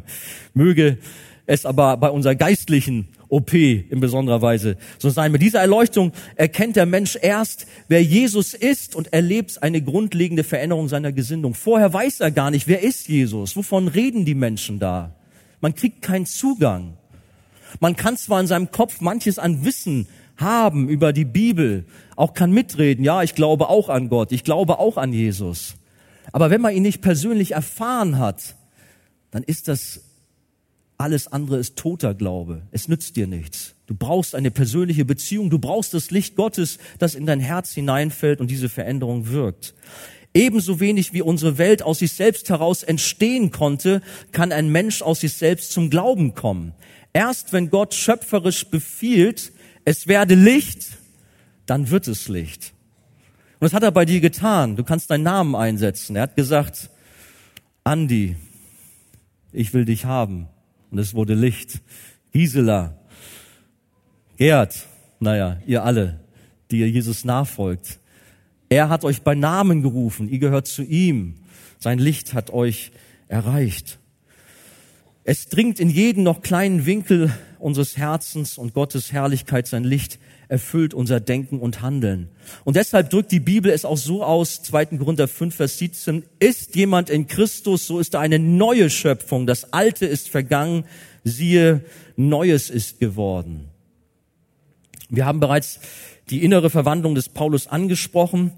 Möge 0.54 0.98
es 1.46 1.66
aber 1.66 1.96
bei 1.96 2.10
unserer 2.10 2.34
geistlichen 2.34 3.08
OP 3.28 3.52
in 3.52 4.00
besonderer 4.00 4.42
Weise 4.42 4.76
so 4.98 5.10
sein. 5.10 5.30
Mit 5.32 5.42
dieser 5.42 5.60
Erleuchtung 5.60 6.12
erkennt 6.36 6.76
der 6.76 6.86
Mensch 6.86 7.18
erst, 7.20 7.66
wer 7.88 8.02
Jesus 8.02 8.54
ist 8.54 8.96
und 8.96 9.12
erlebt 9.12 9.62
eine 9.62 9.82
grundlegende 9.82 10.44
Veränderung 10.44 10.88
seiner 10.88 11.12
Gesinnung. 11.12 11.54
Vorher 11.54 11.92
weiß 11.92 12.20
er 12.20 12.30
gar 12.30 12.50
nicht, 12.50 12.66
wer 12.66 12.82
ist 12.82 13.08
Jesus? 13.08 13.56
Wovon 13.56 13.88
reden 13.88 14.24
die 14.24 14.34
Menschen 14.34 14.78
da? 14.78 15.14
Man 15.60 15.74
kriegt 15.74 16.02
keinen 16.02 16.26
Zugang. 16.26 16.96
Man 17.80 17.96
kann 17.96 18.16
zwar 18.16 18.40
in 18.40 18.46
seinem 18.46 18.70
Kopf 18.70 19.00
manches 19.00 19.38
an 19.38 19.64
Wissen 19.64 20.06
haben 20.36 20.88
über 20.88 21.12
die 21.12 21.24
Bibel, 21.24 21.84
auch 22.16 22.34
kann 22.34 22.52
mitreden, 22.52 23.04
ja, 23.04 23.22
ich 23.22 23.34
glaube 23.34 23.68
auch 23.68 23.88
an 23.88 24.08
Gott, 24.08 24.32
ich 24.32 24.44
glaube 24.44 24.78
auch 24.78 24.96
an 24.96 25.12
Jesus. 25.12 25.76
Aber 26.34 26.50
wenn 26.50 26.60
man 26.60 26.74
ihn 26.74 26.82
nicht 26.82 27.00
persönlich 27.00 27.52
erfahren 27.52 28.18
hat, 28.18 28.56
dann 29.30 29.44
ist 29.44 29.68
das 29.68 30.00
alles 30.98 31.28
andere 31.28 31.58
ist 31.58 31.76
toter 31.76 32.12
Glaube. 32.12 32.62
Es 32.72 32.88
nützt 32.88 33.14
dir 33.14 33.28
nichts. 33.28 33.76
Du 33.86 33.94
brauchst 33.94 34.34
eine 34.34 34.50
persönliche 34.50 35.04
Beziehung. 35.04 35.48
Du 35.48 35.60
brauchst 35.60 35.94
das 35.94 36.10
Licht 36.10 36.34
Gottes, 36.34 36.78
das 36.98 37.14
in 37.14 37.24
dein 37.24 37.38
Herz 37.38 37.70
hineinfällt 37.70 38.40
und 38.40 38.50
diese 38.50 38.68
Veränderung 38.68 39.28
wirkt. 39.28 39.74
Ebenso 40.34 40.80
wenig 40.80 41.12
wie 41.12 41.22
unsere 41.22 41.56
Welt 41.56 41.84
aus 41.84 42.00
sich 42.00 42.12
selbst 42.14 42.50
heraus 42.50 42.82
entstehen 42.82 43.52
konnte, 43.52 44.02
kann 44.32 44.50
ein 44.50 44.70
Mensch 44.70 45.02
aus 45.02 45.20
sich 45.20 45.34
selbst 45.34 45.70
zum 45.70 45.88
Glauben 45.88 46.34
kommen. 46.34 46.74
Erst 47.12 47.52
wenn 47.52 47.70
Gott 47.70 47.94
schöpferisch 47.94 48.66
befiehlt, 48.66 49.52
es 49.84 50.08
werde 50.08 50.34
Licht, 50.34 50.98
dann 51.66 51.90
wird 51.90 52.08
es 52.08 52.26
Licht. 52.26 52.73
Und 53.54 53.62
das 53.62 53.72
hat 53.72 53.82
er 53.82 53.92
bei 53.92 54.04
dir 54.04 54.20
getan. 54.20 54.76
Du 54.76 54.84
kannst 54.84 55.10
deinen 55.10 55.24
Namen 55.24 55.54
einsetzen. 55.54 56.16
Er 56.16 56.22
hat 56.22 56.36
gesagt, 56.36 56.90
Andi, 57.84 58.36
ich 59.52 59.72
will 59.72 59.84
dich 59.84 60.04
haben. 60.04 60.48
Und 60.90 60.98
es 60.98 61.14
wurde 61.14 61.34
Licht. 61.34 61.80
Gisela, 62.32 62.98
Gerd, 64.36 64.86
naja, 65.20 65.58
ihr 65.66 65.84
alle, 65.84 66.20
die 66.70 66.80
ihr 66.80 66.90
Jesus 66.90 67.24
nachfolgt. 67.24 68.00
Er 68.68 68.88
hat 68.88 69.04
euch 69.04 69.22
bei 69.22 69.34
Namen 69.34 69.82
gerufen. 69.82 70.28
Ihr 70.28 70.40
gehört 70.40 70.66
zu 70.66 70.82
ihm. 70.82 71.36
Sein 71.78 71.98
Licht 71.98 72.34
hat 72.34 72.50
euch 72.50 72.90
erreicht. 73.28 73.98
Es 75.22 75.48
dringt 75.48 75.80
in 75.80 75.88
jeden 75.88 76.24
noch 76.24 76.42
kleinen 76.42 76.84
Winkel 76.84 77.32
unseres 77.58 77.96
Herzens 77.96 78.58
und 78.58 78.74
Gottes 78.74 79.12
Herrlichkeit, 79.12 79.66
sein 79.66 79.84
Licht 79.84 80.18
erfüllt 80.54 80.94
unser 80.94 81.18
Denken 81.18 81.58
und 81.58 81.82
Handeln. 81.82 82.28
Und 82.62 82.76
deshalb 82.76 83.10
drückt 83.10 83.32
die 83.32 83.40
Bibel 83.40 83.72
es 83.72 83.84
auch 83.84 83.96
so 83.96 84.22
aus, 84.22 84.62
2. 84.62 84.98
Korinther 84.98 85.26
5, 85.26 85.52
Vers 85.52 85.78
17, 85.78 86.22
ist 86.38 86.76
jemand 86.76 87.10
in 87.10 87.26
Christus, 87.26 87.88
so 87.88 87.98
ist 87.98 88.14
er 88.14 88.20
eine 88.20 88.38
neue 88.38 88.88
Schöpfung. 88.88 89.48
Das 89.48 89.72
Alte 89.72 90.06
ist 90.06 90.28
vergangen, 90.28 90.84
siehe, 91.24 91.80
Neues 92.14 92.70
ist 92.70 93.00
geworden. 93.00 93.68
Wir 95.08 95.26
haben 95.26 95.40
bereits 95.40 95.80
die 96.30 96.44
innere 96.44 96.70
Verwandlung 96.70 97.16
des 97.16 97.28
Paulus 97.28 97.66
angesprochen. 97.66 98.52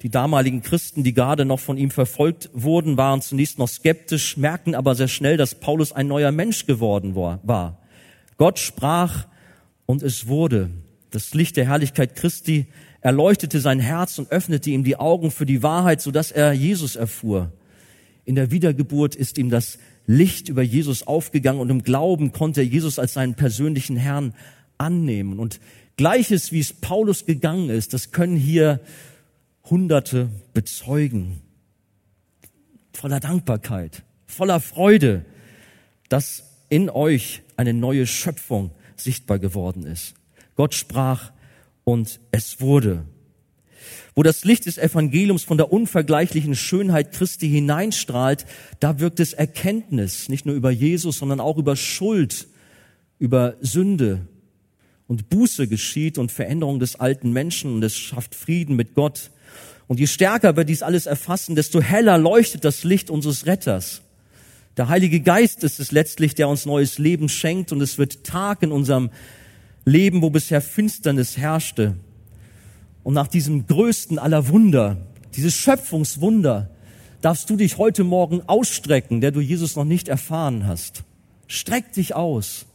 Die 0.00 0.08
damaligen 0.08 0.62
Christen, 0.62 1.04
die 1.04 1.12
gerade 1.12 1.44
noch 1.44 1.60
von 1.60 1.76
ihm 1.76 1.90
verfolgt 1.90 2.48
wurden, 2.54 2.96
waren 2.96 3.20
zunächst 3.20 3.58
noch 3.58 3.68
skeptisch, 3.68 4.38
merkten 4.38 4.74
aber 4.74 4.94
sehr 4.94 5.08
schnell, 5.08 5.36
dass 5.36 5.54
Paulus 5.54 5.92
ein 5.92 6.08
neuer 6.08 6.32
Mensch 6.32 6.64
geworden 6.64 7.14
war. 7.14 7.78
Gott 8.38 8.58
sprach 8.58 9.26
und 9.84 10.02
es 10.02 10.28
wurde. 10.28 10.70
Das 11.10 11.34
Licht 11.34 11.56
der 11.56 11.66
Herrlichkeit 11.66 12.16
Christi 12.16 12.66
erleuchtete 13.00 13.60
sein 13.60 13.80
Herz 13.80 14.18
und 14.18 14.30
öffnete 14.32 14.70
ihm 14.70 14.84
die 14.84 14.96
Augen 14.96 15.30
für 15.30 15.46
die 15.46 15.62
Wahrheit, 15.62 16.00
sodass 16.00 16.32
er 16.32 16.52
Jesus 16.52 16.96
erfuhr. 16.96 17.52
In 18.24 18.34
der 18.34 18.50
Wiedergeburt 18.50 19.14
ist 19.14 19.38
ihm 19.38 19.50
das 19.50 19.78
Licht 20.06 20.48
über 20.48 20.62
Jesus 20.62 21.06
aufgegangen 21.06 21.60
und 21.60 21.70
im 21.70 21.82
Glauben 21.82 22.32
konnte 22.32 22.60
er 22.60 22.66
Jesus 22.66 22.98
als 22.98 23.14
seinen 23.14 23.34
persönlichen 23.34 23.96
Herrn 23.96 24.34
annehmen. 24.78 25.38
Und 25.38 25.60
Gleiches, 25.96 26.52
wie 26.52 26.60
es 26.60 26.72
Paulus 26.72 27.26
gegangen 27.26 27.70
ist, 27.70 27.92
das 27.92 28.10
können 28.10 28.36
hier 28.36 28.80
Hunderte 29.64 30.28
bezeugen. 30.52 31.40
Voller 32.92 33.20
Dankbarkeit, 33.20 34.02
voller 34.26 34.60
Freude, 34.60 35.24
dass 36.08 36.44
in 36.68 36.90
euch 36.90 37.42
eine 37.56 37.74
neue 37.74 38.06
Schöpfung 38.06 38.70
sichtbar 38.96 39.38
geworden 39.38 39.84
ist. 39.84 40.14
Gott 40.56 40.74
sprach 40.74 41.32
und 41.84 42.20
es 42.32 42.60
wurde. 42.60 43.04
Wo 44.14 44.22
das 44.22 44.44
Licht 44.44 44.66
des 44.66 44.78
Evangeliums 44.78 45.44
von 45.44 45.58
der 45.58 45.70
unvergleichlichen 45.72 46.54
Schönheit 46.56 47.12
Christi 47.12 47.48
hineinstrahlt, 47.48 48.46
da 48.80 48.98
wirkt 48.98 49.20
es 49.20 49.34
Erkenntnis, 49.34 50.28
nicht 50.28 50.46
nur 50.46 50.54
über 50.54 50.70
Jesus, 50.70 51.18
sondern 51.18 51.38
auch 51.38 51.58
über 51.58 51.76
Schuld, 51.76 52.48
über 53.18 53.56
Sünde 53.60 54.26
und 55.06 55.28
Buße 55.28 55.68
geschieht 55.68 56.18
und 56.18 56.32
Veränderung 56.32 56.80
des 56.80 56.96
alten 56.96 57.32
Menschen 57.32 57.74
und 57.74 57.82
es 57.82 57.96
schafft 57.96 58.34
Frieden 58.34 58.74
mit 58.74 58.94
Gott. 58.94 59.30
Und 59.86 60.00
je 60.00 60.06
stärker 60.06 60.56
wir 60.56 60.64
dies 60.64 60.82
alles 60.82 61.06
erfassen, 61.06 61.54
desto 61.54 61.80
heller 61.80 62.18
leuchtet 62.18 62.64
das 62.64 62.84
Licht 62.84 63.10
unseres 63.10 63.46
Retters. 63.46 64.02
Der 64.76 64.88
Heilige 64.88 65.20
Geist 65.20 65.62
ist 65.62 65.78
es 65.78 65.92
letztlich, 65.92 66.34
der 66.34 66.48
uns 66.48 66.66
neues 66.66 66.98
Leben 66.98 67.28
schenkt 67.28 67.72
und 67.72 67.80
es 67.80 67.98
wird 67.98 68.24
Tag 68.24 68.62
in 68.62 68.72
unserem 68.72 69.10
Leben, 69.86 70.20
wo 70.20 70.30
bisher 70.30 70.60
Finsternis 70.60 71.38
herrschte. 71.38 71.96
Und 73.04 73.14
nach 73.14 73.28
diesem 73.28 73.66
größten 73.66 74.18
aller 74.18 74.48
Wunder, 74.48 74.98
dieses 75.36 75.54
Schöpfungswunder, 75.54 76.70
darfst 77.22 77.48
du 77.48 77.56
dich 77.56 77.78
heute 77.78 78.02
Morgen 78.02 78.42
ausstrecken, 78.48 79.20
der 79.20 79.30
du 79.30 79.40
Jesus 79.40 79.76
noch 79.76 79.84
nicht 79.84 80.08
erfahren 80.08 80.66
hast. 80.66 81.04
Streck 81.46 81.92
dich 81.92 82.14
aus. 82.14 82.66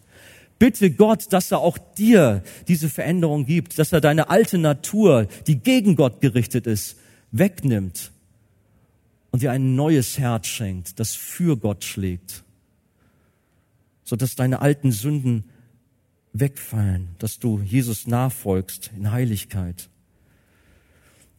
Bitte 0.58 0.90
Gott, 0.92 1.34
dass 1.34 1.52
er 1.52 1.60
auch 1.60 1.78
dir 1.78 2.44
diese 2.68 2.88
Veränderung 2.88 3.46
gibt, 3.46 3.78
dass 3.78 3.92
er 3.92 4.00
deine 4.00 4.30
alte 4.30 4.58
Natur, 4.58 5.28
die 5.48 5.58
gegen 5.58 5.96
Gott 5.96 6.22
gerichtet 6.22 6.66
ist, 6.66 6.98
wegnimmt 7.32 8.12
und 9.32 9.42
dir 9.42 9.52
ein 9.52 9.76
neues 9.76 10.18
Herz 10.18 10.48
schenkt, 10.48 11.00
das 11.00 11.14
für 11.14 11.58
Gott 11.58 11.84
schlägt, 11.84 12.44
so 14.06 14.16
dass 14.16 14.36
deine 14.36 14.62
alten 14.62 14.92
Sünden 14.92 15.46
wegfallen, 16.34 17.10
dass 17.20 17.40
du 17.40 17.60
Jesus 17.60 18.08
nachfolgst 18.08 18.92
in 18.96 19.12
Heiligkeit. 19.12 19.90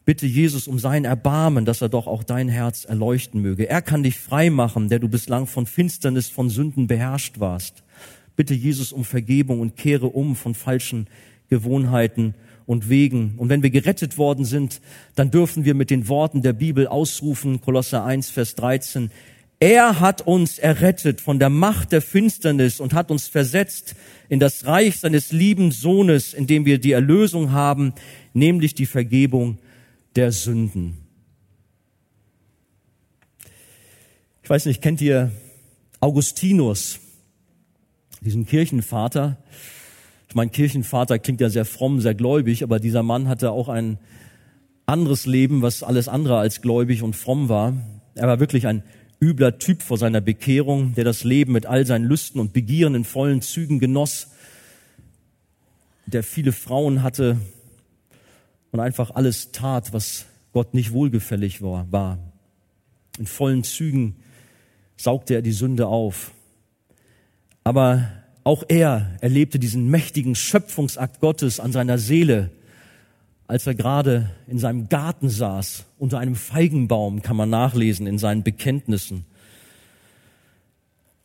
Bitte 0.05 0.25
Jesus 0.25 0.67
um 0.67 0.79
sein 0.79 1.05
Erbarmen, 1.05 1.63
dass 1.63 1.81
er 1.81 1.87
doch 1.87 2.07
auch 2.07 2.23
dein 2.23 2.49
Herz 2.49 2.83
erleuchten 2.83 3.41
möge. 3.41 3.69
Er 3.69 3.81
kann 3.81 4.03
dich 4.03 4.19
frei 4.19 4.49
machen, 4.49 4.89
der 4.89 4.99
du 4.99 5.07
bislang 5.07 5.47
von 5.47 5.65
Finsternis, 5.65 6.27
von 6.29 6.49
Sünden 6.49 6.87
beherrscht 6.87 7.39
warst. 7.39 7.83
Bitte 8.35 8.53
Jesus 8.53 8.91
um 8.91 9.05
Vergebung 9.05 9.61
und 9.61 9.77
kehre 9.77 10.07
um 10.07 10.35
von 10.35 10.55
falschen 10.55 11.07
Gewohnheiten 11.49 12.35
und 12.65 12.89
Wegen. 12.89 13.35
Und 13.37 13.47
wenn 13.49 13.63
wir 13.63 13.69
gerettet 13.69 14.17
worden 14.17 14.43
sind, 14.43 14.81
dann 15.15 15.31
dürfen 15.31 15.63
wir 15.63 15.73
mit 15.73 15.89
den 15.89 16.09
Worten 16.09 16.41
der 16.41 16.53
Bibel 16.53 16.87
ausrufen, 16.87 17.61
Kolosser 17.61 18.03
1, 18.03 18.29
Vers 18.29 18.55
13, 18.55 19.11
er 19.63 20.01
hat 20.01 20.27
uns 20.27 20.59
errettet 20.59 21.21
von 21.21 21.39
der 21.39 21.49
Macht 21.49 21.93
der 21.93 22.01
Finsternis 22.01 22.81
und 22.81 22.93
hat 22.93 23.09
uns 23.11 23.29
versetzt 23.29 23.95
in 24.27 24.41
das 24.41 24.65
Reich 24.65 24.99
seines 24.99 25.31
lieben 25.31 25.71
Sohnes, 25.71 26.33
in 26.33 26.47
dem 26.47 26.65
wir 26.65 26.79
die 26.79 26.91
Erlösung 26.91 27.53
haben, 27.53 27.93
nämlich 28.33 28.75
die 28.75 28.85
Vergebung 28.85 29.59
der 30.17 30.33
Sünden. 30.33 30.97
Ich 34.43 34.49
weiß 34.49 34.65
nicht, 34.65 34.81
kennt 34.81 34.99
ihr 34.99 35.31
Augustinus, 36.01 36.99
diesen 38.19 38.45
Kirchenvater? 38.45 39.37
Ich 40.27 40.35
meine, 40.35 40.51
Kirchenvater 40.51 41.19
klingt 41.19 41.39
ja 41.39 41.49
sehr 41.49 41.63
fromm, 41.63 42.01
sehr 42.01 42.15
gläubig, 42.15 42.63
aber 42.63 42.81
dieser 42.81 43.01
Mann 43.01 43.29
hatte 43.29 43.51
auch 43.51 43.69
ein 43.69 43.97
anderes 44.85 45.25
Leben, 45.25 45.61
was 45.61 45.83
alles 45.83 46.09
andere 46.09 46.37
als 46.37 46.61
gläubig 46.61 47.01
und 47.01 47.15
fromm 47.15 47.47
war. 47.47 47.73
Er 48.15 48.27
war 48.27 48.41
wirklich 48.41 48.67
ein 48.67 48.83
übler 49.23 49.57
Typ 49.57 49.81
vor 49.81 49.97
seiner 49.97 50.21
Bekehrung, 50.21 50.93
der 50.95 51.05
das 51.05 51.23
Leben 51.23 51.53
mit 51.53 51.65
all 51.65 51.85
seinen 51.85 52.05
Lüsten 52.05 52.41
und 52.41 52.53
Begieren 52.53 52.93
in 52.93 53.05
vollen 53.05 53.41
Zügen 53.41 53.79
genoss, 53.79 54.27
der 56.05 56.23
viele 56.23 56.51
Frauen 56.51 57.03
hatte 57.03 57.37
und 58.71 58.79
einfach 58.79 59.11
alles 59.11 59.51
tat, 59.51 59.93
was 59.93 60.25
Gott 60.51 60.73
nicht 60.73 60.91
wohlgefällig 60.91 61.61
war. 61.61 62.19
In 63.17 63.25
vollen 63.25 63.63
Zügen 63.63 64.17
saugte 64.97 65.35
er 65.35 65.41
die 65.41 65.53
Sünde 65.53 65.87
auf. 65.87 66.31
Aber 67.63 68.09
auch 68.43 68.63
er 68.67 69.15
erlebte 69.21 69.57
diesen 69.57 69.89
mächtigen 69.89 70.35
Schöpfungsakt 70.35 71.21
Gottes 71.21 71.61
an 71.61 71.71
seiner 71.71 71.97
Seele, 71.97 72.49
als 73.47 73.67
er 73.67 73.75
gerade 73.75 74.31
in 74.47 74.59
seinem 74.59 74.89
Garten 74.89 75.29
saß, 75.29 75.85
unter 76.03 76.19
einem 76.19 76.35
Feigenbaum, 76.35 77.21
kann 77.21 77.37
man 77.37 77.49
nachlesen 77.49 78.07
in 78.07 78.17
seinen 78.17 78.43
Bekenntnissen. 78.43 79.23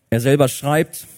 Er 0.08 0.20
selber 0.20 0.46
schreibt, 0.46 1.08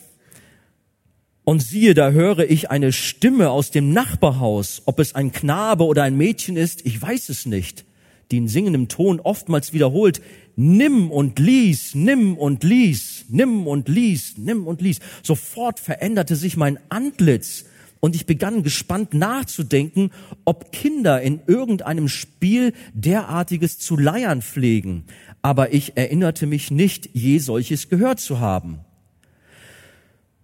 und 1.44 1.62
siehe, 1.62 1.92
da 1.92 2.11
höre 2.11 2.50
ich 2.50 2.70
eine 2.70 2.90
Stimme 2.90 3.50
aus 3.50 3.70
dem 3.70 3.92
Nachbarhaus, 3.92 4.82
ob 4.86 4.98
es 4.98 5.14
ein 5.14 5.30
Knabe 5.32 5.84
oder 5.84 6.04
ein 6.04 6.16
Mädchen 6.16 6.56
ist, 6.56 6.86
ich 6.86 7.02
weiß 7.02 7.28
es 7.28 7.44
nicht, 7.44 7.84
die 8.30 8.38
in 8.38 8.48
singendem 8.48 8.88
Ton 8.88 9.20
oftmals 9.20 9.74
wiederholt, 9.74 10.22
nimm 10.56 11.11
und 11.11 11.38
lies, 11.38 11.94
nimm 11.94 12.38
und 12.38 12.64
lies, 12.64 13.26
nimm 13.28 13.66
und 13.66 13.88
lies, 13.88 14.34
nimm 14.38 14.66
und 14.66 14.80
lies. 14.80 15.00
Sofort 15.22 15.80
veränderte 15.80 16.34
sich 16.34 16.56
mein 16.56 16.78
Antlitz 16.88 17.66
und 18.01 18.16
ich 18.16 18.26
begann 18.26 18.62
gespannt 18.62 19.14
nachzudenken, 19.14 20.11
ob 20.44 20.72
Kinder 20.72 21.20
in 21.20 21.40
irgendeinem 21.46 22.09
Spiel 22.09 22.72
derartiges 22.94 23.78
zu 23.78 23.96
leiern 23.96 24.42
pflegen. 24.42 25.05
Aber 25.42 25.72
ich 25.72 25.96
erinnerte 25.96 26.46
mich 26.46 26.70
nicht, 26.70 27.11
je 27.12 27.38
solches 27.38 27.88
gehört 27.88 28.20
zu 28.20 28.40
haben. 28.40 28.80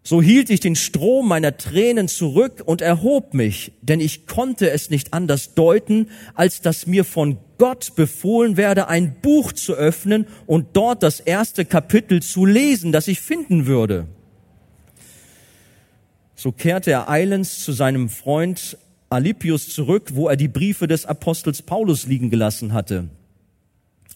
So 0.03 0.23
hielt 0.23 0.51
ich 0.51 0.61
den 0.61 0.77
Strom 0.77 1.27
meiner 1.27 1.57
Tränen 1.57 2.07
zurück 2.07 2.63
und 2.65 2.81
erhob 2.81 3.35
mich, 3.35 3.73
denn 3.83 3.99
ich 3.99 4.29
konnte 4.29 4.71
es 4.71 4.89
nicht 4.89 5.13
anders 5.13 5.55
deuten, 5.55 6.11
als 6.35 6.61
dass 6.61 6.87
mir 6.87 7.05
von 7.05 7.39
Gott 7.59 7.97
befohlen 7.97 8.57
werde, 8.57 8.87
ein 8.87 9.17
Buch 9.21 9.51
zu 9.51 9.75
öffnen 9.75 10.29
und 10.47 10.69
dort 10.75 11.03
das 11.03 11.19
erste 11.19 11.65
Kapitel 11.65 12.23
zu 12.23 12.47
lesen, 12.47 12.93
das 12.93 13.09
ich 13.09 13.21
finden 13.21 13.67
würde. 13.67 14.07
So 16.37 16.53
kehrte 16.53 16.93
er 16.93 17.11
eilends 17.11 17.65
zu 17.65 17.73
seinem 17.73 18.09
Freund 18.09 18.79
Alipius 19.11 19.69
zurück, 19.69 20.11
wo 20.15 20.29
er 20.29 20.37
die 20.37 20.49
Briefe 20.49 20.87
des 20.87 21.05
Apostels 21.05 21.63
Paulus 21.63 22.07
liegen 22.07 22.31
gelassen 22.31 22.73
hatte. 22.73 23.09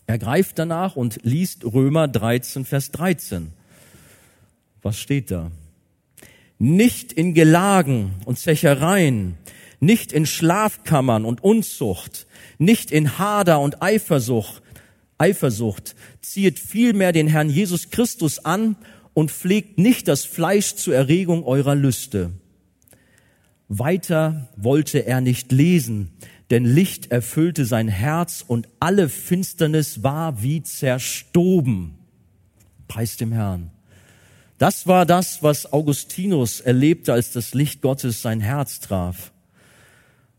Er 0.07 0.18
greift 0.18 0.59
danach 0.59 0.95
und 0.95 1.18
liest 1.23 1.64
Römer 1.64 2.07
13, 2.07 2.64
Vers 2.64 2.93
13. 2.93 3.49
Was 4.83 4.99
steht 4.99 5.33
da? 5.33 5.51
nicht 6.61 7.12
in 7.14 7.33
Gelagen 7.33 8.12
und 8.27 8.39
Zechereien, 8.39 9.37
nicht 9.81 10.12
in 10.12 10.27
Schlafkammern 10.27 11.25
und 11.25 11.43
Unzucht, 11.43 12.27
nicht 12.59 12.91
in 12.93 13.18
Hader 13.18 13.61
und 13.61 13.83
Eifersucht, 13.83 14.62
Eifersucht, 15.16 15.97
ziehet 16.21 16.59
vielmehr 16.59 17.12
den 17.12 17.29
Herrn 17.29 17.49
Jesus 17.49 17.89
Christus 17.91 18.45
an 18.45 18.77
und 19.14 19.30
pflegt 19.30 19.78
nicht 19.78 20.08
das 20.08 20.24
Fleisch 20.24 20.74
zur 20.76 20.94
Erregung 20.94 21.44
eurer 21.44 21.74
Lüste. 21.74 22.30
Weiter 23.68 24.48
wollte 24.56 25.06
er 25.06 25.20
nicht 25.20 25.52
lesen, 25.52 26.11
denn 26.50 26.64
Licht 26.64 27.12
erfüllte 27.12 27.64
sein 27.64 27.88
Herz 27.88 28.44
und 28.46 28.68
alle 28.80 29.08
Finsternis 29.08 30.02
war 30.02 30.42
wie 30.42 30.62
zerstoben. 30.62 31.94
Preis 32.88 33.16
dem 33.16 33.32
Herrn. 33.32 33.70
Das 34.58 34.86
war 34.86 35.06
das, 35.06 35.42
was 35.42 35.72
Augustinus 35.72 36.61
erlebte, 36.61 37.12
als 37.12 37.32
das 37.32 37.54
Licht 37.54 37.80
Gottes 37.80 38.20
sein 38.20 38.40
Herz 38.40 38.80
traf. 38.80 39.32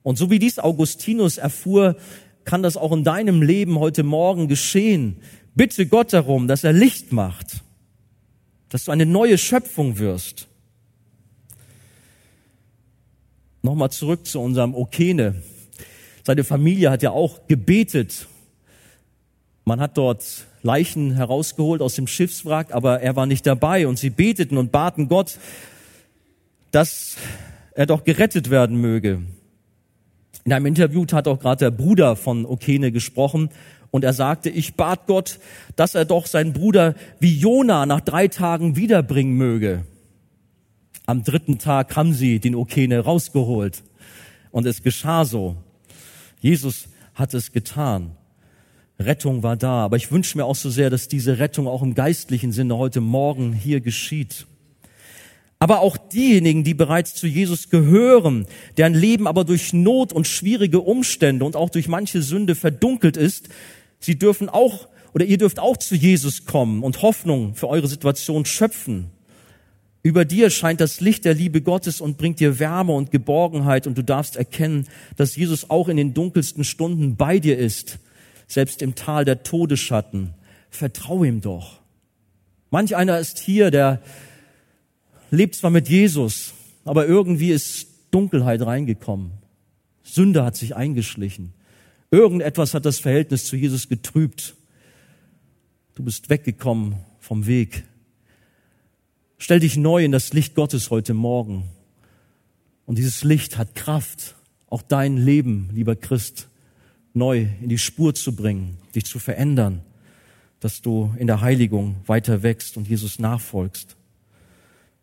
Und 0.04 0.18
so 0.18 0.30
wie 0.30 0.38
dies 0.38 0.60
Augustinus 0.60 1.38
erfuhr, 1.38 1.96
kann 2.44 2.62
das 2.62 2.78
auch 2.78 2.92
in 2.92 3.04
deinem 3.04 3.42
Leben 3.42 3.80
heute 3.80 4.04
Morgen 4.04 4.48
geschehen. 4.48 5.18
Bitte 5.56 5.86
Gott 5.86 6.14
darum, 6.14 6.48
dass 6.48 6.64
er 6.64 6.74
Licht 6.74 7.12
macht, 7.12 7.64
dass 8.72 8.86
du 8.86 8.92
eine 8.92 9.06
neue 9.06 9.38
Schöpfung 9.38 10.00
wirst. 10.00 10.48
Nochmal 13.62 13.92
zurück 13.92 14.26
zu 14.26 14.40
unserem 14.40 14.74
Okene. 14.74 15.44
Seine 16.24 16.46
Familie 16.46 16.90
hat 16.90 17.04
ja 17.04 17.12
auch 17.12 17.48
gebetet. 17.48 18.28
Man 19.66 19.82
hat 19.82 19.98
dort 19.98 20.46
Leichen 20.64 21.14
herausgeholt 21.14 21.82
aus 21.82 21.96
dem 21.96 22.08
Schiffswrack, 22.08 22.74
aber 22.74 23.02
er 23.02 23.16
war 23.18 23.26
nicht 23.26 23.46
dabei 23.46 23.88
und 23.88 24.00
sie 24.00 24.10
beteten 24.10 24.58
und 24.58 24.72
baten 24.72 25.10
Gott, 25.10 25.38
dass 26.72 27.18
er 27.74 27.86
doch 27.86 28.06
gerettet 28.06 28.50
werden 28.50 28.78
möge. 28.78 29.22
In 30.46 30.54
einem 30.54 30.66
Interview 30.68 31.06
hat 31.12 31.28
auch 31.28 31.40
gerade 31.40 31.66
der 31.66 31.72
Bruder 31.72 32.16
von 32.16 32.46
Okene 32.46 32.94
gesprochen 32.94 33.50
und 33.92 34.04
er 34.04 34.14
sagte, 34.14 34.50
ich 34.50 34.76
bat 34.76 35.06
Gott, 35.06 35.40
dass 35.76 35.96
er 35.96 36.06
doch 36.06 36.26
seinen 36.26 36.54
Bruder 36.54 36.96
wie 37.20 37.38
Jona 37.38 37.86
nach 37.86 38.02
drei 38.02 38.28
Tagen 38.30 38.76
wiederbringen 38.76 39.36
möge. 39.36 39.86
Am 41.06 41.24
dritten 41.24 41.60
Tag 41.60 41.96
haben 41.96 42.14
sie 42.14 42.40
den 42.40 42.56
Okene 42.56 43.02
rausgeholt 43.02 43.84
und 44.52 44.66
es 44.66 44.82
geschah 44.82 45.26
so. 45.26 45.58
Jesus 46.40 46.88
hat 47.14 47.34
es 47.34 47.52
getan. 47.52 48.12
Rettung 48.98 49.44
war 49.44 49.58
da, 49.58 49.84
aber 49.84 49.98
ich 49.98 50.12
wünsche 50.12 50.38
mir 50.38 50.46
auch 50.46 50.56
so 50.56 50.70
sehr, 50.70 50.90
dass 50.90 51.08
diese 51.08 51.40
Rettung 51.40 51.68
auch 51.68 51.82
im 51.82 51.96
geistlichen 51.96 52.52
Sinne 52.52 52.78
heute 52.78 53.02
Morgen 53.02 53.52
hier 53.52 53.82
geschieht. 53.82 54.46
Aber 55.60 55.82
auch 55.82 55.98
diejenigen, 55.98 56.64
die 56.64 56.74
bereits 56.74 57.14
zu 57.14 57.28
Jesus 57.28 57.70
gehören, 57.70 58.48
deren 58.78 58.96
Leben 58.96 59.28
aber 59.28 59.44
durch 59.44 59.74
Not 59.74 60.12
und 60.12 60.28
schwierige 60.28 60.80
Umstände 60.80 61.46
und 61.46 61.56
auch 61.56 61.70
durch 61.70 61.88
manche 61.88 62.22
Sünde 62.22 62.56
verdunkelt 62.56 63.16
ist, 63.16 63.50
sie 64.02 64.20
dürfen 64.20 64.50
auch 64.50 64.90
oder 65.14 65.26
ihr 65.26 65.38
dürft 65.38 65.60
auch 65.60 65.78
zu 65.78 65.96
Jesus 65.96 66.46
kommen 66.46 66.84
und 66.84 67.02
Hoffnung 67.02 67.56
für 67.56 67.70
eure 67.70 67.88
Situation 67.88 68.44
schöpfen. 68.44 69.12
Über 70.04 70.26
dir 70.26 70.50
scheint 70.50 70.82
das 70.82 71.00
Licht 71.00 71.26
der 71.26 71.36
Liebe 71.36 71.62
Gottes 71.62 72.02
und 72.02 72.18
bringt 72.18 72.40
dir 72.40 72.60
Wärme 72.60 72.94
und 72.94 73.12
Geborgenheit 73.12 73.86
und 73.86 73.98
du 73.98 74.04
darfst 74.04 74.36
erkennen, 74.36 74.88
dass 75.16 75.36
Jesus 75.36 75.70
auch 75.70 75.88
in 75.88 75.98
den 75.98 76.14
dunkelsten 76.14 76.64
Stunden 76.64 77.16
bei 77.16 77.40
dir 77.40 77.58
ist, 77.58 78.00
selbst 78.48 78.82
im 78.82 78.96
Tal 78.96 79.26
der 79.26 79.44
Todesschatten. 79.44 80.34
Vertrau 80.72 81.24
ihm 81.24 81.42
doch. 81.42 81.82
Manch 82.72 82.96
einer 82.96 83.20
ist 83.20 83.38
hier, 83.38 83.70
der 83.70 84.02
lebt 85.30 85.56
zwar 85.56 85.70
mit 85.70 85.88
Jesus, 85.88 86.54
aber 86.84 87.06
irgendwie 87.06 87.52
ist 87.52 87.88
Dunkelheit 88.10 88.62
reingekommen. 88.62 89.32
Sünde 90.04 90.44
hat 90.44 90.56
sich 90.56 90.76
eingeschlichen. 90.76 91.54
Irgendetwas 92.12 92.74
hat 92.74 92.86
das 92.86 93.00
Verhältnis 93.00 93.46
zu 93.46 93.56
Jesus 93.56 93.88
getrübt. 93.88 94.56
Du 95.96 96.04
bist 96.04 96.30
weggekommen 96.30 96.98
vom 97.20 97.48
Weg. 97.48 97.86
Stell 99.38 99.62
dich 99.62 99.78
neu 99.78 100.04
in 100.04 100.12
das 100.12 100.34
Licht 100.34 100.54
Gottes 100.54 100.90
heute 100.90 101.14
Morgen. 101.14 101.70
Und 102.86 102.98
dieses 102.98 103.24
Licht 103.24 103.58
hat 103.58 103.76
Kraft, 103.76 104.36
auch 104.68 104.82
dein 104.82 105.16
Leben, 105.16 105.70
lieber 105.74 105.96
Christ, 105.96 106.50
neu 107.14 107.48
in 107.62 107.70
die 107.70 107.78
Spur 107.78 108.14
zu 108.14 108.36
bringen, 108.36 108.78
dich 108.94 109.06
zu 109.06 109.18
verändern, 109.18 109.82
dass 110.60 110.82
du 110.82 111.14
in 111.18 111.28
der 111.28 111.40
Heiligung 111.40 111.96
weiter 112.08 112.44
wächst 112.44 112.76
und 112.76 112.90
Jesus 112.90 113.20
nachfolgst. 113.20 113.96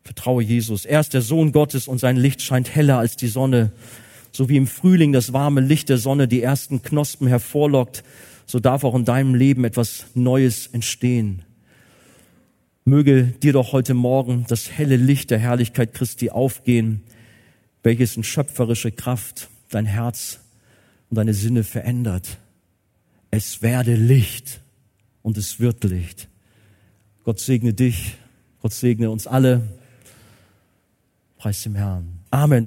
Vertraue 0.02 0.42
Jesus. 0.42 0.84
Er 0.84 1.00
ist 1.00 1.14
der 1.14 1.22
Sohn 1.22 1.52
Gottes 1.52 1.88
und 1.88 1.98
sein 1.98 2.16
Licht 2.16 2.42
scheint 2.42 2.74
heller 2.74 2.98
als 2.98 3.16
die 3.16 3.28
Sonne. 3.28 3.72
So 4.32 4.48
wie 4.48 4.56
im 4.56 4.66
Frühling 4.66 5.12
das 5.12 5.32
warme 5.32 5.60
Licht 5.60 5.88
der 5.88 5.98
Sonne 5.98 6.28
die 6.28 6.42
ersten 6.42 6.82
Knospen 6.82 7.26
hervorlockt, 7.26 8.04
so 8.46 8.60
darf 8.60 8.84
auch 8.84 8.94
in 8.94 9.04
deinem 9.04 9.34
Leben 9.34 9.64
etwas 9.64 10.06
Neues 10.14 10.68
entstehen. 10.68 11.42
Möge 12.84 13.24
dir 13.42 13.52
doch 13.52 13.72
heute 13.72 13.92
Morgen 13.92 14.46
das 14.48 14.70
helle 14.70 14.96
Licht 14.96 15.30
der 15.30 15.38
Herrlichkeit 15.38 15.92
Christi 15.92 16.30
aufgehen, 16.30 17.02
welches 17.82 18.16
in 18.16 18.24
schöpferische 18.24 18.92
Kraft 18.92 19.48
dein 19.68 19.84
Herz 19.84 20.40
und 21.10 21.18
deine 21.18 21.34
Sinne 21.34 21.64
verändert. 21.64 22.38
Es 23.30 23.60
werde 23.60 23.94
Licht 23.94 24.60
und 25.22 25.36
es 25.36 25.60
wird 25.60 25.84
Licht. 25.84 26.28
Gott 27.24 27.40
segne 27.40 27.74
dich, 27.74 28.16
Gott 28.62 28.72
segne 28.72 29.10
uns 29.10 29.26
alle. 29.26 29.68
Preis 31.36 31.62
dem 31.62 31.76
Herrn. 31.76 32.20
Amen. 32.30 32.66